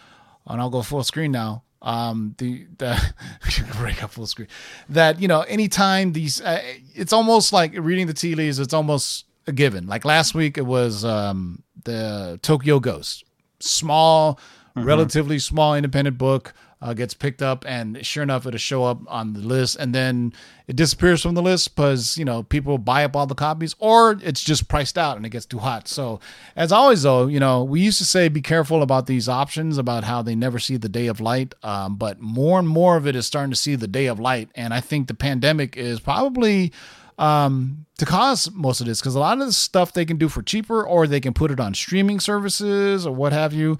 And 0.47 0.59
I'll 0.59 0.69
go 0.71 0.81
full 0.81 1.03
screen 1.03 1.31
now. 1.31 1.63
Um, 1.81 2.33
the 2.39 2.65
the 2.79 2.99
break 3.77 4.03
up 4.03 4.11
full 4.11 4.25
screen. 4.25 4.47
That 4.89 5.21
you 5.21 5.27
know, 5.27 5.41
anytime 5.41 6.13
these, 6.13 6.41
uh, 6.41 6.61
it's 6.95 7.13
almost 7.13 7.53
like 7.53 7.73
reading 7.77 8.07
the 8.07 8.13
tea 8.13 8.33
leaves. 8.33 8.57
It's 8.57 8.73
almost 8.73 9.25
a 9.45 9.51
given. 9.51 9.85
Like 9.85 10.05
last 10.05 10.33
week, 10.33 10.57
it 10.57 10.65
was 10.65 11.05
um, 11.05 11.61
the 11.83 12.39
Tokyo 12.41 12.79
Ghost, 12.79 13.23
small, 13.59 14.39
relatively 14.75 15.39
small 15.39 15.75
independent 15.75 16.17
book. 16.17 16.53
Uh, 16.81 16.93
gets 16.93 17.15
picked 17.15 17.41
up, 17.41 17.65
and 17.67 18.05
sure 18.05 18.21
enough, 18.21 18.45
it'll 18.45 18.59
show 18.59 18.83
up 18.83 18.99
on 19.07 19.33
the 19.33 19.39
list, 19.39 19.77
and 19.77 19.95
then 19.95 20.31
it 20.67 20.75
disappears 20.75 21.21
from 21.21 21.33
the 21.33 21.41
list 21.41 21.73
because 21.73 22.15
you 22.15 22.25
know 22.25 22.43
people 22.43 22.77
buy 22.77 23.03
up 23.03 23.15
all 23.15 23.25
the 23.25 23.33
copies, 23.33 23.73
or 23.79 24.19
it's 24.21 24.43
just 24.43 24.67
priced 24.67 24.95
out 24.95 25.15
and 25.17 25.25
it 25.25 25.29
gets 25.29 25.45
too 25.47 25.57
hot. 25.57 25.87
So, 25.87 26.19
as 26.55 26.71
always, 26.71 27.01
though, 27.01 27.25
you 27.27 27.39
know 27.39 27.63
we 27.63 27.79
used 27.79 27.97
to 27.99 28.05
say 28.05 28.27
be 28.27 28.41
careful 28.41 28.83
about 28.83 29.07
these 29.07 29.27
options, 29.27 29.79
about 29.79 30.03
how 30.03 30.21
they 30.21 30.35
never 30.35 30.59
see 30.59 30.77
the 30.77 30.89
day 30.89 31.07
of 31.07 31.19
light, 31.19 31.55
um, 31.63 31.95
but 31.95 32.19
more 32.19 32.59
and 32.59 32.67
more 32.67 32.97
of 32.97 33.07
it 33.07 33.15
is 33.15 33.25
starting 33.25 33.51
to 33.51 33.57
see 33.57 33.75
the 33.75 33.87
day 33.87 34.05
of 34.05 34.19
light, 34.19 34.49
and 34.53 34.71
I 34.71 34.81
think 34.81 35.07
the 35.07 35.15
pandemic 35.15 35.77
is 35.77 36.01
probably 36.01 36.71
um, 37.17 37.85
to 37.97 38.05
cause 38.05 38.49
most 38.51 38.81
of 38.81 38.87
this 38.87 38.99
because 38.99 39.15
a 39.15 39.19
lot 39.19 39.39
of 39.39 39.45
the 39.47 39.53
stuff 39.53 39.93
they 39.93 40.05
can 40.05 40.17
do 40.17 40.27
for 40.29 40.41
cheaper, 40.41 40.83
or 40.85 41.07
they 41.07 41.19
can 41.21 41.33
put 41.33 41.51
it 41.51 41.59
on 41.59 41.73
streaming 41.73 42.19
services 42.19 43.05
or 43.07 43.13
what 43.15 43.31
have 43.33 43.53
you. 43.53 43.77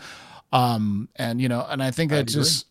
Um, 0.54 1.10
and 1.16 1.42
you 1.42 1.50
know, 1.50 1.66
and 1.70 1.84
I 1.84 1.92
think 1.92 2.12
that 2.12 2.28
just 2.28 2.68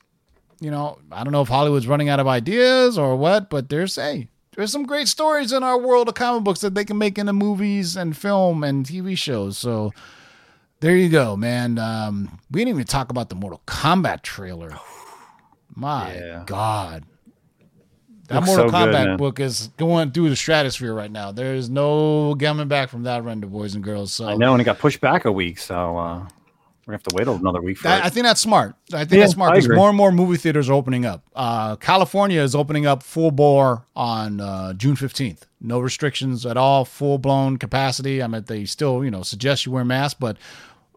you 0.61 0.71
know, 0.71 0.99
I 1.13 1.25
don't 1.25 1.33
know 1.33 1.43
if 1.43 1.49
Hollywood's 1.49 1.87
running 1.87 2.09
out 2.09 2.21
of 2.21 2.27
ideas 2.27 2.97
or 2.97 3.17
what, 3.17 3.51
but 3.51 3.69
there's 3.69 3.97
hey, 3.97 4.29
there's 4.57 4.73
some 4.73 4.87
great 4.87 5.09
stories 5.09 5.53
in 5.53 5.63
our 5.63 5.79
world 5.79 6.09
of 6.09 6.15
comic 6.15 6.45
books 6.45 6.61
that 6.61 6.75
they 6.75 6.85
can 6.85 6.97
make 6.97 7.19
into 7.19 7.33
movies 7.33 7.97
and 7.97 8.17
film 8.17 8.65
and 8.65 8.87
TV 8.87 9.19
shows. 9.19 9.59
So 9.59 9.93
there 10.81 10.97
you 10.97 11.09
go, 11.09 11.37
man. 11.37 11.79
Um, 11.79 12.39
we 12.51 12.61
didn't 12.61 12.75
even 12.77 12.85
talk 12.87 13.11
about 13.11 13.29
the 13.29 13.35
Mortal 13.35 13.61
Kombat 13.67 14.23
trailer. 14.23 14.79
My 15.75 16.15
Yeah. 16.15 16.43
God. 16.47 17.05
That 18.29 18.37
Looks 18.37 18.47
Mortal 18.47 18.69
so 18.71 18.75
Kombat 18.75 18.93
man. 18.93 19.17
book 19.19 19.39
is 19.39 19.69
going 19.77 20.11
through 20.13 20.31
the 20.31 20.37
stratosphere 20.37 20.95
right 20.95 21.11
now. 21.11 21.31
There 21.31 21.55
is 21.55 21.69
no 21.69 22.35
coming 22.37 22.69
back 22.69 22.89
from 22.89 23.03
that 23.03 23.23
render, 23.23 23.47
boys 23.47 23.75
and 23.75 23.85
girls. 23.85 24.13
So 24.15 24.27
I 24.27 24.35
know, 24.37 24.53
and 24.53 24.61
it 24.63 24.65
got 24.65 24.79
pushed 24.79 25.01
back 25.03 25.27
a 25.27 25.33
week, 25.33 25.59
so 25.59 25.75
uh, 25.99 26.19
we're 26.21 26.93
gonna 26.93 26.95
have 26.95 27.03
to 27.03 27.15
wait 27.15 27.29
another 27.29 27.61
week 27.61 27.77
for 27.77 27.89
That- 27.89 28.01
it. 28.01 28.07
I 28.07 28.09
think 28.09 28.25
that's 28.25 28.41
smart. 28.41 28.77
I 28.95 29.01
think 29.01 29.13
Yeah, 29.13 29.19
that's 29.21 29.35
smart 29.35 29.55
because 29.55 29.69
more 29.69 29.89
and 29.89 29.97
more 29.97 30.11
movie 30.11 30.39
theaters 30.39 30.71
are 30.71 30.73
opening 30.73 31.05
up. 31.05 31.23
Uh, 31.37 31.77
California 31.77 32.41
is 32.41 32.55
opening 32.55 32.87
up 32.87 33.03
full 33.03 33.31
bore 33.31 33.85
on 33.95 34.41
uh, 34.41 34.73
June 34.73 34.97
fifteenth. 34.97 35.47
No 35.61 35.79
restrictions 35.81 36.47
at 36.47 36.57
all. 36.57 36.87
Full 36.87 37.19
blown 37.19 37.59
capacity. 37.59 38.23
I 38.23 38.27
mean, 38.27 38.45
they 38.47 38.65
still 38.65 39.05
you 39.05 39.11
know 39.11 39.23
suggest 39.23 39.67
you 39.67 39.73
wear 39.73 39.85
masks, 39.85 40.19
but 40.19 40.39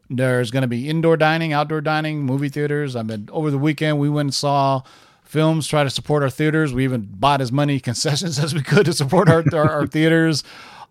there's 0.10 0.52
going 0.52 0.62
to 0.62 0.68
be 0.70 0.88
indoor 0.90 1.18
dining, 1.18 1.52
outdoor 1.52 1.82
dining, 1.82 2.24
movie 2.24 2.48
theaters. 2.48 2.96
I 2.96 3.04
mean, 3.04 3.28
over 3.34 3.52
the 3.52 3.58
weekend 3.58 4.00
we 4.00 4.10
went 4.10 4.28
and 4.28 4.34
saw 4.34 4.84
films, 5.28 5.68
try 5.68 5.84
to 5.84 5.90
support 5.90 6.24
our 6.24 6.30
theaters. 6.30 6.74
We 6.74 6.84
even 6.84 7.08
bought 7.10 7.42
as 7.42 7.52
many 7.52 7.80
concessions 7.90 8.40
as 8.40 8.54
we 8.54 8.62
could 8.62 8.86
to 8.86 8.94
support 8.94 9.30
our 9.30 9.44
our, 9.54 9.70
our 9.70 9.88
theaters. 9.88 10.44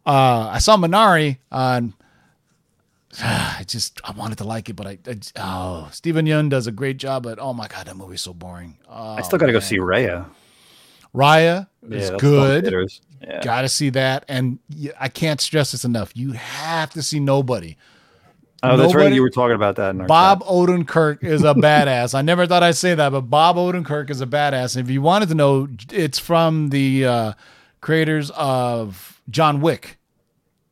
Uh, 0.05 0.49
I 0.53 0.59
saw 0.59 0.77
Minari 0.77 1.39
on. 1.51 1.95
I 3.23 3.65
just 3.67 4.01
I 4.05 4.13
wanted 4.13 4.39
to 4.39 4.45
like 4.45 4.69
it, 4.69 4.75
but 4.77 4.87
I, 4.87 4.99
I 5.07 5.17
oh 5.37 5.89
Steven 5.93 6.27
Yeun 6.27 6.51
does 6.51 6.67
a 6.67 6.73
great 6.73 6.99
job, 6.99 7.23
but 7.23 7.39
oh 7.41 7.53
my 7.55 7.67
god, 7.67 7.87
that 7.87 7.97
movie's 7.97 8.23
so 8.23 8.35
boring. 8.35 8.77
Oh, 8.89 9.15
I 9.15 9.23
still 9.23 9.39
got 9.39 9.47
to 9.47 9.53
go 9.53 9.61
see 9.61 9.79
Raya. 9.79 10.27
Raya 11.15 11.67
Yeah, 11.89 11.97
is 11.99 12.11
good. 12.11 12.19
still 12.19 12.51
in 12.53 12.63
theaters. 12.63 13.01
Yeah. 13.23 13.41
Got 13.43 13.63
to 13.63 13.69
see 13.71 13.89
that, 13.91 14.27
and 14.29 14.59
I 15.01 15.09
can't 15.09 15.41
stress 15.41 15.73
this 15.73 15.85
enough. 15.85 16.13
You 16.15 16.33
have 16.33 16.91
to 16.91 17.03
see 17.03 17.19
Nobody. 17.19 17.77
Oh, 18.63 18.77
that's 18.77 18.95
right. 18.95 19.01
Nobody- 19.03 19.17
You 19.17 19.23
were 19.23 19.31
talking 19.31 19.55
about 19.55 19.77
that. 19.77 20.07
Bob 20.07 20.41
chat. 20.41 20.49
Odenkirk 20.49 21.23
is 21.25 21.43
a 21.43 21.55
badass. 21.55 22.15
I 22.15 22.23
never 22.23 22.47
thought 22.47 22.63
I'd 22.63 22.77
say 22.77 22.95
that, 22.95 23.11
but 23.11 23.23
Bob 23.23 23.57
Odenkirk 23.57 24.11
is 24.11 24.21
a 24.21 24.27
badass. 24.27 24.77
And 24.77 24.85
if 24.87 24.91
you 24.91 25.03
wanted 25.03 25.29
to 25.29 25.35
know, 25.35 25.69
it's 25.93 26.19
from 26.19 26.71
the 26.71 27.05
uh, 27.07 27.33
creators 27.81 28.31
of 28.35 29.21
John 29.31 29.61
Wick. 29.61 29.99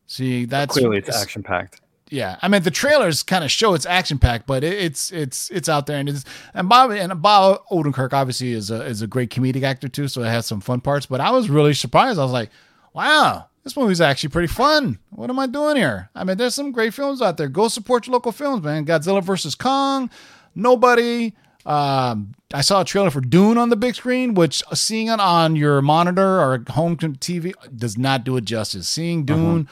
See, 0.07 0.45
that's 0.45 0.75
Clearly, 0.75 0.99
it's 0.99 1.15
action 1.21 1.43
packed. 1.43 1.81
yeah 2.11 2.37
i 2.43 2.47
mean 2.49 2.63
the 2.63 2.71
trailers 2.71 3.23
kind 3.23 3.43
of 3.43 3.51
show 3.51 3.73
it's 3.75 3.87
action 3.87 4.19
packed 4.19 4.47
but 4.47 4.63
it, 4.63 4.75
it's 4.75 5.11
it's 5.11 5.51
it's 5.51 5.69
out 5.69 5.87
there 5.87 5.99
and 5.99 6.09
it's 6.09 6.25
and 6.53 6.69
bob 6.69 6.91
and 6.91 7.21
bob 7.23 7.59
odenkirk 7.73 8.13
obviously 8.13 8.53
is 8.53 8.71
a 8.71 8.83
is 8.85 9.01
a 9.03 9.07
great 9.07 9.31
comedic 9.31 9.63
actor 9.63 9.89
too 9.89 10.07
so 10.07 10.23
it 10.23 10.27
has 10.27 10.45
some 10.47 10.61
fun 10.61 10.81
parts 10.81 11.07
but 11.07 11.21
i 11.21 11.31
was 11.31 11.49
really 11.49 11.73
surprised 11.75 12.19
i 12.19 12.23
was 12.23 12.31
like 12.33 12.51
wow 12.93 13.47
this 13.65 13.77
movie's 13.77 14.01
actually 14.01 14.29
pretty 14.29 14.49
fun. 14.49 14.99
What 15.11 15.31
am 15.31 15.39
i 15.39 15.47
doing 15.47 15.77
here? 15.77 16.11
I 16.15 16.25
mean 16.25 16.37
there's 16.37 16.55
some 16.55 16.71
great 16.71 16.95
films 16.95 17.21
out 17.21 17.37
there. 17.37 17.49
Go 17.49 17.69
support 17.69 18.07
your 18.07 18.13
local 18.13 18.33
films 18.33 18.63
man. 18.63 18.85
Godzilla 18.85 19.23
versus 19.23 19.55
kong 19.55 20.11
nobody 20.55 21.33
um, 21.67 22.35
I 22.53 22.61
saw 22.61 22.83
a 22.83 22.85
trailer 22.85 23.11
for 23.11 23.21
Dune 23.21 23.57
on 23.57 23.71
the 23.71 23.77
big 23.77 23.95
screen, 23.95 24.35
which 24.35 24.63
seeing 24.75 25.09
it 25.09 25.19
on 25.19 25.57
your 25.57 25.81
monitor 25.81 26.41
or 26.41 26.63
home 26.69 26.97
TV 26.97 27.55
does 27.75 27.97
not 27.97 28.23
do 28.25 28.37
it 28.37 28.45
justice. 28.45 28.89
Seeing 28.89 29.25
Dune 29.25 29.69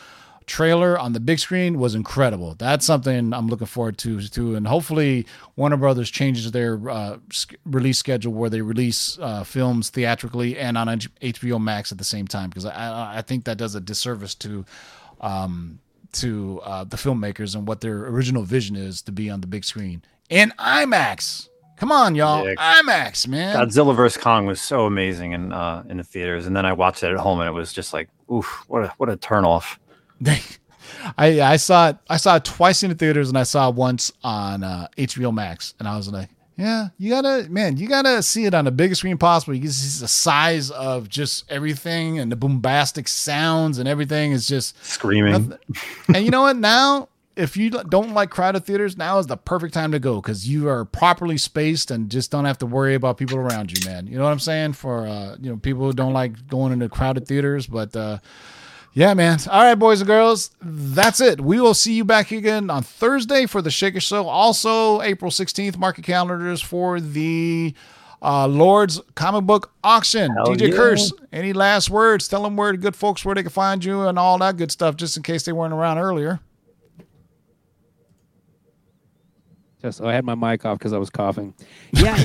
trailer 0.47 0.99
on 0.99 1.12
the 1.12 1.20
big 1.20 1.38
screen 1.38 1.78
was 1.78 1.95
incredible. 1.95 2.55
That's 2.59 2.84
something 2.86 3.32
I'm 3.32 3.49
looking 3.49 3.66
forward 3.66 3.99
to 3.99 4.20
too, 4.28 4.55
and 4.55 4.66
hopefully 4.66 5.26
Warner 5.57 5.76
Brothers 5.76 6.11
changes 6.11 6.51
their 6.53 6.88
uh, 6.90 7.18
release 7.64 7.99
schedule 7.99 8.32
where 8.32 8.51
they 8.51 8.61
release 8.61 9.18
uh, 9.20 9.45
films 9.45 9.90
theatrically 9.90 10.59
and 10.59 10.76
on 10.78 10.88
HBO 10.88 11.61
Max 11.61 11.93
at 11.93 11.99
the 11.99 12.05
same 12.05 12.26
time 12.26 12.49
because 12.51 12.66
I- 12.66 13.18
I, 13.18 13.22
think 13.22 13.45
that 13.45 13.59
does 13.59 13.74
a 13.74 13.80
disservice 13.80 14.34
to 14.36 14.64
um, 15.20 15.78
to 16.12 16.61
uh, 16.64 16.84
the 16.84 16.97
filmmakers 16.97 17.55
and 17.55 17.66
what 17.66 17.80
their 17.80 18.07
original 18.07 18.43
vision 18.43 18.76
is 18.76 19.03
to 19.03 19.12
be 19.12 19.30
on 19.30 19.40
the 19.40 19.47
big 19.47 19.64
screen 19.64 20.03
in 20.28 20.53
IMAX. 20.59 21.49
Come 21.76 21.90
on, 21.90 22.14
y'all, 22.14 22.47
Yeah. 22.47 22.80
IMAX, 22.80 23.26
man. 23.26 23.57
Godzilla 23.57 23.97
vs 23.97 24.22
Kong 24.22 24.47
was 24.47 24.61
so 24.61 24.86
amazing 24.86 25.32
in 25.32 25.53
uh, 25.53 25.82
in 25.88 25.97
the 25.97 26.05
theaters, 26.05 26.47
and 26.47 26.55
then 26.55 26.64
I 26.64 26.72
watched 26.74 27.03
it 27.03 27.11
at 27.11 27.16
home, 27.16 27.40
and 27.40 27.49
it 27.49 27.53
was 27.53 27.72
just 27.72 27.93
like, 27.93 28.09
oof, 28.30 28.64
what 28.68 28.84
a 28.84 28.88
what 28.99 29.09
a 29.09 29.16
turn 29.16 29.45
off. 29.45 29.80
I 31.18 31.40
I 31.40 31.56
saw 31.56 31.90
it 31.90 31.96
I 32.08 32.16
saw 32.16 32.36
it 32.36 32.44
twice 32.44 32.82
in 32.82 32.90
the 32.90 32.94
theaters 32.94 33.28
and 33.28 33.36
I 33.36 33.42
saw 33.42 33.68
it 33.68 33.74
once 33.74 34.12
on 34.22 34.62
uh, 34.62 34.88
HBO 34.96 35.34
Max 35.34 35.74
and 35.78 35.88
I 35.88 35.96
was 35.96 36.08
like, 36.10 36.28
yeah, 36.56 36.88
you 36.98 37.10
gotta 37.10 37.48
man, 37.50 37.76
you 37.76 37.88
gotta 37.88 38.22
see 38.22 38.44
it 38.44 38.54
on 38.54 38.64
the 38.64 38.70
biggest 38.70 39.00
screen 39.00 39.18
possible. 39.18 39.54
You 39.54 39.62
can 39.62 39.70
see 39.70 40.00
the 40.00 40.08
size 40.08 40.70
of 40.70 41.08
just 41.08 41.50
everything 41.50 42.18
and 42.18 42.30
the 42.30 42.36
bombastic 42.36 43.08
sounds 43.08 43.78
and 43.78 43.88
everything 43.88 44.32
is 44.32 44.46
just 44.46 44.82
Screaming. 44.84 45.54
and 46.14 46.24
you 46.24 46.30
know 46.30 46.42
what? 46.42 46.56
Now, 46.56 47.08
if 47.34 47.56
you 47.56 47.70
don't 47.70 48.12
like 48.12 48.30
crowded 48.30 48.64
theaters, 48.64 48.96
now 48.96 49.18
is 49.18 49.26
the 49.26 49.36
perfect 49.36 49.72
time 49.72 49.92
to 49.92 49.98
go 49.98 50.16
because 50.20 50.46
you 50.48 50.68
are 50.68 50.84
properly 50.84 51.38
spaced 51.38 51.90
and 51.90 52.10
just 52.10 52.30
don't 52.30 52.44
have 52.44 52.58
to 52.58 52.66
worry 52.66 52.94
about 52.94 53.16
people 53.16 53.38
around 53.38 53.72
you, 53.72 53.90
man. 53.90 54.06
You 54.06 54.18
know 54.18 54.24
what 54.24 54.30
I'm 54.30 54.38
saying? 54.38 54.74
For 54.74 55.06
uh, 55.06 55.36
you 55.40 55.50
know, 55.50 55.56
people 55.56 55.84
who 55.84 55.92
don't 55.92 56.12
like 56.12 56.46
going 56.46 56.72
into 56.72 56.88
crowded 56.88 57.26
theaters, 57.26 57.66
but 57.66 57.96
uh, 57.96 58.18
yeah, 58.95 59.14
man. 59.14 59.38
All 59.51 59.62
right, 59.62 59.74
boys 59.74 60.01
and 60.01 60.07
girls, 60.07 60.51
that's 60.61 61.20
it. 61.20 61.40
We 61.40 61.61
will 61.61 61.74
see 61.74 61.95
you 61.95 62.05
back 62.05 62.30
again 62.30 62.68
on 62.70 62.82
Thursday 62.82 63.47
for 63.47 63.62
the 63.62 63.70
Shaker 63.70 64.01
Show. 64.01 64.28
Also, 64.28 65.01
April 65.03 65.30
16th, 65.30 65.78
market 65.78 66.05
calendars 66.05 66.61
for 66.61 67.01
the 67.01 67.74
uh, 68.20 68.47
Lord's 68.47 69.01
comic 69.14 69.45
book 69.45 69.72
auction. 69.82 70.30
Hell 70.32 70.47
DJ 70.47 70.70
yeah. 70.70 70.76
Curse, 70.76 71.12
any 71.32 71.53
last 71.53 71.90
words? 71.90 72.28
Tell 72.28 72.43
them 72.43 72.57
where 72.57 72.72
the 72.72 72.78
good 72.78 72.95
folks 72.95 73.24
where 73.24 73.34
they 73.34 73.43
can 73.43 73.51
find 73.51 73.84
you 73.84 74.03
and 74.03 74.18
all 74.18 74.38
that 74.38 74.57
good 74.57 74.70
stuff, 74.70 74.97
just 74.97 75.16
in 75.16 75.22
case 75.22 75.45
they 75.45 75.53
weren't 75.53 75.74
around 75.74 75.99
earlier. 75.99 76.40
Just 79.80 80.01
oh, 80.01 80.07
I 80.07 80.12
had 80.12 80.24
my 80.24 80.36
mic 80.36 80.64
off 80.64 80.78
because 80.78 80.93
I 80.93 80.99
was 80.99 81.11
coughing. 81.11 81.55
Yeah. 81.93 82.24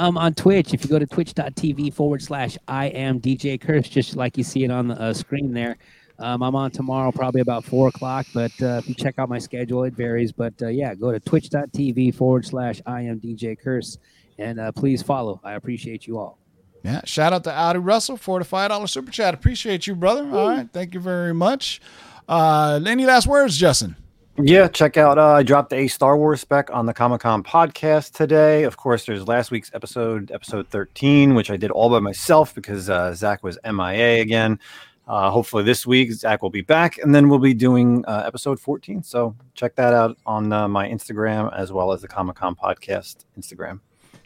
um, 0.00 0.16
on 0.16 0.32
Twitch, 0.32 0.72
if 0.72 0.82
you 0.82 0.88
go 0.88 0.98
to 0.98 1.06
twitch.tv 1.06 1.92
forward 1.92 2.22
slash 2.22 2.56
I 2.66 2.86
am 2.86 3.20
DJ 3.20 3.60
Curse, 3.60 3.86
just 3.88 4.16
like 4.16 4.38
you 4.38 4.44
see 4.44 4.64
it 4.64 4.70
on 4.70 4.88
the 4.88 4.98
uh, 4.98 5.12
screen 5.12 5.52
there. 5.52 5.76
Um, 6.18 6.42
I'm 6.42 6.56
on 6.56 6.70
tomorrow, 6.70 7.12
probably 7.12 7.42
about 7.42 7.64
four 7.64 7.88
o'clock. 7.88 8.26
But 8.32 8.52
uh, 8.62 8.78
if 8.78 8.88
you 8.88 8.94
check 8.94 9.18
out 9.18 9.28
my 9.28 9.38
schedule, 9.38 9.84
it 9.84 9.92
varies. 9.92 10.32
But 10.32 10.54
uh, 10.62 10.68
yeah, 10.68 10.94
go 10.94 11.12
to 11.12 11.20
twitch.tv 11.20 12.14
forward 12.14 12.46
slash 12.46 12.80
I 12.86 13.02
am 13.02 13.20
DJ 13.20 13.58
Curse, 13.58 13.98
and 14.38 14.58
uh, 14.58 14.72
please 14.72 15.02
follow. 15.02 15.38
I 15.44 15.52
appreciate 15.52 16.06
you 16.06 16.18
all. 16.18 16.38
Yeah. 16.82 17.02
Shout 17.04 17.34
out 17.34 17.44
to 17.44 17.52
Audi 17.52 17.78
Russell 17.78 18.16
for 18.16 18.38
the 18.38 18.44
five 18.46 18.70
dollar 18.70 18.86
super 18.86 19.12
chat. 19.12 19.34
Appreciate 19.34 19.86
you, 19.86 19.94
brother. 19.94 20.22
All 20.34 20.48
right. 20.48 20.68
Thank 20.72 20.94
you 20.94 21.00
very 21.00 21.34
much. 21.34 21.78
Uh, 22.26 22.80
any 22.86 23.04
last 23.04 23.26
words, 23.26 23.58
Justin? 23.58 23.96
Yeah, 24.42 24.68
check 24.68 24.96
out. 24.96 25.18
Uh, 25.18 25.34
I 25.34 25.42
dropped 25.42 25.72
a 25.72 25.86
Star 25.88 26.16
Wars 26.16 26.40
spec 26.40 26.70
on 26.72 26.86
the 26.86 26.94
Comic 26.94 27.20
Con 27.20 27.42
podcast 27.42 28.12
today. 28.12 28.62
Of 28.62 28.76
course, 28.76 29.04
there's 29.04 29.28
last 29.28 29.50
week's 29.50 29.70
episode, 29.74 30.30
episode 30.30 30.68
13, 30.68 31.34
which 31.34 31.50
I 31.50 31.56
did 31.56 31.70
all 31.70 31.90
by 31.90 31.98
myself 31.98 32.54
because 32.54 32.88
uh, 32.88 33.12
Zach 33.14 33.42
was 33.42 33.58
MIA 33.64 34.20
again. 34.20 34.58
Uh, 35.06 35.30
hopefully, 35.30 35.64
this 35.64 35.86
week 35.86 36.12
Zach 36.12 36.42
will 36.42 36.50
be 36.50 36.60
back, 36.62 36.98
and 36.98 37.14
then 37.14 37.28
we'll 37.28 37.38
be 37.38 37.54
doing 37.54 38.04
uh, 38.06 38.22
episode 38.26 38.60
14. 38.60 39.02
So 39.02 39.34
check 39.54 39.74
that 39.74 39.92
out 39.92 40.16
on 40.24 40.52
uh, 40.52 40.68
my 40.68 40.88
Instagram 40.88 41.52
as 41.56 41.72
well 41.72 41.92
as 41.92 42.00
the 42.00 42.08
Comic 42.08 42.36
Con 42.36 42.54
podcast 42.54 43.24
Instagram. 43.38 43.80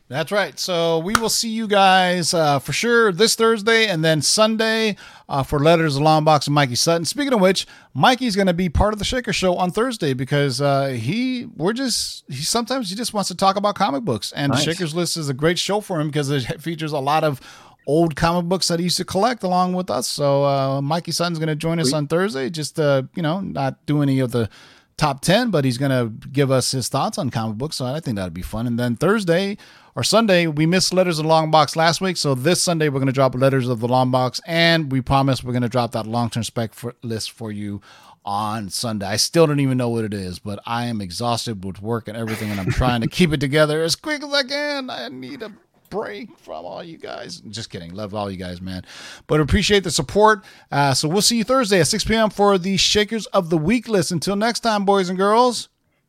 That's 0.09 0.31
right. 0.31 0.59
So 0.59 0.99
we 0.99 1.15
will 1.15 1.31
see 1.31 1.49
you 1.49 1.67
guys 1.67 2.35
uh, 2.35 2.59
for 2.59 2.75
sure 2.75 3.11
this 3.11 3.35
Thursday 3.35 3.87
and 3.87 4.05
then 4.05 4.21
Sunday 4.21 4.97
uh, 5.31 5.43
for 5.43 5.59
Letters 5.59 5.97
of 5.97 6.03
Long 6.03 6.25
Box 6.25 6.47
and 6.47 6.55
Mikey 6.55 6.75
Sutton. 6.75 7.07
Speaking 7.07 7.33
of 7.33 7.41
which, 7.41 7.67
Mikey's 7.95 8.37
going 8.37 8.47
to 8.47 8.53
be 8.55 8.69
part 8.69 8.93
of 8.93 8.99
the 8.99 9.05
Shaker 9.05 9.33
Show 9.33 9.57
on 9.57 9.71
Thursday 9.71 10.13
because 10.13 10.61
uh, 10.61 10.89
he 10.89 11.47
we're 11.57 11.73
just 11.73 12.25
he 12.29 12.43
sometimes 12.43 12.91
he 12.91 12.97
just 12.97 13.15
wants 13.15 13.29
to 13.29 13.35
talk 13.35 13.57
about 13.57 13.77
comic 13.77 14.05
books 14.05 14.31
and 14.33 14.53
Nice. 14.53 14.63
Shaker's 14.63 14.95
List 14.95 15.17
is 15.17 15.31
a 15.31 15.35
great 15.35 15.59
show 15.59 15.81
for 15.81 15.99
him 16.01 16.09
because 16.09 16.29
it 16.31 16.43
features 16.61 16.93
a 16.93 16.99
lot 16.99 17.25
of 17.25 17.41
old 17.87 18.15
comic 18.15 18.45
books 18.47 18.69
that 18.69 18.79
he 18.79 18.85
used 18.85 18.99
to 18.99 19.05
collect 19.05 19.43
along 19.43 19.73
with 19.73 19.91
us. 19.91 20.07
So 20.07 20.45
uh, 20.45 20.83
Mikey 20.83 21.13
Sutton's 21.13 21.39
going 21.39 21.49
to 21.49 21.57
join 21.57 21.81
us 21.81 21.93
on 21.95 22.09
Thursday. 22.09 22.51
Just 22.51 22.79
uh, 22.79 23.05
you 23.15 23.23
know, 23.23 23.41
not 23.41 23.85
do 23.87 24.03
any 24.03 24.21
of 24.21 24.33
the 24.33 24.51
top 24.97 25.21
10 25.21 25.51
but 25.51 25.65
he's 25.65 25.79
going 25.79 25.91
to 25.91 26.29
give 26.29 26.51
us 26.51 26.71
his 26.71 26.89
thoughts 26.89 27.19
on 27.19 27.31
comic 27.31 27.57
books 27.57 27.77
so 27.77 27.85
i 27.85 28.01
think 28.01 28.17
that'd 28.17 28.35
be 28.35 28.43
fun. 28.43 28.67
And 28.67 28.79
then 28.79 28.97
thursday 28.97 29.57
or 29.95 30.05
sunday 30.05 30.47
we 30.47 30.67
missed 30.67 30.95
letters 30.95 31.19
of 31.19 31.25
the 31.25 31.29
long 31.29 31.51
box 31.51 31.77
last 31.77 32.01
week 32.01 32.17
so 32.17 32.35
this 32.35 32.63
sunday 32.63 32.89
we're 32.89 33.01
going 33.01 33.07
to 33.07 33.13
drop 33.13 33.35
letters 33.35 33.69
of 33.69 33.81
the 33.81 33.89
long 33.89 34.11
box 34.11 34.41
and 34.47 34.93
we 34.93 35.01
promise 35.01 35.43
we're 35.43 35.53
going 35.53 35.63
to 35.63 35.69
drop 35.69 35.93
that 35.93 36.07
long-term 36.07 36.45
spec 36.45 36.75
for, 36.75 36.95
list 37.03 37.33
for 37.33 37.51
you 37.51 37.81
on 38.25 38.71
sunday. 38.71 39.07
I 39.07 39.17
still 39.17 39.47
don't 39.47 39.61
even 39.61 39.77
know 39.77 39.89
what 39.89 40.05
it 40.05 40.15
is 40.15 40.39
but 40.39 40.61
i 40.65 40.87
am 40.87 41.01
exhausted 41.01 41.65
with 41.65 41.83
work 41.83 42.09
and 42.09 42.17
everything 42.17 42.51
and 42.51 42.61
i'm 42.61 42.71
trying 42.71 43.01
to 43.01 43.07
keep 43.09 43.33
it 43.33 43.41
together 43.41 43.83
as 43.83 43.97
quick 43.97 44.23
as 44.23 44.33
i 44.33 44.43
can. 44.45 44.91
I 44.91 45.09
need 45.09 45.43
a 45.43 45.53
break 45.95 46.37
from 46.39 46.65
all 46.65 46.83
you 46.83 46.99
guys. 46.99 47.41
Just 47.41 47.71
kidding. 47.71 47.95
Love 47.95 48.15
all 48.15 48.29
you 48.29 48.37
guys, 48.37 48.61
man. 48.61 48.85
But 49.29 49.41
appreciate 49.41 49.85
the 49.85 49.93
support. 49.93 50.45
Uh, 50.73 50.93
so 50.93 51.09
we'll 51.09 51.23
see 51.23 51.39
you 51.39 51.45
Thursday 51.45 51.81
at 51.81 51.87
6 51.87 52.05
p.m. 52.05 52.31
for 52.31 52.59
the 52.59 52.77
Shakers 52.77 53.27
of 53.27 53.49
the 53.49 53.57
Week 53.57 53.89
list. 53.89 54.11
Until 54.11 54.35
next 54.35 54.61
time, 54.61 54.85
boys 54.85 55.09
and 55.09 55.17
girls, 55.17 55.69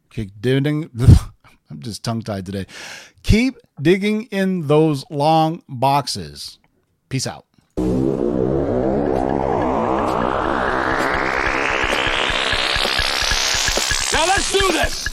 keep 0.10 0.32
digging. 0.42 0.90
I'm 1.70 1.82
just 1.82 2.04
tongue 2.04 2.24
tied 2.24 2.48
today. 2.48 2.66
Keep 3.22 3.58
digging 3.80 4.24
in 4.24 4.66
those 4.68 5.06
long 5.12 5.62
boxes. 5.70 6.58
Peace 7.10 7.28
out. 7.28 7.46
Now 7.78 7.84
let's 14.26 14.52
do 14.52 14.72
this. 14.72 15.08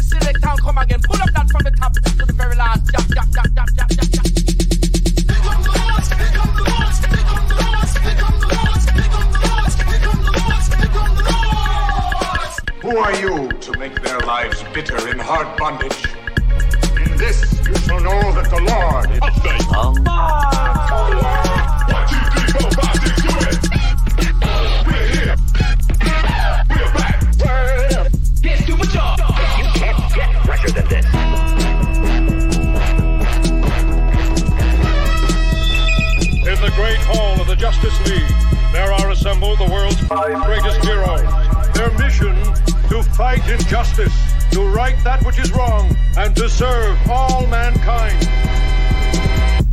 Rewind, 0.00 0.04
select 0.04 0.44
and 0.44 0.60
come 0.60 0.78
again. 0.78 1.00
Pull 1.02 1.20
up 1.20 1.30
that 1.32 1.50
from 1.50 1.64
the 1.64 1.70
top 1.72 1.92
to 1.94 2.26
the 2.26 2.32
very 2.32 2.56
last. 2.56 2.90
Jump, 2.92 3.14
jump, 3.14 3.32
jump, 3.32 3.54
jump, 3.54 3.70
jump, 3.76 3.90
jump, 3.90 4.10
jump. 4.10 4.26
Who 12.82 12.96
are 12.96 13.14
you 13.14 13.48
to 13.48 13.78
make 13.78 14.02
their 14.02 14.20
lives 14.20 14.64
bitter 14.74 15.08
in 15.08 15.18
hard 15.18 15.56
bondage? 15.58 16.06
In 16.96 17.16
this 17.16 17.60
you 17.66 17.74
shall 17.76 18.00
know 18.00 18.32
that 18.32 18.50
the 18.50 18.60
Lord 18.60 19.10
is 19.10 19.20
faithful. 19.42 19.94
One, 20.02 21.49
this. 30.90 31.06
In 36.50 36.60
the 36.60 36.72
great 36.74 36.98
hall 36.98 37.40
of 37.40 37.46
the 37.46 37.56
Justice 37.56 37.96
League, 38.06 38.72
there 38.72 38.92
are 38.92 39.10
assembled 39.10 39.58
the 39.58 39.70
world's 39.70 40.00
five 40.00 40.44
greatest 40.44 40.84
heroes. 40.84 41.22
Their 41.74 41.90
mission 41.98 42.34
to 42.90 43.02
fight 43.14 43.48
injustice, 43.48 44.12
to 44.50 44.66
right 44.66 44.96
that 45.04 45.24
which 45.24 45.38
is 45.38 45.52
wrong, 45.52 45.96
and 46.18 46.34
to 46.36 46.48
serve 46.48 46.98
all 47.08 47.46
mankind. 47.46 48.28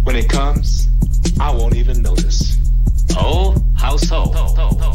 When 0.03 0.15
it 0.15 0.29
comes, 0.29 0.89
I 1.39 1.51
won't 1.51 1.75
even 1.75 2.01
notice. 2.01 2.57
Oh, 3.17 3.55
how 3.75 3.97
so? 3.97 4.31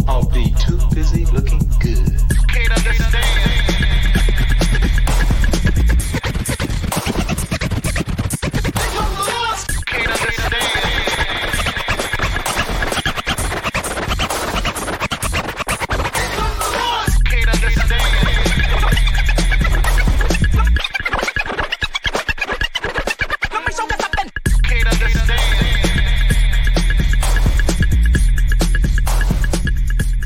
I'll 0.06 0.30
be 0.30 0.54
too 0.60 0.78
busy 0.94 1.26
looking 1.26 1.58
good. 1.80 2.16
Can't 2.48 2.72
understand 2.72 3.51